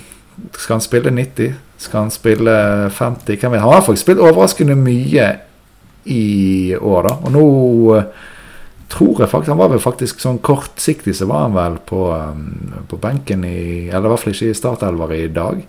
Skal 0.57 0.75
han 0.75 0.81
spille 0.81 1.11
90? 1.11 1.53
Skal 1.77 1.99
han 1.99 2.11
spille 2.11 2.51
50? 2.93 3.39
Hvem 3.39 3.51
vil? 3.51 3.59
Han 3.59 3.73
har 3.73 3.81
faktisk 3.81 4.05
spilt 4.05 4.19
overraskende 4.21 4.75
mye 4.77 5.31
i 6.13 6.75
år, 6.77 7.07
da. 7.07 7.13
Og 7.27 7.33
nå 7.35 7.45
uh, 7.97 8.33
tror 8.87 9.21
jeg 9.21 9.29
faktisk 9.29 9.51
Han 9.51 9.59
var 9.59 9.71
vel 9.73 9.83
faktisk 9.83 10.21
sånn 10.23 10.39
kortsiktig 10.39 11.15
så 11.17 11.27
var 11.27 11.47
han 11.47 11.55
vel 11.57 11.77
på, 11.83 12.05
um, 12.15 12.85
på 12.87 12.99
benken 13.03 13.43
i 13.43 13.89
Eller 13.89 14.07
i 14.07 14.11
hvert 14.13 14.23
fall 14.23 14.35
ikke 14.35 14.51
i 14.53 14.57
startelver 14.57 15.13
i 15.17 15.27
dag. 15.27 15.59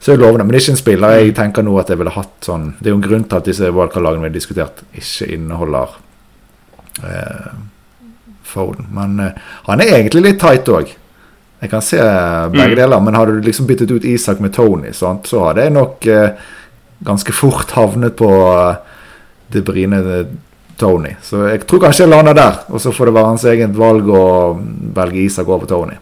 Så 0.00 0.14
jeg 0.14 0.22
lover 0.22 0.40
det, 0.40 0.46
Men 0.46 0.54
det 0.54 0.60
er 0.60 0.64
ikke 0.64 0.76
en 0.76 0.80
spiller 0.80 1.18
jeg 1.18 1.36
tenker 1.36 1.66
nå 1.66 1.76
at 1.80 1.92
jeg 1.92 2.00
ville 2.00 2.16
hatt 2.16 2.48
sånn 2.48 2.72
Det 2.78 2.88
er 2.88 2.94
jo 2.94 2.98
en 3.02 3.06
grunn 3.06 3.28
til 3.28 3.40
at 3.40 3.52
disse 3.52 3.70
wildcard-lagene 3.70 4.24
vi 4.24 4.30
har 4.30 4.34
diskutert, 4.34 4.82
ikke 4.96 5.30
inneholder 5.36 5.94
eh, 7.04 7.54
Foden. 8.44 8.90
Men 8.94 9.16
eh, 9.20 9.38
han 9.68 9.80
er 9.82 9.96
egentlig 9.96 10.26
litt 10.26 10.42
tight 10.42 10.68
òg. 10.70 10.92
Jeg 11.64 11.70
kan 11.72 11.82
se 11.84 12.00
begge 12.52 12.74
mm. 12.74 12.76
deler, 12.76 13.00
men 13.00 13.16
hadde 13.16 13.38
du 13.38 13.46
liksom 13.46 13.66
byttet 13.66 13.92
ut 13.94 14.04
Isak 14.04 14.42
med 14.44 14.52
Tony, 14.52 14.92
sant, 14.92 15.30
så 15.30 15.46
hadde 15.46 15.64
jeg 15.64 15.72
nok 15.72 16.06
eh, 16.12 16.42
ganske 17.08 17.32
fort 17.32 17.72
havnet 17.72 18.18
på 18.18 18.28
eh, 18.28 18.93
De 19.54 19.62
Brine 19.66 20.00
eh, 20.02 20.32
Tony. 20.76 21.14
Så 21.22 21.44
jeg 21.48 21.62
tror 21.68 21.86
kanskje 21.86 22.04
jeg 22.04 22.12
lander 22.12 22.34
der, 22.36 22.64
og 22.68 22.82
så 22.82 22.92
får 22.92 23.10
det 23.10 23.14
være 23.18 23.30
hans 23.30 23.46
eget 23.50 23.78
valg 23.78 24.10
å 24.10 24.24
velge 24.96 25.22
Isak 25.22 25.50
over 25.50 25.70
Tony. 25.70 26.00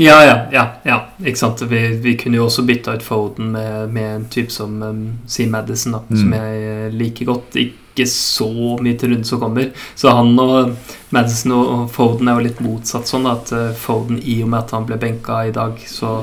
Ja, 0.00 0.24
ja, 0.24 0.36
ja, 0.52 0.66
ja. 0.82 0.98
ikke 1.26 1.38
sant. 1.38 1.62
Vi, 1.68 1.80
vi, 2.00 2.14
kunne 2.16 2.38
jo 2.38 2.46
også 2.46 2.62
bytta 2.64 2.94
ut 2.96 3.02
Foden 3.04 3.50
med, 3.52 3.90
med 3.92 4.14
en 4.14 4.24
type 4.32 4.52
som 4.54 4.78
um, 4.82 5.02
Sean 5.28 5.50
Madison, 5.50 5.98
da, 5.98 6.00
mm. 6.06 6.20
som 6.22 6.34
jeg 6.38 6.62
eh, 6.70 6.86
liker 6.94 7.28
godt. 7.28 7.58
Ikke 7.60 8.06
så 8.08 8.48
mye 8.80 8.96
til 8.96 9.12
runde 9.12 9.28
som 9.28 9.42
kommer. 9.42 9.74
Så 9.98 10.14
han 10.14 10.32
og 10.40 10.72
Madison 11.12 11.56
og 11.58 11.84
Foden 11.92 12.30
er 12.30 12.38
jo 12.38 12.46
litt 12.46 12.62
motsatt 12.64 13.10
sånn 13.10 13.28
at 13.28 13.52
uh, 13.52 13.74
Foden, 13.76 14.22
i 14.22 14.38
og 14.44 14.52
med 14.54 14.62
at 14.62 14.74
han 14.78 14.88
ble 14.88 15.00
benka 15.02 15.42
i 15.50 15.54
dag, 15.58 15.76
så 15.90 16.22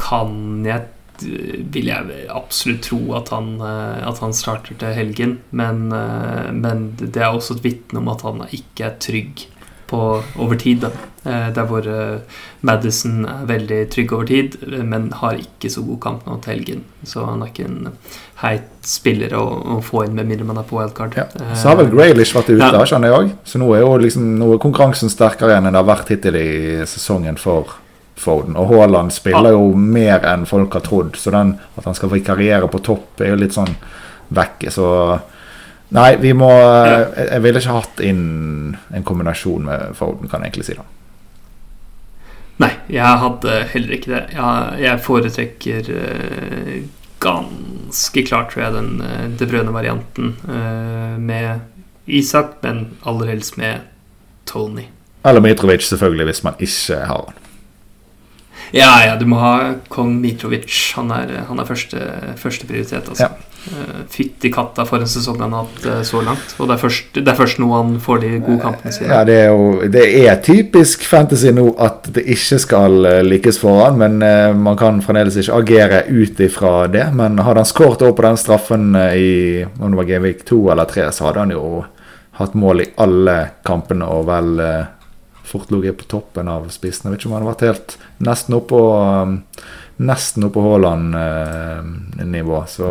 kan 0.00 0.62
jeg 0.68 0.86
vil 1.22 1.90
jeg 1.90 2.26
absolutt 2.32 2.82
tro 2.88 3.00
at 3.18 3.32
han, 3.34 3.54
uh, 3.62 4.00
at 4.08 4.20
han 4.24 4.34
starter 4.36 4.78
til 4.80 4.96
helgen. 4.96 5.38
Men, 5.50 5.88
uh, 5.92 6.50
men 6.54 6.90
det 7.00 7.16
er 7.20 7.30
også 7.30 7.58
et 7.58 7.64
vitne 7.68 8.02
om 8.02 8.12
at 8.12 8.26
han 8.26 8.44
ikke 8.48 8.88
er 8.88 9.00
trygg 9.02 9.46
på, 9.90 10.22
over 10.38 10.56
tid. 10.56 10.84
Da. 10.86 10.90
Eh, 11.24 11.54
der 11.54 11.66
hvor 11.68 11.84
eh, 11.84 12.20
Madison 12.64 13.24
er 13.28 13.42
veldig 13.48 13.80
trygg 13.92 14.12
over 14.16 14.24
tid, 14.24 14.56
men 14.84 15.10
har 15.20 15.36
ikke 15.36 15.70
så 15.72 15.82
god 15.84 16.00
kamp 16.00 16.26
nå 16.26 16.38
til 16.40 16.54
helgen. 16.54 16.84
Så 17.04 17.24
han 17.26 17.42
er 17.42 17.50
ikke 17.50 17.66
en 17.68 17.90
heit 18.40 18.70
spiller 18.86 19.34
å, 19.36 19.42
å 19.76 19.80
få 19.84 20.06
inn 20.06 20.16
med 20.16 20.30
mindre 20.30 20.48
man 20.48 20.62
er 20.62 20.68
på 20.68 20.78
wildcard. 20.78 21.18
Ja. 21.20 21.26
Så 21.52 21.68
har 21.68 21.80
vel 21.82 21.92
Graylish 21.92 22.32
vært 22.36 22.52
ute, 22.54 22.62
ja. 22.62 22.86
skjønner 22.88 23.12
jeg 23.12 23.18
òg. 23.18 23.34
Så 23.44 23.60
nå 23.60 23.68
er 23.76 23.84
jo 23.84 23.92
liksom, 24.06 24.32
nå 24.40 24.54
er 24.54 24.62
konkurransen 24.62 25.12
sterkere 25.12 25.58
enn 25.58 25.68
det 25.68 25.76
har 25.76 25.88
vært 25.90 26.14
hittil 26.14 26.40
i 26.40 26.50
sesongen 26.88 27.40
for 27.40 27.76
Foden. 28.20 28.56
Og 28.56 28.68
Haaland 28.72 29.12
spiller 29.14 29.54
jo 29.54 29.70
mer 29.74 30.24
enn 30.28 30.46
folk 30.48 30.74
har 30.76 30.84
trodd, 30.84 31.16
så 31.16 31.32
den, 31.34 31.54
at 31.76 31.86
han 31.88 31.96
skal 31.96 32.12
vikariere 32.12 32.68
på 32.68 32.82
topp, 32.84 33.20
er 33.20 33.34
jo 33.34 33.40
litt 33.40 33.56
sånn 33.56 33.72
vekke. 34.34 34.72
Så 34.74 34.86
Nei, 35.90 36.14
vi 36.22 36.30
må 36.38 36.50
Jeg, 36.54 37.06
jeg 37.32 37.42
ville 37.42 37.58
ikke 37.58 37.74
hatt 37.74 38.00
inn 38.06 38.24
en 38.94 39.06
kombinasjon 39.06 39.64
med 39.66 39.96
Foden, 39.98 40.30
kan 40.30 40.44
jeg 40.44 40.52
egentlig 40.52 40.68
si. 40.68 40.76
da. 40.78 40.86
Nei, 42.60 42.70
jeg 42.92 43.20
hadde 43.24 43.56
heller 43.72 43.96
ikke 43.96 44.12
det. 44.12 44.22
Jeg, 44.36 44.78
jeg 44.84 45.02
foretrekker 45.02 45.90
uh, 45.96 46.72
ganske 47.24 48.24
klart, 48.28 48.52
tror 48.52 48.66
jeg, 48.66 48.74
den 48.76 49.00
uh, 49.00 49.26
De 49.40 49.48
Brøne-varianten 49.48 50.34
uh, 50.44 51.16
med 51.18 51.64
Isak, 52.06 52.58
men 52.62 52.90
aller 53.08 53.32
helst 53.32 53.56
med 53.58 53.86
Tony. 54.46 54.86
Eller 55.24 55.42
Mitrovic, 55.44 55.88
selvfølgelig, 55.88 56.28
hvis 56.30 56.44
man 56.44 56.60
ikke 56.60 57.00
har 57.08 57.30
han. 57.30 57.46
Ja, 58.72 58.90
ja, 59.06 59.16
du 59.18 59.26
må 59.26 59.38
ha 59.40 59.54
kong 59.90 60.16
Mitrovic. 60.22 60.74
Han 60.96 61.10
er, 61.14 61.40
han 61.48 61.58
er 61.58 61.68
første, 61.68 62.00
første 62.38 62.68
prioritet. 62.68 63.08
Altså. 63.08 63.26
Ja. 63.26 63.46
Uh, 63.60 64.04
Fytti 64.08 64.48
katta 64.48 64.86
for 64.88 65.02
en 65.02 65.10
sesong 65.10 65.36
han 65.42 65.52
har 65.52 65.66
hatt 65.66 65.86
uh, 65.88 65.96
så 66.06 66.22
langt. 66.24 66.54
Og 66.58 66.68
det 66.70 66.76
er, 66.76 66.80
først, 66.80 67.10
det 67.18 67.28
er 67.28 67.38
først 67.38 67.60
nå 67.60 67.68
han 67.74 67.96
får 68.02 68.22
de 68.22 68.30
gode 68.38 68.60
kampene 68.62 68.94
sine. 68.94 69.10
Ja, 69.10 69.24
det 69.26 69.36
er 69.42 69.50
jo 69.50 69.90
det 69.90 70.04
er 70.22 70.38
typisk 70.44 71.04
fantasy 71.08 71.52
nå 71.56 71.66
at 71.82 72.08
det 72.14 72.24
ikke 72.36 72.60
skal 72.62 73.10
likes 73.26 73.60
foran, 73.60 73.98
men 74.00 74.22
man 74.62 74.78
kan 74.80 75.02
fremdeles 75.04 75.36
ikke 75.40 75.58
agere 75.60 76.04
ut 76.08 76.40
ifra 76.40 76.74
det. 76.92 77.08
Men 77.16 77.40
hadde 77.42 77.64
han 77.64 77.68
skåret 77.68 78.06
over 78.06 78.16
på 78.16 78.26
den 78.28 78.40
straffen 78.40 78.94
i 78.96 79.66
om 79.66 79.90
det 79.90 79.98
var 79.98 80.08
Gevik 80.14 80.46
2 80.48 80.62
eller 80.72 80.88
3, 80.88 81.10
så 81.12 81.28
hadde 81.28 81.44
han 81.44 81.54
jo 81.54 81.66
hatt 82.40 82.56
mål 82.56 82.86
i 82.86 82.88
alle 83.02 83.36
kampene 83.66 84.08
og 84.08 84.24
vel 84.30 84.56
fort 85.50 85.70
ligget 85.70 85.98
på 86.00 86.04
toppen 86.10 86.48
av 86.50 86.68
spissen. 86.72 87.08
Jeg 87.08 87.12
vet 87.14 87.20
ikke 87.20 87.30
om 87.30 87.36
han 87.36 87.44
har 87.46 87.52
vært 87.54 87.68
helt 87.68 87.90
nesten 88.22 88.58
oppå 88.60 88.80
um, 88.96 89.32
Nesten 90.00 90.46
oppå 90.46 90.62
Haaland-nivå, 90.64 92.58
så 92.72 92.88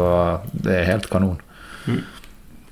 det 0.53 0.75
er 0.75 0.91
helt 0.91 1.07
kanon. 1.09 1.39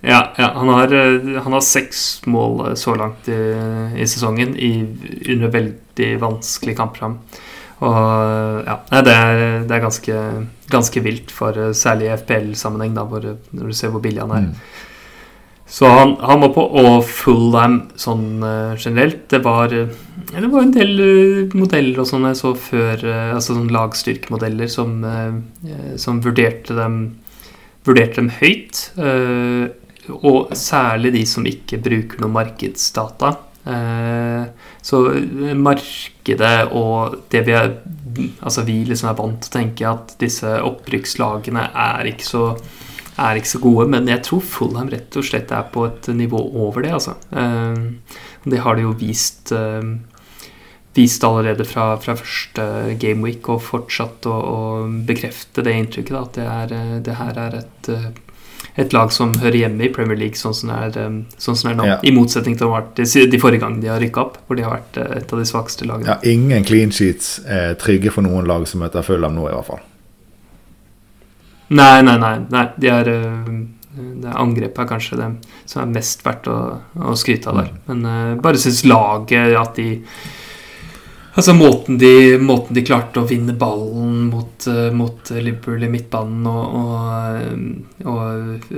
Ja, 0.05 0.29
ja 0.38 0.51
han, 0.53 0.69
har, 0.69 0.93
uh, 0.93 1.41
han 1.41 1.53
har 1.57 1.63
seks 1.65 2.21
mål 2.29 2.67
uh, 2.67 2.75
så 2.77 2.93
langt 2.99 3.25
i, 3.33 3.39
i 3.97 4.05
sesongen 4.05 4.53
i, 4.53 4.85
under 5.33 5.49
veldig 5.55 6.21
vanskelig 6.21 6.77
kampprogram. 6.77 7.17
Og 7.81 7.97
ja, 8.65 8.75
det 9.05 9.13
er, 9.13 9.65
det 9.65 9.73
er 9.73 9.81
ganske, 9.88 10.13
ganske 10.69 11.01
vilt, 11.05 11.33
for 11.33 11.53
særlig 11.77 12.05
i 12.07 12.15
FPL-sammenheng, 12.21 12.93
når 12.93 13.33
du 13.57 13.73
ser 13.73 13.89
hvor 13.93 14.01
billig 14.05 14.21
han 14.21 14.33
er. 14.38 14.45
Mm. 14.51 14.53
Så 15.70 15.86
han, 15.86 16.15
han 16.24 16.39
var 16.39 16.53
på 16.55 16.63
og 16.80 17.01
Fulham 17.05 17.82
sånn 17.99 18.39
uh, 18.39 18.76
generelt. 18.80 19.26
Det 19.32 19.41
var, 19.43 19.74
uh, 19.76 19.91
det 20.32 20.51
var 20.51 20.63
en 20.63 20.72
del 20.76 20.93
uh, 20.95 21.57
modeller 21.59 21.99
og 22.03 22.07
sånn 22.07 22.28
jeg 22.30 22.39
så 22.39 22.53
før, 22.55 23.03
altså 23.36 23.57
sånn 23.57 23.74
lagstyrkemodeller 23.76 24.72
som, 24.72 25.01
som 25.99 26.22
vurderte, 26.24 26.78
dem, 26.78 27.01
vurderte 27.88 28.22
dem 28.22 28.32
høyt. 28.39 28.88
og 30.15 30.55
særlig 30.55 31.11
de 31.18 31.26
som 31.28 31.45
ikke 31.47 31.82
bruker 31.84 32.24
noe 32.24 32.32
markedsdata. 32.32 33.36
så 34.82 35.01
markedet 35.55 36.72
og 36.72 37.18
det 37.30 37.43
vi 37.43 37.53
er 37.53 37.74
Altså 38.18 38.63
vi 38.65 38.80
liksom 38.88 39.11
er 39.11 39.18
vant 39.18 39.41
til 39.43 39.51
å 39.51 39.53
tenke 39.53 39.86
at 39.86 40.13
disse 40.18 40.49
opprykkslagene 40.65 41.68
er 41.70 42.07
ikke 42.09 42.26
så 42.26 42.45
er 43.18 43.39
ikke 43.39 43.53
så 43.53 43.61
gode, 43.63 43.88
men 43.93 44.09
jeg 44.09 44.22
tror 44.26 44.43
Fulham 44.45 44.91
rett 44.91 45.18
og 45.18 45.26
slett 45.26 45.53
er 45.55 45.65
på 45.74 45.88
et 45.88 46.09
nivå 46.13 46.41
over 46.65 46.86
det. 46.86 46.93
Altså. 46.97 47.15
Det 48.45 48.61
har 48.63 48.78
de 48.78 48.86
jo 48.86 48.93
vist, 48.99 49.53
vist 50.97 51.26
allerede 51.26 51.65
fra, 51.65 51.89
fra 52.03 52.18
første 52.20 52.68
gameweek, 53.01 53.49
og 53.49 53.65
fortsatt 53.65 54.30
å, 54.30 54.38
å 54.38 54.61
bekrefte 55.09 55.65
det 55.65 55.76
inntrykket. 55.82 56.13
Da, 56.13 56.24
at 56.24 56.38
det, 56.38 56.78
er, 56.78 57.01
det, 57.09 57.18
her 57.18 57.41
er 57.47 57.59
et, 57.63 57.91
et 58.86 58.93
lag 58.93 59.11
som 59.15 59.34
hører 59.41 59.63
hjemme 59.63 59.89
i 59.89 59.91
Premier 59.97 60.22
League 60.22 60.38
sånn 60.38 60.55
som 60.57 60.72
det 60.72 61.01
er, 61.01 61.20
sånn 61.41 61.57
som 61.57 61.72
det 61.72 61.74
er 61.74 61.82
nå. 61.82 61.89
Ja. 61.89 61.99
I 62.05 62.13
motsetning 62.13 62.59
til 62.61 62.78
de, 63.01 63.28
de 63.34 63.41
forrige 63.41 63.65
gangene 63.65 63.82
de 63.82 63.93
har 63.95 64.01
rykka 64.03 64.28
opp, 64.28 64.41
hvor 64.45 64.61
de 64.61 64.68
har 64.68 64.78
vært 64.78 65.01
et 65.09 65.34
av 65.34 65.41
de 65.41 65.49
svakeste 65.49 65.89
lagene. 65.89 66.13
Ja, 66.13 66.22
ingen 66.38 66.70
clean 66.70 66.93
sheets 66.93 67.39
er 67.49 67.74
trygge 67.82 68.13
for 68.13 68.26
noen 68.30 68.45
lag 68.45 68.70
som 68.70 68.86
møter 68.86 69.05
Fulham 69.05 69.38
nå, 69.38 69.49
i 69.49 69.57
hvert 69.57 69.74
fall. 69.74 69.86
Nei, 71.68 72.01
nei, 72.03 72.18
nei. 72.22 72.36
nei. 72.49 72.65
De 72.80 72.91
er, 72.91 73.11
det 73.97 74.34
angrepet 74.34 74.84
er 74.84 74.89
kanskje 74.89 75.20
det 75.20 75.30
som 75.68 75.84
er 75.84 75.93
mest 75.93 76.26
verdt 76.26 76.49
å, 76.51 76.57
å 77.09 77.15
skryte 77.20 77.51
av 77.51 77.61
der. 77.61 77.72
Men 77.89 78.03
uh, 78.07 78.36
bare 78.41 78.61
syns 78.61 78.86
laget 78.88 79.57
at 79.57 79.80
de 79.80 79.93
Altså 81.38 81.53
måten 81.53 81.99
de, 82.01 82.39
måten 82.41 82.74
de 82.74 82.82
klarte 82.82 83.22
å 83.22 83.28
vinne 83.30 83.53
ballen 83.53 84.24
mot, 84.32 84.65
uh, 84.65 84.88
mot 84.89 85.30
Liverpool 85.36 85.84
i 85.86 85.89
midtbanen 85.93 86.47
og, 86.49 86.80
og, 86.80 88.07
og, 88.09 88.72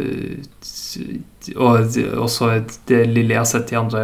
og, 1.55 1.55
og 1.55 2.25
også 2.25 2.49
det 2.91 3.05
lille 3.13 3.37
jeg 3.37 3.39
har 3.39 3.47
sett 3.47 3.71
i 3.71 3.79
andre, 3.79 4.03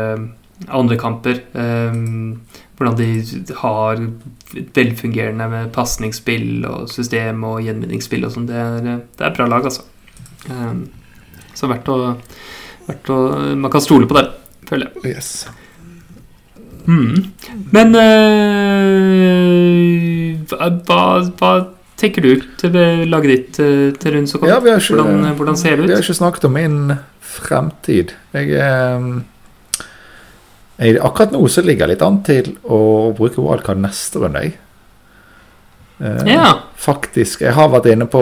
andre 0.72 1.00
kamper. 1.02 1.42
Um, 1.52 2.46
hvordan 2.78 2.98
de 3.00 3.56
har 3.62 4.00
et 4.56 4.78
velfungerende 4.78 5.48
med 5.52 5.74
pasningsspill 5.76 6.66
og 6.68 6.90
system 6.92 7.44
og 7.48 7.62
gjenvinningsspill 7.66 8.26
og 8.28 8.34
sånn. 8.36 8.48
Det, 8.50 8.64
det, 8.86 8.96
er 9.24 9.36
bra 9.36 9.48
lag, 9.50 9.68
altså. 9.68 9.84
Um, 10.50 10.86
så 11.56 11.70
verdt 11.72 11.88
å, 11.90 11.98
verdt 12.86 13.10
å 13.10 13.18
Man 13.58 13.72
kan 13.74 13.82
stole 13.82 14.06
på 14.10 14.18
det, 14.18 14.26
føler 14.70 14.92
jeg. 14.92 15.16
Yes. 15.16 15.30
Mm. 16.86 17.32
Men 17.74 17.96
uh, 17.98 18.06
hva, 20.52 21.08
hva, 21.40 21.54
tenker 21.98 22.22
du 22.22 22.44
til 22.60 22.76
laget 23.08 23.32
ditt 23.32 23.50
til 23.58 23.96
til 24.02 24.28
som 24.28 24.42
kommer? 24.42 24.54
Ja, 24.54 24.60
hvordan, 24.60 25.32
hvordan, 25.40 25.58
ser 25.58 25.80
det 25.80 25.86
ut? 25.86 25.90
Vi 25.90 25.96
har 25.96 26.04
ikke 26.04 26.20
snakket 26.20 26.48
om 26.50 26.54
min 26.60 26.80
fremtid. 27.24 28.14
Jeg 28.36 28.52
er 28.60 29.24
jeg, 30.78 31.00
akkurat 31.00 31.32
nå 31.32 31.42
så 31.48 31.64
ligger 31.64 31.86
jeg 31.86 31.96
litt 31.96 32.06
an 32.06 32.22
til 32.28 32.54
å 32.68 32.80
bruke 33.16 33.44
wildcard 33.44 33.80
neste 33.80 34.22
runde. 34.24 34.44
Jeg. 34.44 34.58
Eh, 36.00 36.34
ja. 36.34 36.50
Faktisk. 36.76 37.42
Jeg 37.46 37.56
har 37.56 37.72
vært 37.72 37.88
inne 37.94 38.08
på 38.12 38.22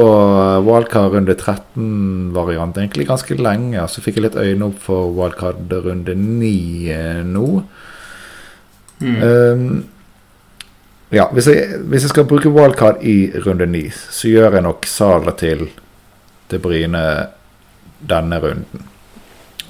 wildcard 0.68 1.16
runde 1.16 1.36
13-variant 1.36 2.78
egentlig 2.78 3.08
ganske 3.10 3.38
lenge. 3.40 3.88
Så 3.90 4.04
fikk 4.06 4.20
jeg 4.20 4.28
litt 4.28 4.38
øyne 4.40 4.70
opp 4.70 4.78
for 4.86 5.10
wildcard 5.18 5.74
runde 5.88 6.16
9 6.20 6.54
eh, 6.94 7.24
nå. 7.26 7.48
Mm. 9.04 9.18
Um, 9.20 9.66
ja, 11.14 11.28
hvis 11.34 11.50
jeg, 11.50 11.82
hvis 11.90 12.06
jeg, 12.06 12.14
skal 12.14 12.30
bruke 12.30 12.54
wildcard 12.54 13.02
i 13.06 13.34
runde 13.46 13.68
9, 13.70 13.84
så 13.92 14.30
gjør 14.30 14.58
jeg 14.58 14.66
nok 14.66 14.88
Sala 14.90 15.34
til 15.38 15.68
De 16.50 16.62
Bryne 16.62 17.04
denne 18.04 18.40
runden. 18.42 18.90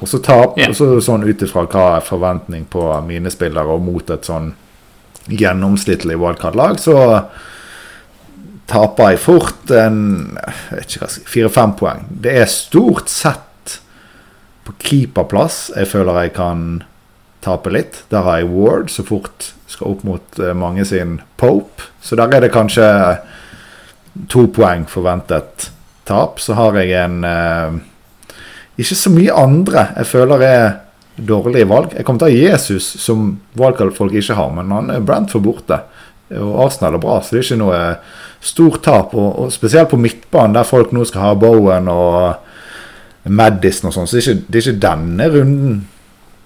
Og 0.04 0.10
så 0.12 0.20
tap, 0.20 0.58
Ja. 0.60 0.68
og 0.70 0.76
så 0.76 0.90
sånn 1.02 1.24
ut 1.24 1.42
ifra 1.46 1.64
hva 1.72 1.86
er 1.98 2.04
forventning 2.04 2.66
på 2.70 2.84
mine 3.08 3.32
spillere 3.32 3.72
og 3.72 3.82
mot 3.86 4.10
et 4.12 4.28
sånn 4.28 4.52
gjennomsnittlig 5.32 6.18
wildcard-lag, 6.20 6.76
så 6.84 6.98
taper 8.68 9.14
jeg 9.14 9.22
fort 9.24 9.72
en 9.72 10.38
fire-fem 11.26 11.76
poeng. 11.80 12.04
Det 12.10 12.36
er 12.42 12.52
stort 12.52 13.08
sett 13.12 13.78
på 14.68 14.76
keeperplass 14.84 15.70
jeg 15.76 15.88
føler 15.92 16.22
jeg 16.26 16.34
kan 16.38 16.66
tape 17.44 17.72
litt. 17.72 18.04
Der 18.12 18.24
har 18.24 18.40
jeg 18.40 18.52
Ward, 18.52 18.92
så 18.92 19.04
fort 19.08 19.52
skal 19.68 19.94
opp 19.96 20.04
mot 20.08 20.40
eh, 20.40 20.54
mange 20.56 20.86
sin 20.88 21.18
Pope. 21.40 21.90
Så 22.02 22.16
der 22.20 22.32
er 22.38 22.46
det 22.46 22.54
kanskje 22.54 22.86
to 24.32 24.46
poeng 24.54 24.86
forventet 24.88 25.70
tap. 26.08 26.40
Så 26.40 26.56
har 26.56 26.78
jeg 26.80 26.94
en 27.04 27.24
eh, 27.28 27.80
ikke 28.80 28.98
så 28.98 29.12
mye 29.14 29.36
andre 29.38 29.88
jeg 29.98 30.10
føler 30.10 30.46
er 30.48 30.64
dårlige 31.18 31.70
valg. 31.70 31.94
Jeg 31.94 32.06
kommer 32.06 32.24
til 32.24 32.32
å 32.32 32.34
ha 32.34 32.54
Jesus 32.54 32.88
som 33.02 33.36
valgfolk 33.60 34.16
ikke 34.18 34.38
har, 34.38 34.50
men 34.56 34.72
han 34.74 34.90
er 34.90 35.04
Brentford 35.06 35.46
borte. 35.46 35.78
Og 36.34 36.56
Arsenal 36.66 36.98
er 36.98 37.04
bra, 37.04 37.20
så 37.22 37.36
det 37.36 37.44
er 37.44 37.48
ikke 37.48 37.60
noe 37.62 37.82
stort 38.44 38.82
tap. 38.86 39.14
Og, 39.14 39.30
og 39.44 39.54
spesielt 39.54 39.92
på 39.92 40.00
midtbanen, 40.02 40.58
der 40.58 40.68
folk 40.68 40.94
nå 40.96 41.06
skal 41.06 41.28
ha 41.28 41.36
Bowen 41.38 41.90
og 41.92 43.30
Madison 43.30 43.92
og 43.92 43.96
sånn, 43.96 44.10
så 44.10 44.18
det 44.18 44.24
er, 44.24 44.34
ikke, 44.34 44.48
det 44.48 44.60
er 44.60 44.66
ikke 44.66 44.84
denne 44.84 45.30
runden 45.32 45.78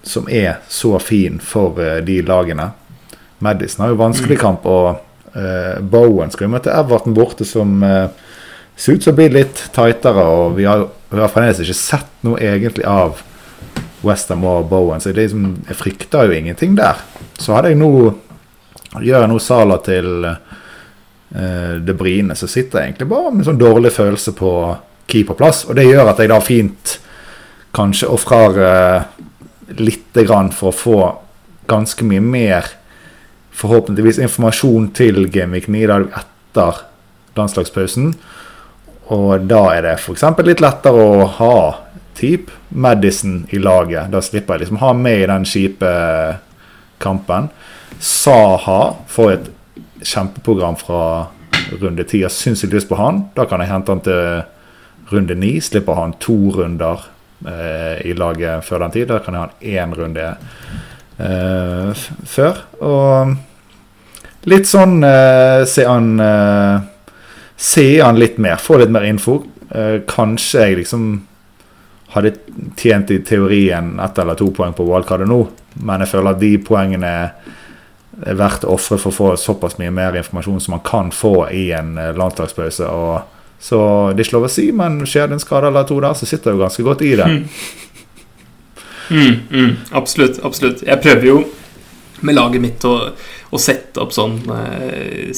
som 0.06 0.28
er 0.30 0.60
så 0.70 0.94
fin 1.02 1.40
for 1.42 1.80
uh, 1.80 1.98
de 2.04 2.20
lagene. 2.26 2.70
Madison 3.44 3.84
har 3.84 3.92
jo 3.92 4.00
vanskelig 4.02 4.38
kamp, 4.40 4.66
og 4.68 5.00
uh, 5.34 5.80
Bowen 5.80 6.30
skal 6.34 6.46
jo 6.46 6.52
møte 6.54 6.74
Everton 6.74 7.16
borte, 7.16 7.46
som 7.48 7.80
uh, 7.82 8.06
ser 8.78 8.98
ut 8.98 9.04
som 9.04 9.16
blir 9.18 9.34
litt 9.34 9.64
tightere. 9.74 10.24
Og 10.24 10.56
vi 10.58 10.68
har, 10.68 10.86
vi 11.10 11.20
har 11.20 11.32
fremdeles 11.32 11.64
ikke 11.64 11.78
sett 11.78 12.22
noe 12.26 12.40
egentlig 12.42 12.86
av 12.88 13.22
Westham 14.06 14.44
og 14.46 14.68
Bowen, 14.70 15.02
så 15.02 15.10
liksom, 15.10 15.50
jeg 15.66 15.78
frykter 15.78 16.28
jo 16.28 16.36
ingenting 16.38 16.76
der. 16.78 17.00
Så 17.38 17.56
hadde 17.56 17.74
jeg 17.74 17.82
nå 17.82 17.92
Gjør 18.88 19.20
jeg 19.20 19.28
nå 19.28 19.34
Sala 19.44 19.76
til 19.84 20.24
eh, 20.24 21.74
De 21.84 21.94
Brine, 21.94 22.32
så 22.38 22.46
sitter 22.48 22.80
jeg 22.80 22.88
egentlig 22.88 23.08
bare 23.10 23.34
med 23.36 23.44
sånn 23.44 23.58
dårlig 23.60 23.90
følelse 23.92 24.32
på 24.38 24.52
keeperplass. 25.12 25.66
Og 25.68 25.76
det 25.76 25.84
gjør 25.84 26.08
at 26.08 26.22
jeg 26.22 26.30
da 26.32 26.38
fint 26.40 26.94
kanskje 27.76 28.08
ofrer 28.08 28.56
eh, 28.64 29.20
lite 29.76 30.24
grann 30.24 30.48
for 30.56 30.72
å 30.72 30.78
få 30.78 30.98
ganske 31.68 32.06
mye 32.08 32.24
mer 32.24 32.72
forhåpentligvis 33.58 34.22
informasjon 34.24 34.88
til 34.96 35.26
Gameweek 35.34 35.68
9 35.68 36.00
etter 36.22 36.82
landslagspausen. 37.36 38.14
Og 39.14 39.46
da 39.48 39.62
er 39.72 39.84
det 39.86 39.94
f.eks. 39.96 40.24
litt 40.44 40.60
lettere 40.60 41.04
å 41.04 41.28
ha 41.38 41.58
type 42.18 42.52
Madison 42.68 43.46
i 43.54 43.60
laget. 43.62 44.10
Da 44.12 44.20
slipper 44.24 44.56
jeg 44.56 44.66
liksom 44.66 44.82
ha 44.82 44.92
med 44.96 45.22
i 45.22 45.28
den 45.30 45.46
kjipe 45.48 45.92
kampen. 47.00 47.48
Saha 48.04 48.80
får 49.08 49.32
et 49.32 49.48
kjempeprogram 50.04 50.76
fra 50.78 51.02
runde 51.80 52.04
ti. 52.08 52.22
Jeg 52.24 52.34
syns 52.34 52.66
lyst 52.68 52.90
på 52.90 52.98
han. 52.98 53.28
Da 53.36 53.46
kan 53.48 53.62
jeg 53.62 53.72
hente 53.72 53.94
han 53.94 54.04
til 54.04 54.42
runde 55.12 55.38
ni. 55.38 55.56
Slipper 55.64 55.98
han 55.98 56.14
to 56.20 56.36
runder 56.58 57.08
eh, 57.46 58.04
i 58.10 58.14
laget 58.18 58.66
før 58.66 58.84
den 58.84 58.96
tid. 58.98 59.08
Da 59.08 59.22
kan 59.24 59.34
jeg 59.34 59.42
ha 59.42 59.48
han 59.48 59.94
én 59.94 59.96
runde 59.96 60.28
eh, 61.16 62.06
før. 62.28 62.62
Og 62.84 64.48
litt 64.48 64.68
sånn 64.68 65.00
eh, 65.06 65.64
se 65.68 65.88
han 65.88 66.12
Se 67.58 68.00
han 68.00 68.18
litt 68.18 68.38
mer, 68.38 68.56
få 68.62 68.78
litt 68.78 68.92
mer 68.94 69.06
info. 69.08 69.40
Eh, 69.74 69.98
kanskje 70.06 70.62
jeg 70.62 70.76
liksom 70.82 71.08
hadde 72.14 72.36
tjent 72.78 73.10
i 73.10 73.18
teorien 73.26 73.98
ett 74.00 74.18
eller 74.18 74.38
to 74.38 74.48
poeng 74.54 74.72
på 74.72 74.86
wildcardet 74.86 75.28
nå, 75.28 75.42
men 75.84 76.00
jeg 76.00 76.12
føler 76.14 76.30
at 76.32 76.40
de 76.40 76.52
poengene 76.64 77.10
er 78.18 78.38
verdt 78.38 78.64
å 78.64 78.76
ofre 78.78 78.96
for 78.98 79.12
å 79.12 79.16
få 79.16 79.32
såpass 79.38 79.76
mye 79.78 79.92
mer 79.94 80.16
informasjon 80.18 80.62
som 80.62 80.76
man 80.76 80.86
kan 80.86 81.10
få 81.14 81.34
i 81.54 81.68
en 81.76 81.98
eh, 81.98 82.14
landslagspause. 82.16 82.88
Så 83.58 83.82
det 84.14 84.22
er 84.22 84.28
ikke 84.28 84.38
lov 84.38 84.46
å 84.46 84.54
si, 84.54 84.70
men 84.72 85.02
skjer 85.06 85.28
det 85.28 85.38
en 85.38 85.42
skade 85.42 85.70
eller 85.70 85.86
to 85.86 85.98
der, 86.02 86.14
så 86.14 86.30
sitter 86.30 86.52
jeg 86.52 86.58
jo 86.58 86.64
ganske 86.64 86.86
godt 86.86 87.04
i 87.06 87.12
det. 87.18 87.28
Mm, 89.08 89.36
mm, 89.50 89.70
absolutt. 89.98 90.38
Absolutt. 90.44 90.82
Jeg 90.86 91.02
prøver 91.02 91.26
jo 91.26 91.38
med 92.20 92.34
laget 92.34 92.62
mitt 92.62 92.84
å, 92.84 92.96
å 93.50 93.60
sette 93.62 94.02
opp 94.02 94.14
sånn 94.14 94.40
eh, 94.52 95.30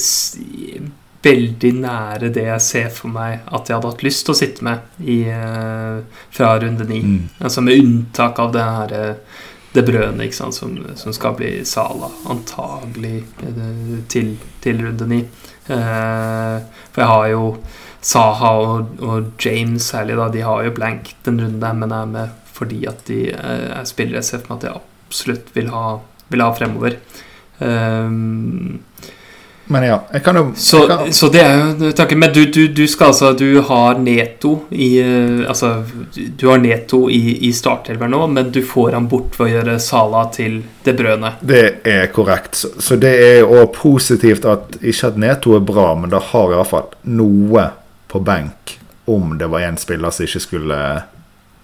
Veldig 1.21 1.71
nære 1.77 2.31
det 2.33 2.47
jeg 2.47 2.65
ser 2.65 2.89
for 2.93 3.13
meg 3.13 3.43
at 3.45 3.69
jeg 3.69 3.77
hadde 3.77 3.91
hatt 3.91 4.05
lyst 4.05 4.25
til 4.25 4.33
å 4.33 4.39
sitte 4.39 4.65
med 4.65 5.05
i, 5.05 5.19
eh, 5.29 6.23
fra 6.33 6.55
runde 6.63 6.87
ni. 6.89 7.01
Mm. 7.05 7.19
Altså 7.39 7.61
med 7.61 7.77
unntak 7.83 8.41
av 8.41 8.55
det 8.55 8.63
her 8.65 8.95
eh, 8.97 9.41
det 9.71 9.85
brødet 9.87 10.25
ikke 10.25 10.35
sant, 10.35 10.57
som, 10.57 10.73
som 10.99 11.13
skal 11.15 11.37
bli 11.37 11.51
Sala, 11.67 12.09
antagelig 12.31 13.21
eh, 13.45 14.01
til, 14.11 14.33
til 14.63 14.81
runde 14.83 15.07
ni. 15.07 15.21
Eh, 15.71 16.57
for 16.91 17.03
jeg 17.03 17.11
har 17.13 17.29
jo 17.31 17.45
Saha 18.01 18.51
og, 18.57 18.95
og 19.05 19.31
James 19.45 19.91
særlig, 19.93 20.17
da, 20.17 20.27
de 20.33 20.43
har 20.43 20.65
jo 20.65 20.73
blank 20.75 21.13
den 21.25 21.39
runden 21.39 21.61
der, 21.61 21.77
men 21.77 21.93
er 21.95 22.09
med 22.09 22.37
fordi 22.51 22.83
at 22.89 23.05
de 23.07 23.27
eh, 23.31 23.67
er 23.77 23.87
spillere 23.89 24.19
jeg 24.19 24.27
ser 24.27 24.41
for 24.43 24.55
meg 24.55 24.63
at 24.63 24.67
jeg 24.67 24.81
absolutt 25.11 25.53
vil 25.55 25.71
ha, 25.73 25.85
vil 26.33 26.43
ha 26.43 26.51
fremover. 26.57 26.97
Um, 27.61 28.81
Men 29.71 29.85
ja, 29.87 29.97
jeg 30.11 30.23
kan 30.25 30.35
jo 30.35 30.43
så, 30.59 30.81
kan, 30.87 31.13
så 31.15 31.29
det 31.31 31.41
er 31.45 31.61
jo 31.79 31.91
tanken. 31.95 32.19
Men 32.19 32.33
du, 32.35 32.41
du, 32.51 32.65
du 32.75 32.83
skal 32.91 33.13
altså 33.13 33.31
Du 33.37 33.61
har 33.67 33.99
Neto 34.03 34.65
i 34.69 34.89
eh, 34.99 35.45
Altså, 35.47 35.69
du 36.11 36.47
har 36.49 36.59
Neto 36.59 37.05
i, 37.09 37.37
i 37.47 37.53
startelveren 37.55 38.11
nå, 38.11 38.25
men 38.35 38.51
du 38.51 38.59
får 38.67 38.97
han 38.97 39.07
bort 39.11 39.37
ved 39.39 39.47
å 39.47 39.51
gjøre 39.53 39.77
Sala 39.79 40.25
til 40.35 40.59
det 40.83 40.95
brødene. 40.99 41.35
Det 41.39 41.63
er 41.87 42.11
korrekt. 42.11 42.59
Så, 42.59 42.73
så 42.83 42.99
det 42.99 43.13
er 43.23 43.47
òg 43.47 43.71
positivt 43.77 44.47
at 44.49 44.75
ikke 44.81 45.13
at 45.13 45.19
Neto 45.21 45.55
er 45.55 45.63
bra, 45.65 45.93
men 45.95 46.11
da 46.11 46.19
har 46.31 46.51
jeg 46.51 46.59
iallfall 46.59 46.91
noe 47.15 47.69
på 48.11 48.19
benk 48.27 48.77
om 49.11 49.37
det 49.39 49.47
var 49.47 49.63
en 49.65 49.79
spiller 49.79 50.11
som 50.11 50.27
ikke 50.27 50.43
skulle 50.43 50.79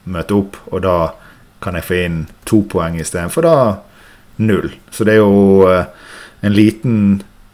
møte 0.08 0.36
opp. 0.38 0.60
Og 0.72 0.84
da 0.86 0.98
kan 1.64 1.76
jeg 1.76 1.88
få 1.88 2.00
inn 2.06 2.22
to 2.48 2.64
poeng 2.72 2.98
istedenfor 3.02 3.46
da 3.46 3.58
null. 4.38 4.72
Så 4.92 5.08
det 5.08 5.18
er 5.18 5.24
jo 5.24 5.68
eh, 5.70 5.90
en 6.46 6.56
liten 6.56 7.02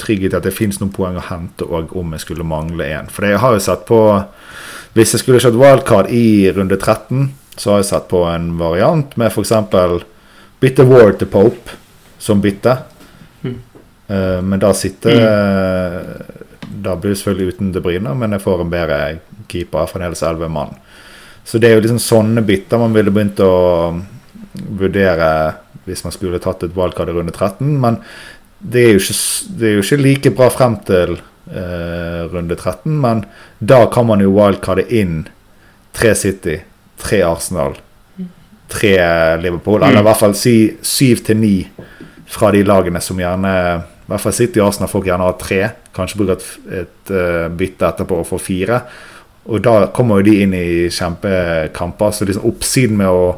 trygghet 0.03 0.35
at 0.37 0.45
det 0.45 0.55
fins 0.55 0.79
noen 0.81 0.93
poeng 0.93 1.17
å 1.19 1.27
hente 1.29 1.65
òg 1.65 1.95
om 1.99 2.13
jeg 2.15 2.25
skulle 2.25 2.47
mangle 2.47 2.85
én. 2.85 3.09
For 3.11 3.27
jeg 3.27 3.41
har 3.41 3.55
jo 3.55 3.63
sett 3.63 3.87
på 3.89 3.99
Hvis 4.93 5.15
jeg 5.15 5.23
skulle 5.23 5.39
kjørt 5.41 5.57
wildcard 5.57 6.09
i 6.13 6.51
runde 6.53 6.77
13, 6.77 7.31
så 7.57 7.71
har 7.71 7.79
jeg 7.81 7.87
sett 7.87 8.03
på 8.11 8.19
en 8.29 8.51
variant 8.59 9.15
med 9.17 9.31
f.eks. 9.31 9.53
bytte 10.61 10.85
Ward 10.85 11.17
til 11.17 11.31
Pope 11.33 11.79
som 12.21 12.41
bytte. 12.41 12.75
Mm. 13.41 13.55
Eh, 14.07 14.41
men 14.45 14.61
da 14.61 14.69
sitter 14.77 15.17
Da 16.61 16.93
blir 16.95 17.09
det 17.09 17.17
selvfølgelig 17.17 17.55
uten 17.55 17.71
De 17.73 17.81
Bruyne, 17.81 18.13
men 18.13 18.37
jeg 18.37 18.43
får 18.45 18.61
en 18.61 18.69
bedre 18.69 18.99
keeper, 19.49 19.89
fremdeles 19.89 20.21
11 20.21 20.53
mann. 20.53 20.77
Så 21.43 21.57
det 21.57 21.69
er 21.69 21.77
jo 21.77 21.83
liksom 21.83 22.01
sånne 22.01 22.45
bytter 22.45 22.79
man 22.81 22.93
ville 22.95 23.11
begynt 23.11 23.41
å 23.43 23.53
vurdere 24.53 25.29
hvis 25.83 26.03
man 26.05 26.13
skulle 26.15 26.39
tatt 26.43 26.63
et 26.63 26.75
valgkart 26.75 27.11
i 27.11 27.15
runde 27.15 27.33
13. 27.33 27.73
Men 27.83 27.99
det 28.63 28.83
er 28.83 28.97
ikke, 28.97 29.15
det 29.59 29.67
er 29.67 29.73
jo 29.75 29.83
ikke 29.83 30.01
like 30.01 30.31
bra 30.37 30.49
frem 30.53 30.77
til 30.87 31.17
eh, 31.51 32.21
runde 32.31 32.55
13. 32.55 32.93
Men 33.03 33.25
da 33.59 33.83
kan 33.91 34.07
man 34.07 34.23
jo 34.23 34.31
wildcarde 34.35 34.85
inn 34.95 35.25
tre 35.93 36.13
City, 36.15 36.57
tre 37.01 37.21
Arsenal, 37.27 37.75
tre 38.71 38.95
Liverpool. 39.43 39.83
Eller 39.83 40.01
i 40.01 40.07
hvert 40.07 40.21
fall 40.21 40.37
si 40.39 40.55
syv 40.81 41.25
til 41.27 41.41
ni 41.43 41.57
fra 42.33 42.53
de 42.55 42.63
lagene 42.65 43.01
som 43.03 43.19
gjerne 43.19 43.49
I 43.53 44.07
hvert 44.09 44.23
fall 44.23 44.33
City 44.33 44.61
og 44.61 44.71
Arsenal 44.71 44.91
folk 44.91 45.07
gjerne 45.07 45.27
har 45.27 45.37
tre. 45.41 45.61
Kanskje 45.93 46.21
bruke 46.21 46.39
et, 46.39 46.47
et 46.81 47.11
uh, 47.13 47.51
bytte 47.53 47.87
etterpå 47.87 48.23
og 48.23 48.27
få 48.27 48.39
fire. 48.41 48.81
Og 49.51 49.61
da 49.63 49.89
kommer 49.95 50.19
jo 50.19 50.31
de 50.31 50.39
inn 50.43 50.55
i 50.55 50.89
kjempekamper. 50.91 52.15
Så 52.15 52.27
liksom 52.27 52.47
oppsiden 52.49 52.99
med 52.99 53.11
å 53.11 53.33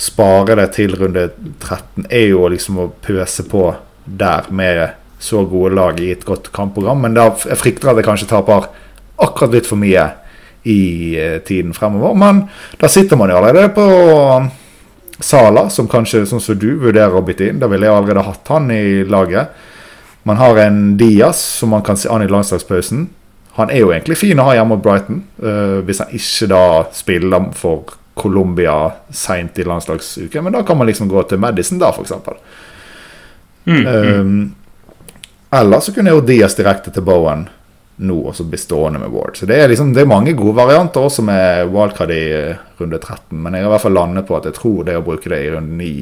spare 0.00 0.56
det 0.58 0.70
til 0.74 0.96
runde 0.98 1.28
13 1.60 2.08
er 2.08 2.30
jo 2.32 2.48
liksom 2.50 2.80
å 2.82 2.92
pøse 3.04 3.44
på 3.48 3.68
der 4.04 4.50
med 4.50 5.00
så 5.18 5.44
gode 5.48 5.74
lag 5.74 6.00
i 6.00 6.10
et 6.12 6.24
godt 6.24 6.50
kampprogram. 6.52 7.00
Men 7.04 7.16
da 7.16 7.30
jeg 7.48 7.60
frykter 7.60 7.92
at 7.92 8.00
jeg 8.00 8.08
kanskje 8.08 8.28
taper 8.30 8.68
akkurat 9.22 9.54
litt 9.54 9.68
for 9.68 9.80
mye 9.80 10.08
i 10.64 10.80
eh, 11.20 11.38
tiden 11.44 11.74
fremover. 11.76 12.16
Men 12.18 12.44
da 12.80 12.90
sitter 12.90 13.20
man 13.20 13.32
jo 13.32 13.38
allerede 13.40 13.72
på 13.76 13.86
Sala, 15.24 15.68
som 15.70 15.88
kanskje, 15.88 16.24
sånn 16.26 16.42
som 16.42 16.58
du, 16.58 16.72
vurderer 16.80 17.14
å 17.14 17.24
bytte 17.24 17.48
inn. 17.48 17.60
Da 17.62 17.68
ville 17.70 17.86
jeg 17.86 17.94
allerede 17.94 18.26
hatt 18.26 18.50
han 18.52 18.70
i 18.74 19.04
laget. 19.06 19.52
Man 20.24 20.40
har 20.40 20.58
en 20.64 20.96
Diaz 20.98 21.40
som 21.60 21.70
man 21.74 21.84
kan 21.86 22.00
se 22.00 22.08
an 22.10 22.24
i 22.24 22.30
landslagspausen. 22.30 23.06
Han 23.54 23.70
er 23.70 23.84
jo 23.84 23.92
egentlig 23.92 24.18
fin 24.18 24.40
å 24.40 24.48
ha 24.48 24.56
hjemme 24.56 24.74
mot 24.74 24.82
Brighton, 24.82 25.20
uh, 25.44 25.78
hvis 25.86 26.00
han 26.02 26.14
ikke 26.16 26.48
da 26.50 26.62
spiller 26.96 27.52
for 27.54 27.92
Colombia 28.18 28.74
seint 29.14 29.58
i 29.60 29.66
landslagsuken. 29.68 30.42
Men 30.46 30.56
da 30.56 30.64
kan 30.66 30.78
man 30.80 30.88
liksom 30.90 31.10
gå 31.12 31.22
til 31.30 31.38
Madison, 31.42 31.78
da, 31.78 31.92
f.eks. 31.94 32.16
Mm. 33.64 33.86
Um, 33.86 34.54
eller 35.54 35.80
så 35.80 35.92
kunne 35.94 36.10
jeg 36.10 36.18
jo 36.18 36.26
Diaz 36.26 36.56
direkte 36.58 36.90
til 36.90 37.04
Bowen 37.06 37.46
nå, 37.96 38.16
og 38.26 38.34
så 38.36 38.44
bli 38.44 38.58
stående 38.58 38.98
med 38.98 39.12
Ward. 39.14 39.36
Så 39.38 39.46
det 39.46 39.60
er 39.62 39.68
liksom, 39.70 39.92
det 39.94 40.02
er 40.02 40.10
mange 40.10 40.32
gode 40.34 40.56
varianter 40.58 41.04
også 41.06 41.22
med 41.22 41.68
wildcard 41.70 42.10
i 42.10 42.24
eh, 42.34 42.62
runde 42.80 42.98
13. 42.98 43.38
Men 43.38 43.54
jeg 43.54 43.62
har 43.62 43.70
i 43.70 43.74
hvert 43.76 43.84
fall 43.84 43.94
landet 43.94 44.26
på 44.26 44.34
at 44.34 44.48
jeg 44.48 44.56
tror 44.56 44.80
det 44.88 44.96
å 44.98 45.04
bruke 45.06 45.30
det 45.30 45.38
i 45.44 45.52
runde 45.54 45.78
9 45.78 45.92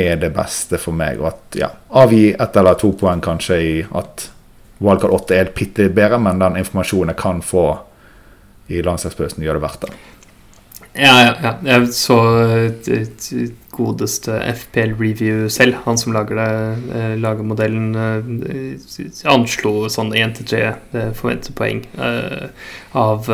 er 0.00 0.16
det 0.22 0.32
beste 0.34 0.80
for 0.80 0.96
meg. 0.96 1.20
Og 1.20 1.28
at 1.34 1.58
ja, 1.60 1.68
avgi 2.00 2.30
ett 2.32 2.56
eller 2.56 2.80
to 2.80 2.94
poeng 2.96 3.20
kanskje 3.24 3.60
i 3.60 3.74
at 3.84 4.30
wildcard 4.80 5.18
8 5.20 5.36
er 5.36 5.52
bitte 5.56 5.84
litt 5.84 5.96
bedre, 5.96 6.20
men 6.22 6.40
den 6.40 6.56
informasjonen 6.62 7.12
jeg 7.12 7.20
kan 7.20 7.44
få 7.44 7.66
i 8.72 8.80
landslagspausen, 8.82 9.44
gjør 9.44 9.60
det 9.60 9.66
verdt 9.66 9.84
det. 9.84 9.92
Ja, 10.96 11.12
ja, 11.20 11.32
ja. 11.42 11.52
Jeg 11.62 11.92
så 11.92 12.16
Det 12.86 13.00
et 13.02 13.26
godeste 13.76 14.38
FPL 14.54 14.94
Review 14.98 15.48
selv. 15.52 15.74
Han 15.84 15.98
som 15.98 16.14
lager 16.16 16.38
det, 16.40 16.96
eh, 16.96 17.14
lager 17.20 17.44
modellen, 17.44 17.94
eh, 17.96 19.30
anslo 19.32 19.88
sånn 19.92 20.14
1-3 20.16 20.62
eh, 20.94 21.12
forventet 21.12 21.54
poeng 21.54 21.84
av 22.96 23.28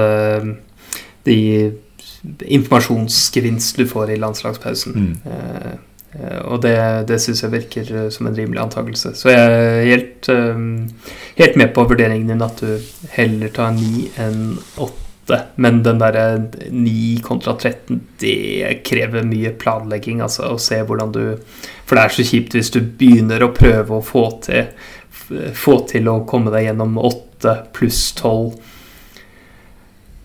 de 1.25 1.39
informasjonsgevinst 2.23 3.79
du 3.79 3.87
får 3.87 4.13
i 4.15 4.19
landslagspausen. 4.21 4.95
Mm. 4.95 5.79
Og 6.45 6.61
det, 6.63 6.77
det 7.09 7.19
syns 7.23 7.43
jeg 7.43 7.53
virker 7.55 8.11
som 8.13 8.27
en 8.29 8.37
rimelig 8.37 8.61
antakelse. 8.61 9.15
Så 9.17 9.31
jeg 9.33 9.41
er 9.41 9.85
helt, 9.89 10.29
helt 11.39 11.57
med 11.57 11.73
på 11.75 11.87
vurderingen 11.89 12.29
din 12.29 12.45
at 12.45 12.61
du 12.61 12.77
heller 13.17 13.55
tar 13.55 13.73
9 13.79 14.11
enn 14.23 14.43
8. 14.77 15.02
Men 15.55 15.83
den 15.87 16.01
derre 16.03 16.25
9 16.71 17.21
kontra 17.23 17.55
13, 17.55 18.01
det 18.21 18.83
krever 18.87 19.27
mye 19.27 19.55
planlegging. 19.59 20.21
Altså 20.25 20.51
å 20.51 20.59
se 20.61 20.81
hvordan 20.83 21.15
du 21.15 21.23
For 21.87 21.97
det 21.97 22.05
er 22.05 22.17
så 22.17 22.27
kjipt 22.27 22.57
hvis 22.59 22.73
du 22.75 22.81
begynner 22.83 23.45
å 23.45 23.53
prøve 23.55 23.99
å 23.99 24.05
få 24.05 24.27
til 24.45 24.73
Få 25.57 25.79
til 25.89 26.09
å 26.11 26.23
komme 26.29 26.51
deg 26.53 26.67
gjennom 26.67 26.99
8 26.99 27.55
pluss 27.73 28.11
12 28.19 28.59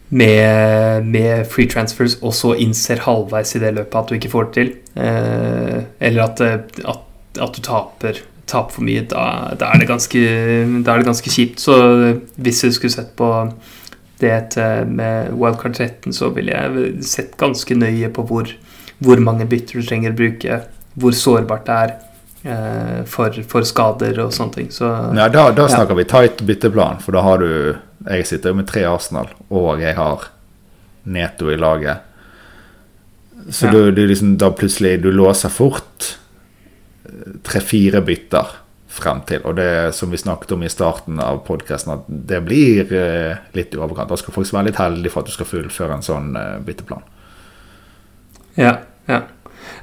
med, 0.09 1.05
med 1.05 1.47
free 1.51 1.67
transfers, 1.67 2.17
og 2.23 2.33
så 2.35 2.53
innser 2.59 3.03
halvveis 3.03 3.55
i 3.55 3.61
det 3.63 3.73
løpet 3.75 3.97
at 3.99 4.09
du 4.09 4.15
ikke 4.17 4.31
får 4.31 4.47
det 4.47 4.53
til. 4.55 4.69
Eh, 4.95 5.79
eller 6.09 6.23
at, 6.23 6.43
at, 6.43 7.01
at 7.43 7.57
du 7.57 7.63
taper, 7.63 8.21
taper 8.47 8.77
for 8.77 8.87
mye. 8.87 9.03
Da, 9.11 9.23
da, 9.59 9.73
er 9.75 9.87
ganske, 9.89 10.21
da 10.83 10.93
er 10.93 11.03
det 11.03 11.09
ganske 11.09 11.33
kjipt. 11.33 11.63
Så 11.63 11.75
hvis 12.35 12.63
du 12.63 12.71
skulle 12.71 12.95
sett 12.95 13.11
på 13.19 13.31
det 14.19 14.49
til, 14.55 14.87
med 14.97 15.31
Wildcard 15.37 15.75
13, 15.77 16.13
så 16.13 16.29
ville 16.33 16.51
jeg 16.55 17.03
sett 17.05 17.35
ganske 17.37 17.75
nøye 17.77 18.09
på 18.13 18.23
hvor, 18.29 18.49
hvor 19.03 19.19
mange 19.21 19.45
bytter 19.49 19.79
du 19.81 19.85
trenger 19.87 20.11
å 20.15 20.17
bruke, 20.17 20.61
hvor 20.97 21.13
sårbart 21.13 21.65
det 21.67 21.75
er 21.83 21.93
eh, 22.49 23.03
for, 23.05 23.35
for 23.47 23.61
skader 23.67 24.17
og 24.23 24.33
sånne 24.33 24.53
ting. 24.55 24.69
Så 24.73 24.89
Ja, 25.15 25.27
da, 25.29 25.51
da 25.51 25.67
Ja. 25.67 25.67
snakker 25.75 25.95
vi 25.99 26.03
tight 26.09 26.41
bytteplan, 26.47 26.99
for 27.03 27.11
da 27.17 27.21
har 27.21 27.37
du 27.43 27.75
Jeg 28.07 28.25
sitter 28.29 28.49
jo 28.53 28.55
med 28.55 28.67
tre 28.69 28.83
Arsenal, 28.85 29.27
og 29.49 29.79
jeg 29.81 29.95
har 29.97 30.27
Neto 31.05 31.49
i 31.51 31.57
laget. 31.57 31.97
Så 33.49 33.65
Ja. 33.67 33.71
du, 33.71 33.91
du 33.91 34.05
liksom, 34.07 34.37
da 34.37 34.49
plutselig 34.51 35.01
du 35.01 35.11
låser 35.11 35.49
fort 35.49 36.17
tre-fire 37.43 38.01
bytter 38.01 38.47
frem 38.97 39.21
til. 39.29 39.41
Og 39.47 39.55
det 39.59 39.93
som 39.97 40.11
vi 40.11 40.19
snakket 40.19 40.51
om 40.55 40.63
i 40.65 40.71
starten 40.71 41.21
av 41.23 41.43
podkasten, 41.47 41.93
at 41.99 42.07
det 42.07 42.41
blir 42.45 42.91
eh, 42.93 43.39
litt 43.57 43.73
i 43.73 43.79
overkant. 43.81 44.09
Da 44.11 44.17
skal 44.19 44.35
folk 44.35 44.51
være 44.53 44.69
litt 44.71 44.81
heldige 44.81 45.13
for 45.13 45.23
at 45.23 45.31
du 45.31 45.35
skal 45.37 45.49
fullføre 45.49 45.97
en 45.99 46.05
sånn 46.05 46.35
eh, 46.39 46.53
bytteplan. 46.67 47.03
Ja, 48.57 48.77
ja. 49.07 49.23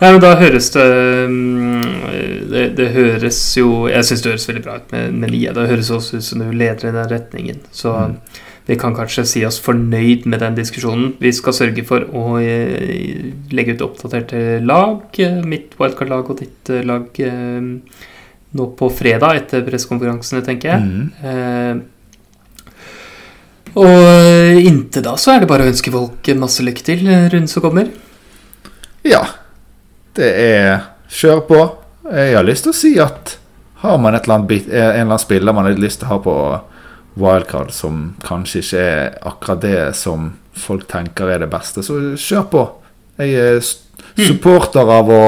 Ja, 0.00 0.08
men 0.10 0.18
da 0.22 0.32
høres 0.40 0.70
det 0.74 0.84
mm, 1.28 2.48
Det, 2.50 2.62
det 2.78 2.86
høres 2.96 3.36
jo 3.58 3.84
Jeg 3.86 4.06
syns 4.08 4.22
det 4.24 4.30
høres 4.32 4.46
veldig 4.48 4.62
bra 4.64 4.78
ut 4.80 4.94
med, 4.94 5.12
med 5.22 5.30
Lia. 5.30 5.52
Det 5.54 5.68
høres 5.70 5.90
også 5.94 6.18
ut 6.18 6.24
som 6.26 6.40
du 6.42 6.48
leder 6.50 6.88
i 6.88 6.94
den 6.96 7.10
retningen. 7.12 7.60
Så 7.70 7.92
Mm. 7.94 8.16
vi 8.66 8.76
kan 8.80 8.94
kanskje 8.96 9.26
si 9.28 9.44
oss 9.44 9.60
fornøyd 9.60 10.24
med 10.26 10.40
den 10.40 10.54
diskusjonen. 10.56 11.12
Vi 11.20 11.30
skal 11.36 11.52
sørge 11.52 11.84
for 11.84 12.06
å 12.16 12.38
eh, 12.40 13.28
legge 13.52 13.74
ut 13.76 13.84
oppdaterte 13.84 14.58
lag. 14.64 15.04
Mitt 15.44 15.76
wildcard-lag 15.78 16.30
og 16.32 16.40
ditt 16.40 16.70
eh, 16.72 16.80
lag 16.88 17.20
eh, 17.20 17.60
nå 18.54 18.68
på 18.78 18.88
fredag 18.94 19.42
etter 19.42 19.64
pressekonferansene, 19.66 20.42
tenker 20.46 20.70
jeg. 20.70 20.80
Mm. 20.84 21.06
Eh, 21.26 21.74
og 23.74 24.60
inntil 24.62 25.02
da 25.02 25.16
så 25.18 25.32
er 25.34 25.42
det 25.42 25.50
bare 25.50 25.64
å 25.66 25.70
ønske 25.72 25.90
folk 25.90 26.28
masse 26.38 26.62
lykke 26.62 26.84
til 26.86 27.00
rundt 27.08 27.32
runden 27.32 27.50
som 27.50 27.64
kommer. 27.64 27.90
Ja. 29.06 29.24
Det 30.14 30.28
er 30.30 30.84
kjør 31.10 31.40
på. 31.48 31.62
Jeg 32.14 32.36
har 32.36 32.46
lyst 32.46 32.68
til 32.68 32.74
å 32.74 32.78
si 32.78 32.92
at 33.02 33.38
har 33.82 33.98
man 34.00 34.14
eller 34.14 34.36
annet 34.36 34.68
en 34.68 34.70
eller 34.70 35.02
annen 35.02 35.20
spiller 35.20 35.56
man 35.56 35.66
har 35.66 35.80
lyst 35.80 36.00
til 36.00 36.08
å 36.08 36.14
ha 36.14 36.20
på 36.22 36.36
wildcard 37.20 37.72
som 37.74 38.14
kanskje 38.24 38.62
ikke 38.62 38.84
er 38.84 39.18
akkurat 39.26 39.60
det 39.62 39.82
som 39.98 40.32
folk 40.54 40.86
tenker 40.90 41.30
er 41.30 41.42
det 41.42 41.50
beste, 41.50 41.82
så 41.82 41.98
kjør 42.18 42.46
på. 42.50 42.62
Jeg 43.18 43.34
er 43.38 43.60
supporter 44.26 44.90
av 44.90 45.10
å 45.10 45.24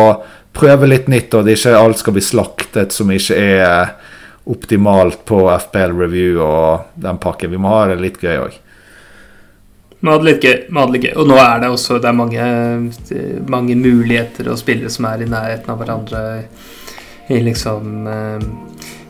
prøve 0.57 0.89
litt 0.89 1.09
nytt, 1.13 1.35
og 1.35 1.45
at 1.45 1.55
ikke 1.55 1.79
alt 1.79 2.03
skal 2.03 2.17
bli 2.17 2.25
slaktet 2.25 2.95
som 2.97 3.11
ikke 3.13 3.37
er 3.37 3.97
optimalt 4.47 5.25
på 5.27 5.43
FPL 5.51 5.97
Review 5.99 6.41
og 6.45 6.95
den 7.03 7.19
pakken. 7.19 7.51
Vi 7.51 7.61
må 7.61 7.73
ha 7.73 7.87
det 7.91 7.99
litt 8.03 8.23
gøy 8.23 8.39
òg. 8.45 8.63
Vi 9.97 10.13
hadde 10.13 10.29
litt 10.29 10.45
gøy. 10.45 10.57
vi 10.69 10.79
hadde 10.79 10.95
litt 10.95 11.07
gøy. 11.09 11.15
Og 11.17 11.29
nå 11.31 11.39
er 11.41 11.63
det 11.63 11.71
også 11.73 11.99
det 11.99 12.11
er 12.11 12.21
mange, 12.21 12.47
mange 13.51 13.77
muligheter 13.81 14.53
og 14.53 14.61
spillere 14.61 14.93
som 14.93 15.09
er 15.11 15.25
i 15.25 15.31
nærheten 15.31 15.73
av 15.73 15.81
hverandre 15.81 16.23
i 17.27 17.41
liksom 17.43 18.07
eh, 18.07 18.47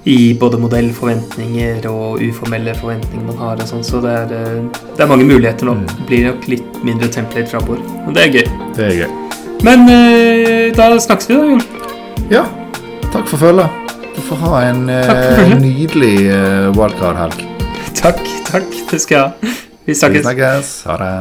I 0.05 0.19
både 0.41 0.61
modellforventninger 0.63 1.89
og 1.91 2.23
uformelle 2.23 2.73
forventninger 2.79 3.27
man 3.27 3.41
har 3.43 3.61
og 3.61 3.69
sånn, 3.69 3.85
så 3.85 4.01
det 4.05 4.15
er, 4.23 4.37
eh, 4.39 4.85
det 4.95 5.05
er 5.05 5.11
mange 5.11 5.29
muligheter 5.29 5.69
nå. 5.69 5.77
Mm. 5.83 5.87
Det 5.91 6.11
blir 6.13 6.29
nok 6.31 6.51
litt 6.55 6.83
mindre 6.87 7.13
template 7.13 7.51
framover. 7.53 7.83
Og 8.07 8.15
det 8.17 8.29
er 8.29 8.37
gøy. 8.39 8.47
Det 8.79 8.87
er 8.87 9.01
gøy. 9.03 9.36
Men 9.65 9.89
eh, 9.89 10.73
da 10.77 10.89
snakkes 11.01 11.29
vi, 11.31 11.37
da, 11.37 11.45
Jon. 11.51 11.63
Ja, 12.31 12.45
takk 13.13 13.29
for 13.31 13.41
følget. 13.41 13.83
Du 14.17 14.21
får 14.29 14.41
ha 14.45 14.61
en 14.71 14.89
eh, 14.93 15.55
nydelig 15.61 16.15
eh, 16.33 16.69
wildcard-helg. 16.77 17.45
Takk, 17.97 18.21
takk. 18.49 18.69
Det 18.91 19.01
skal 19.03 19.17
jeg 19.17 19.25
ha. 19.25 19.55
Vi 19.87 19.93
Vi 19.93 19.95
snakkes. 19.95 20.23
snakkes. 20.27 20.71
Ha 20.89 20.97
det. 21.03 21.13